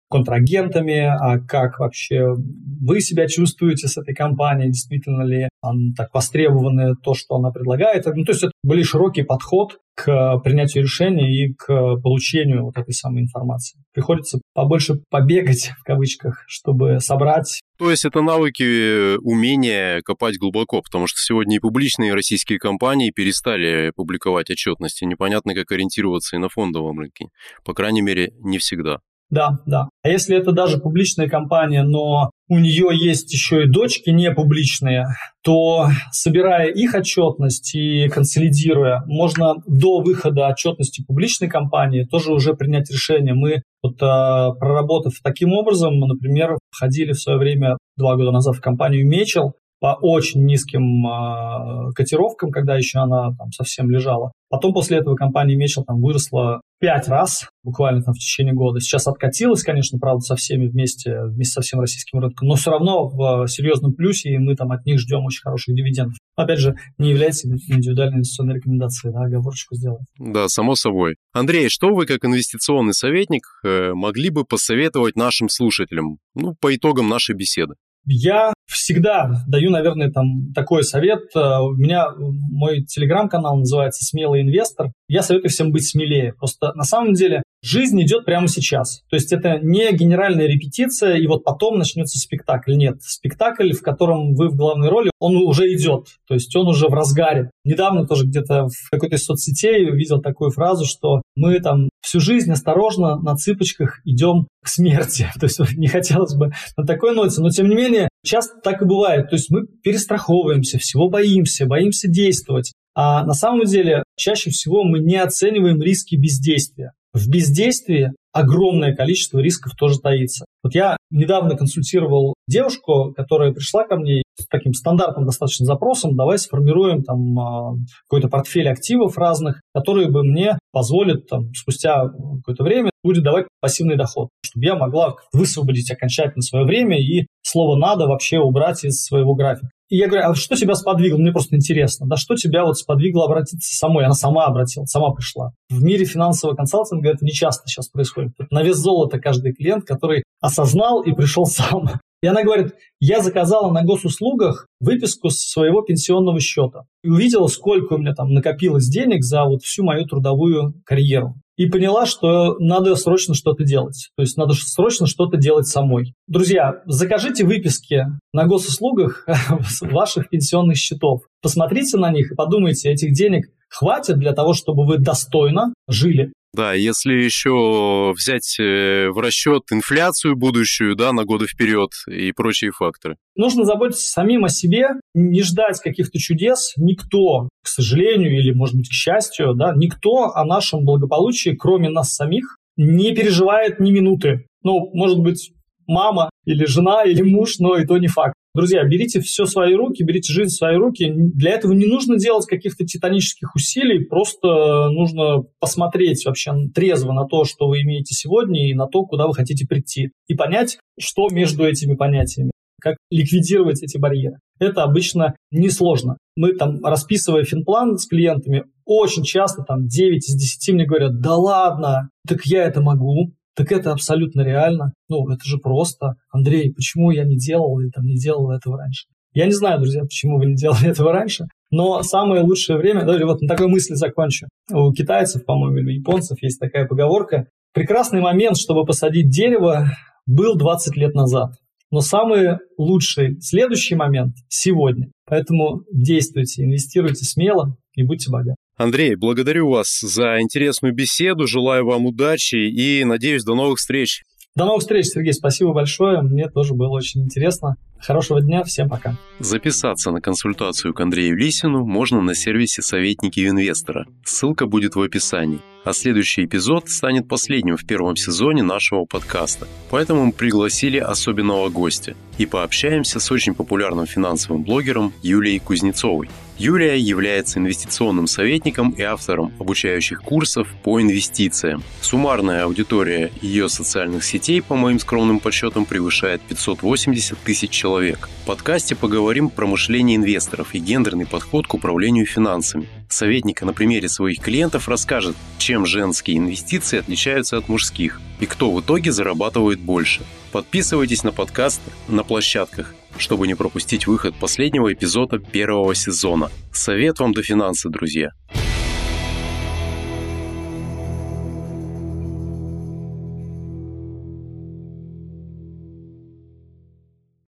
контрагентами, 0.09 0.99
а 0.99 1.39
как 1.39 1.79
вообще 1.79 2.33
вы 2.35 3.01
себя 3.01 3.27
чувствуете 3.27 3.87
с 3.87 3.97
этой 3.97 4.13
компанией, 4.13 4.69
действительно 4.69 5.23
ли 5.23 5.49
он 5.61 5.93
так 5.95 6.13
востребовано 6.13 6.95
то, 6.95 7.13
что 7.13 7.35
она 7.35 7.51
предлагает. 7.51 8.05
Ну, 8.05 8.23
то 8.23 8.31
есть 8.31 8.43
это 8.43 8.51
более 8.63 8.85
широкий 8.85 9.23
подход 9.23 9.79
к 9.95 10.39
принятию 10.39 10.83
решений 10.83 11.45
и 11.45 11.53
к 11.53 11.67
получению 11.97 12.65
вот 12.65 12.77
этой 12.77 12.93
самой 12.93 13.23
информации. 13.23 13.79
Приходится 13.93 14.39
побольше 14.53 15.01
побегать, 15.09 15.71
в 15.79 15.83
кавычках, 15.83 16.43
чтобы 16.47 16.99
собрать 16.99 17.61
то 17.77 17.91
есть 17.91 18.05
это 18.05 18.21
навыки, 18.21 19.17
умения 19.17 20.01
копать 20.01 20.37
глубоко, 20.37 20.81
потому 20.81 21.07
что 21.07 21.19
сегодня 21.19 21.57
и 21.57 21.59
публичные 21.59 22.13
российские 22.13 22.57
компании 22.57 23.11
перестали 23.11 23.91
публиковать 23.93 24.49
отчетности. 24.49 25.03
Непонятно, 25.03 25.53
как 25.53 25.69
ориентироваться 25.73 26.37
и 26.37 26.39
на 26.39 26.47
фондовом 26.47 26.99
рынке. 26.99 27.27
По 27.65 27.73
крайней 27.73 28.01
мере, 28.01 28.31
не 28.39 28.59
всегда. 28.59 28.99
Да, 29.29 29.59
да. 29.65 29.89
А 30.03 30.09
если 30.09 30.37
это 30.37 30.51
даже 30.51 30.77
публичная 30.77 31.27
компания, 31.27 31.83
но 31.83 32.29
у 32.47 32.59
нее 32.59 32.89
есть 32.93 33.33
еще 33.33 33.63
и 33.63 33.69
дочки 33.69 34.11
не 34.11 34.31
публичные, 34.31 35.07
то 35.43 35.87
собирая 36.11 36.69
их 36.69 36.93
отчетность 36.93 37.73
и 37.73 38.07
консолидируя, 38.07 39.03
можно 39.07 39.55
до 39.65 40.01
выхода 40.01 40.47
отчетности 40.47 41.03
публичной 41.07 41.49
компании 41.49 42.03
тоже 42.03 42.31
уже 42.33 42.53
принять 42.53 42.91
решение. 42.91 43.33
Мы, 43.33 43.63
вот, 43.81 43.95
а, 44.01 44.51
проработав 44.51 45.13
таким 45.23 45.53
образом, 45.53 45.99
например, 45.99 46.57
входили 46.69 47.13
в 47.13 47.19
свое 47.19 47.39
время, 47.39 47.77
два 47.97 48.15
года 48.15 48.31
назад, 48.31 48.55
в 48.55 48.61
компанию 48.61 49.07
Мечел, 49.07 49.55
по 49.85 49.95
очень 50.01 50.43
низким 50.45 51.05
э, 51.05 51.91
котировкам, 51.93 52.49
когда 52.49 52.75
еще 52.75 52.97
она 52.97 53.35
там 53.37 53.51
совсем 53.51 53.91
лежала. 53.91 54.31
Потом 54.49 54.73
после 54.73 54.97
этого 54.97 55.13
компания 55.13 55.55
Мечел 55.55 55.83
там 55.83 56.01
выросла 56.01 56.61
пять 56.79 57.07
раз 57.07 57.47
буквально 57.63 58.01
там 58.01 58.15
в 58.15 58.17
течение 58.17 58.55
года. 58.55 58.79
Сейчас 58.79 59.05
откатилась, 59.05 59.61
конечно, 59.61 59.99
правда, 59.99 60.21
со 60.21 60.35
всеми 60.35 60.65
вместе, 60.65 61.25
вместе 61.25 61.53
со 61.53 61.61
всем 61.61 61.81
российским 61.81 62.17
рынком, 62.17 62.47
но 62.47 62.55
все 62.55 62.71
равно 62.71 63.07
в 63.07 63.47
серьезном 63.47 63.93
плюсе, 63.93 64.31
и 64.31 64.39
мы 64.39 64.55
там 64.55 64.71
от 64.71 64.87
них 64.87 64.99
ждем 64.99 65.23
очень 65.23 65.43
хороших 65.43 65.75
дивидендов. 65.75 66.17
Опять 66.35 66.59
же, 66.59 66.75
не 66.97 67.11
является 67.11 67.47
индивидуальной 67.47 68.15
инвестиционной 68.15 68.55
рекомендацией, 68.55 69.13
да, 69.13 69.25
оговорочку 69.25 69.75
сделать. 69.75 70.07
Да, 70.17 70.47
само 70.47 70.73
собой. 70.73 71.17
Андрей, 71.31 71.69
что 71.69 71.93
вы 71.93 72.07
как 72.07 72.25
инвестиционный 72.25 72.95
советник 72.95 73.43
э, 73.63 73.93
могли 73.93 74.31
бы 74.31 74.45
посоветовать 74.45 75.15
нашим 75.15 75.47
слушателям, 75.47 76.17
ну, 76.33 76.55
по 76.59 76.75
итогам 76.75 77.07
нашей 77.07 77.35
беседы? 77.35 77.75
Я 78.07 78.53
всегда 78.85 79.31
даю, 79.47 79.71
наверное, 79.71 80.11
там 80.11 80.53
такой 80.53 80.83
совет. 80.83 81.23
Э, 81.35 81.59
у 81.59 81.73
меня 81.73 82.05
мой 82.15 82.83
телеграм-канал 82.83 83.57
называется 83.57 84.05
«Смелый 84.05 84.41
инвестор». 84.41 84.91
Я 85.07 85.23
советую 85.23 85.49
всем 85.49 85.71
быть 85.71 85.89
смелее. 85.89 86.33
Просто 86.33 86.71
на 86.75 86.83
самом 86.83 87.13
деле 87.13 87.41
жизнь 87.65 88.01
идет 88.01 88.25
прямо 88.25 88.47
сейчас. 88.47 89.01
То 89.09 89.15
есть 89.15 89.33
это 89.33 89.59
не 89.61 89.91
генеральная 89.91 90.47
репетиция, 90.47 91.15
и 91.15 91.27
вот 91.27 91.43
потом 91.43 91.77
начнется 91.77 92.19
спектакль. 92.19 92.75
Нет, 92.75 93.01
спектакль, 93.01 93.71
в 93.73 93.81
котором 93.81 94.35
вы 94.35 94.49
в 94.49 94.55
главной 94.55 94.89
роли, 94.89 95.11
он 95.19 95.35
уже 95.37 95.73
идет. 95.73 96.07
То 96.27 96.35
есть 96.35 96.55
он 96.55 96.67
уже 96.67 96.87
в 96.87 96.93
разгаре. 96.93 97.51
Недавно 97.63 98.05
тоже 98.05 98.25
где-то 98.25 98.67
в 98.67 98.89
какой-то 98.91 99.17
соцсети 99.17 99.89
увидел 99.89 100.21
такую 100.21 100.51
фразу, 100.51 100.85
что 100.85 101.21
мы 101.35 101.59
там 101.59 101.89
всю 102.01 102.19
жизнь 102.19 102.51
осторожно 102.51 103.19
на 103.19 103.35
цыпочках 103.35 104.01
идем 104.05 104.47
к 104.63 104.67
смерти. 104.67 105.27
То 105.39 105.45
есть 105.45 105.59
не 105.75 105.87
хотелось 105.87 106.35
бы 106.35 106.51
на 106.77 106.85
такой 106.85 107.15
ноте, 107.15 107.41
но 107.41 107.49
тем 107.49 107.67
не 107.67 107.75
менее 107.75 108.09
часто 108.23 108.59
так 108.61 108.81
и 108.81 108.85
бывает. 108.85 109.29
То 109.29 109.35
есть 109.35 109.49
мы 109.49 109.65
перестраховываемся, 109.65 110.77
всего 110.77 111.09
боимся, 111.09 111.65
боимся 111.65 112.07
действовать. 112.07 112.73
А 112.95 113.25
на 113.25 113.33
самом 113.33 113.65
деле 113.65 114.03
чаще 114.15 114.49
всего 114.49 114.83
мы 114.83 114.99
не 114.99 115.17
оцениваем 115.17 115.81
риски 115.81 116.15
бездействия. 116.15 116.93
В 117.13 117.29
бездействии 117.29 118.11
огромное 118.33 118.93
количество 118.93 119.39
рисков 119.39 119.73
тоже 119.77 119.99
таится. 119.99 120.45
Вот 120.61 120.75
я 120.75 120.97
недавно 121.09 121.55
консультировал 121.55 122.33
девушку, 122.47 123.13
которая 123.15 123.53
пришла 123.53 123.85
ко 123.85 123.95
мне 123.95 124.23
с 124.37 124.45
таким 124.47 124.73
стандартным 124.73 125.25
достаточно 125.25 125.65
запросом, 125.65 126.17
давай 126.17 126.37
сформируем 126.37 127.03
там 127.03 127.39
а, 127.39 127.73
какой-то 128.09 128.27
портфель 128.27 128.67
активов 128.67 129.17
разных, 129.17 129.61
которые 129.73 130.09
бы 130.09 130.23
мне 130.23 130.59
позволят 130.73 131.27
там 131.27 131.53
спустя 131.53 132.09
какое-то 132.09 132.63
время 132.63 132.91
будет 133.01 133.23
давать 133.23 133.45
пассивный 133.61 133.95
доход, 133.95 134.27
чтобы 134.43 134.65
я 134.65 134.75
могла 134.75 135.15
высвободить 135.31 135.89
окончательно 135.91 136.41
свое 136.41 136.65
время 136.65 136.99
и 136.99 137.27
слово 137.43 137.77
«надо» 137.77 138.07
вообще 138.07 138.39
убрать 138.39 138.83
из 138.83 139.01
своего 139.03 139.35
графика. 139.35 139.69
И 139.89 139.97
я 139.97 140.07
говорю, 140.07 140.29
а 140.29 140.35
что 140.35 140.55
тебя 140.55 140.73
сподвигло? 140.75 141.17
Мне 141.17 141.31
просто 141.31 141.55
интересно, 141.55 142.07
да, 142.07 142.17
что 142.17 142.35
тебя 142.35 142.65
вот 142.65 142.77
сподвигло 142.77 143.25
обратиться 143.25 143.75
самой? 143.75 144.05
Она 144.05 144.15
сама 144.15 144.45
обратилась, 144.45 144.89
сама 144.89 145.11
пришла. 145.11 145.51
В 145.69 145.83
мире 145.83 146.05
финансового 146.05 146.55
консалтинга 146.55 147.09
это 147.09 147.23
не 147.23 147.31
часто 147.31 147.67
сейчас 147.67 147.89
происходит. 147.89 148.31
На 148.49 148.63
вес 148.63 148.77
золота 148.77 149.19
каждый 149.19 149.53
клиент, 149.53 149.85
который 149.85 150.23
осознал 150.41 151.01
и 151.01 151.13
пришел 151.13 151.45
сам. 151.45 151.89
И 152.23 152.27
она 152.27 152.43
говорит, 152.43 152.73
я 152.99 153.21
заказала 153.21 153.71
на 153.71 153.83
госуслугах 153.83 154.67
выписку 154.79 155.29
с 155.29 155.37
своего 155.37 155.83
пенсионного 155.83 156.39
счета 156.39 156.85
и 157.03 157.09
увидела, 157.09 157.47
сколько 157.47 157.93
у 157.93 157.97
меня 157.99 158.15
там 158.15 158.33
накопилось 158.33 158.87
денег 158.87 159.23
за 159.23 159.43
вот 159.43 159.61
всю 159.61 159.83
мою 159.83 160.05
трудовую 160.05 160.73
карьеру 160.85 161.35
и 161.57 161.67
поняла, 161.67 162.05
что 162.05 162.57
надо 162.59 162.95
срочно 162.95 163.33
что-то 163.33 163.63
делать. 163.63 164.09
То 164.15 164.21
есть 164.21 164.37
надо 164.37 164.53
срочно 164.53 165.07
что-то 165.07 165.37
делать 165.37 165.67
самой. 165.67 166.13
Друзья, 166.27 166.81
закажите 166.85 167.45
выписки 167.45 168.05
на 168.33 168.45
госуслугах 168.45 169.25
ваших 169.81 170.29
пенсионных 170.29 170.77
счетов. 170.77 171.21
Посмотрите 171.41 171.97
на 171.97 172.11
них 172.11 172.31
и 172.31 172.35
подумайте, 172.35 172.89
этих 172.89 173.13
денег 173.13 173.49
хватит 173.69 174.17
для 174.17 174.33
того, 174.33 174.53
чтобы 174.53 174.85
вы 174.85 174.97
достойно 174.97 175.73
жили. 175.87 176.31
Да, 176.55 176.73
если 176.73 177.11
еще 177.11 178.13
взять 178.15 178.55
э, 178.61 179.09
в 179.09 179.19
расчет 179.19 179.63
инфляцию 179.73 180.37
будущую, 180.37 180.95
да, 180.95 181.11
на 181.11 181.25
годы 181.25 181.47
вперед 181.47 181.89
и 182.07 182.31
прочие 182.31 182.71
факторы. 182.71 183.17
Нужно 183.35 183.65
заботиться 183.65 184.07
самим 184.07 184.45
о 184.45 184.49
себе, 184.49 184.87
не 185.13 185.41
ждать 185.41 185.81
каких-то 185.81 186.17
чудес. 186.17 186.71
Никто, 186.77 187.49
к 187.61 187.67
сожалению, 187.67 188.39
или, 188.39 188.53
может 188.53 188.75
быть, 188.77 188.87
к 188.87 188.93
счастью, 188.93 189.53
да, 189.53 189.73
никто 189.75 190.31
о 190.33 190.45
нашем 190.45 190.85
благополучии, 190.85 191.49
кроме 191.49 191.89
нас 191.89 192.13
самих, 192.13 192.55
не 192.77 193.13
переживает 193.13 193.81
ни 193.81 193.91
минуты. 193.91 194.45
Ну, 194.63 194.89
может 194.93 195.19
быть, 195.19 195.51
мама 195.87 196.29
или 196.45 196.65
жена 196.65 197.03
или 197.03 197.21
муж, 197.21 197.59
но 197.59 197.77
и 197.77 197.85
то 197.85 197.97
не 197.97 198.07
факт. 198.07 198.33
Друзья, 198.55 198.85
берите 198.85 199.19
все 199.19 199.43
в 199.43 199.49
свои 199.49 199.75
руки, 199.75 200.03
берите 200.03 200.31
жизнь 200.31 200.51
в 200.51 200.57
свои 200.57 200.77
руки. 200.77 201.11
Для 201.13 201.51
этого 201.51 201.73
не 201.73 201.85
нужно 201.85 202.17
делать 202.17 202.45
каких-то 202.45 202.85
титанических 202.85 203.53
усилий, 203.53 204.05
просто 204.05 204.89
нужно 204.91 205.43
посмотреть 205.59 206.25
вообще 206.25 206.53
трезво 206.73 207.11
на 207.11 207.25
то, 207.25 207.43
что 207.43 207.67
вы 207.67 207.81
имеете 207.81 208.15
сегодня, 208.15 208.69
и 208.69 208.73
на 208.73 208.87
то, 208.87 209.03
куда 209.03 209.27
вы 209.27 209.33
хотите 209.33 209.67
прийти. 209.67 210.11
И 210.27 210.35
понять, 210.35 210.77
что 210.97 211.27
между 211.29 211.65
этими 211.65 211.95
понятиями, 211.95 212.51
как 212.79 212.95
ликвидировать 213.09 213.83
эти 213.83 213.97
барьеры. 213.97 214.37
Это 214.59 214.83
обычно 214.83 215.35
несложно. 215.51 216.17
Мы 216.37 216.53
там, 216.53 216.83
расписывая 216.83 217.43
финплан 217.43 217.97
с 217.97 218.07
клиентами, 218.07 218.63
очень 218.85 219.23
часто 219.23 219.63
там 219.63 219.87
9 219.87 220.29
из 220.29 220.33
10 220.33 220.75
мне 220.75 220.85
говорят, 220.85 221.19
да 221.19 221.35
ладно, 221.35 222.09
так 222.27 222.45
я 222.45 222.63
это 222.63 222.81
могу, 222.81 223.33
так 223.55 223.71
это 223.71 223.91
абсолютно 223.91 224.41
реально. 224.41 224.93
Ну, 225.09 225.29
это 225.29 225.43
же 225.45 225.57
просто. 225.57 226.15
Андрей, 226.31 226.73
почему 226.73 227.11
я 227.11 227.23
не 227.23 227.37
делал 227.37 227.79
или 227.79 227.89
там 227.89 228.05
не 228.05 228.15
делал 228.15 228.51
этого 228.51 228.77
раньше? 228.77 229.05
Я 229.33 229.45
не 229.45 229.51
знаю, 229.51 229.79
друзья, 229.79 230.01
почему 230.01 230.37
вы 230.37 230.45
не 230.45 230.55
делали 230.55 230.87
этого 230.89 231.11
раньше, 231.11 231.45
но 231.71 232.01
самое 232.03 232.41
лучшее 232.41 232.77
время, 232.77 233.01
давайте 233.01 233.25
вот 233.25 233.41
на 233.41 233.47
такой 233.47 233.67
мысли 233.67 233.95
закончу. 233.95 234.47
У 234.71 234.93
китайцев, 234.93 235.45
по-моему, 235.45 235.77
или 235.77 235.97
у 235.97 235.99
японцев 235.99 236.41
есть 236.41 236.59
такая 236.59 236.87
поговорка. 236.87 237.47
Прекрасный 237.73 238.21
момент, 238.21 238.57
чтобы 238.57 238.85
посадить 238.85 239.29
дерево, 239.29 239.91
был 240.25 240.55
20 240.55 240.95
лет 240.95 241.13
назад. 241.13 241.51
Но 241.91 242.01
самый 242.01 242.59
лучший 242.77 243.39
следующий 243.41 243.95
момент 243.95 244.35
сегодня. 244.47 245.11
Поэтому 245.25 245.81
действуйте, 245.91 246.63
инвестируйте 246.63 247.25
смело 247.25 247.77
и 247.93 248.03
будьте 248.03 248.31
богаты. 248.31 248.55
Андрей, 248.77 249.15
благодарю 249.15 249.69
вас 249.69 249.99
за 250.01 250.41
интересную 250.41 250.93
беседу, 250.93 251.47
желаю 251.47 251.85
вам 251.85 252.05
удачи 252.05 252.55
и 252.55 253.05
надеюсь 253.05 253.43
до 253.43 253.55
новых 253.55 253.79
встреч. 253.79 254.23
До 254.55 254.65
новых 254.65 254.81
встреч, 254.81 255.07
Сергей. 255.07 255.33
Спасибо 255.33 255.73
большое. 255.73 256.21
Мне 256.21 256.49
тоже 256.49 256.73
было 256.73 256.89
очень 256.89 257.23
интересно. 257.23 257.75
Хорошего 257.99 258.41
дня. 258.41 258.63
Всем 258.63 258.89
пока. 258.89 259.17
Записаться 259.39 260.11
на 260.11 260.21
консультацию 260.21 260.93
к 260.93 260.99
Андрею 260.99 261.37
Лисину 261.37 261.85
можно 261.85 262.21
на 262.21 262.35
сервисе 262.35 262.81
«Советники 262.81 263.45
инвестора». 263.47 264.05
Ссылка 264.23 264.65
будет 264.65 264.95
в 264.95 265.01
описании. 265.01 265.59
А 265.85 265.93
следующий 265.93 266.45
эпизод 266.45 266.89
станет 266.89 267.27
последним 267.27 267.77
в 267.77 267.85
первом 267.85 268.15
сезоне 268.15 268.63
нашего 268.63 269.05
подкаста. 269.05 269.67
Поэтому 269.91 270.25
мы 270.25 270.31
пригласили 270.31 270.97
особенного 270.97 271.69
гостя 271.69 272.15
и 272.39 272.47
пообщаемся 272.47 273.19
с 273.19 273.31
очень 273.31 273.53
популярным 273.53 274.07
финансовым 274.07 274.63
блогером 274.63 275.13
Юлией 275.21 275.59
Кузнецовой. 275.59 276.27
Юлия 276.57 276.97
является 276.97 277.59
инвестиционным 277.59 278.25
советником 278.25 278.91
и 278.91 279.03
автором 279.03 279.53
обучающих 279.59 280.21
курсов 280.21 280.67
по 280.83 280.99
инвестициям. 280.99 281.83
Суммарная 282.01 282.63
аудитория 282.63 283.31
ее 283.41 283.69
социальных 283.69 284.23
сетей, 284.23 284.63
по 284.63 284.75
моим 284.75 284.97
скромным 284.97 285.39
подсчетам, 285.39 285.85
превышает 285.85 286.41
580 286.41 287.37
тысяч 287.39 287.69
человек. 287.69 288.27
В 288.43 288.47
подкасте 288.47 288.95
поговорим 288.95 289.49
про 289.49 289.67
мышление 289.67 290.15
инвесторов 290.15 290.73
и 290.73 290.79
гендерный 290.79 291.27
подход 291.27 291.67
к 291.67 291.73
управлению 291.75 292.25
финансами. 292.25 292.87
Советник 293.09 293.61
на 293.61 293.73
примере 293.73 294.09
своих 294.09 294.39
клиентов 294.39 294.87
расскажет, 294.87 295.35
чем 295.57 295.85
женские 295.85 296.37
инвестиции 296.37 296.99
отличаются 296.99 297.57
от 297.57 297.69
мужских 297.69 298.19
и 298.39 298.45
кто 298.45 298.71
в 298.71 298.81
итоге 298.81 299.11
зарабатывает 299.11 299.79
больше. 299.79 300.21
Подписывайтесь 300.51 301.23
на 301.23 301.31
подкаст 301.31 301.81
на 302.07 302.23
площадках, 302.23 302.95
чтобы 303.17 303.47
не 303.47 303.55
пропустить 303.55 304.07
выход 304.07 304.35
последнего 304.35 304.91
эпизода 304.91 305.39
первого 305.39 305.95
сезона. 305.95 306.49
Совет 306.71 307.19
вам 307.19 307.33
до 307.33 307.43
финансы, 307.43 307.89
друзья! 307.89 308.31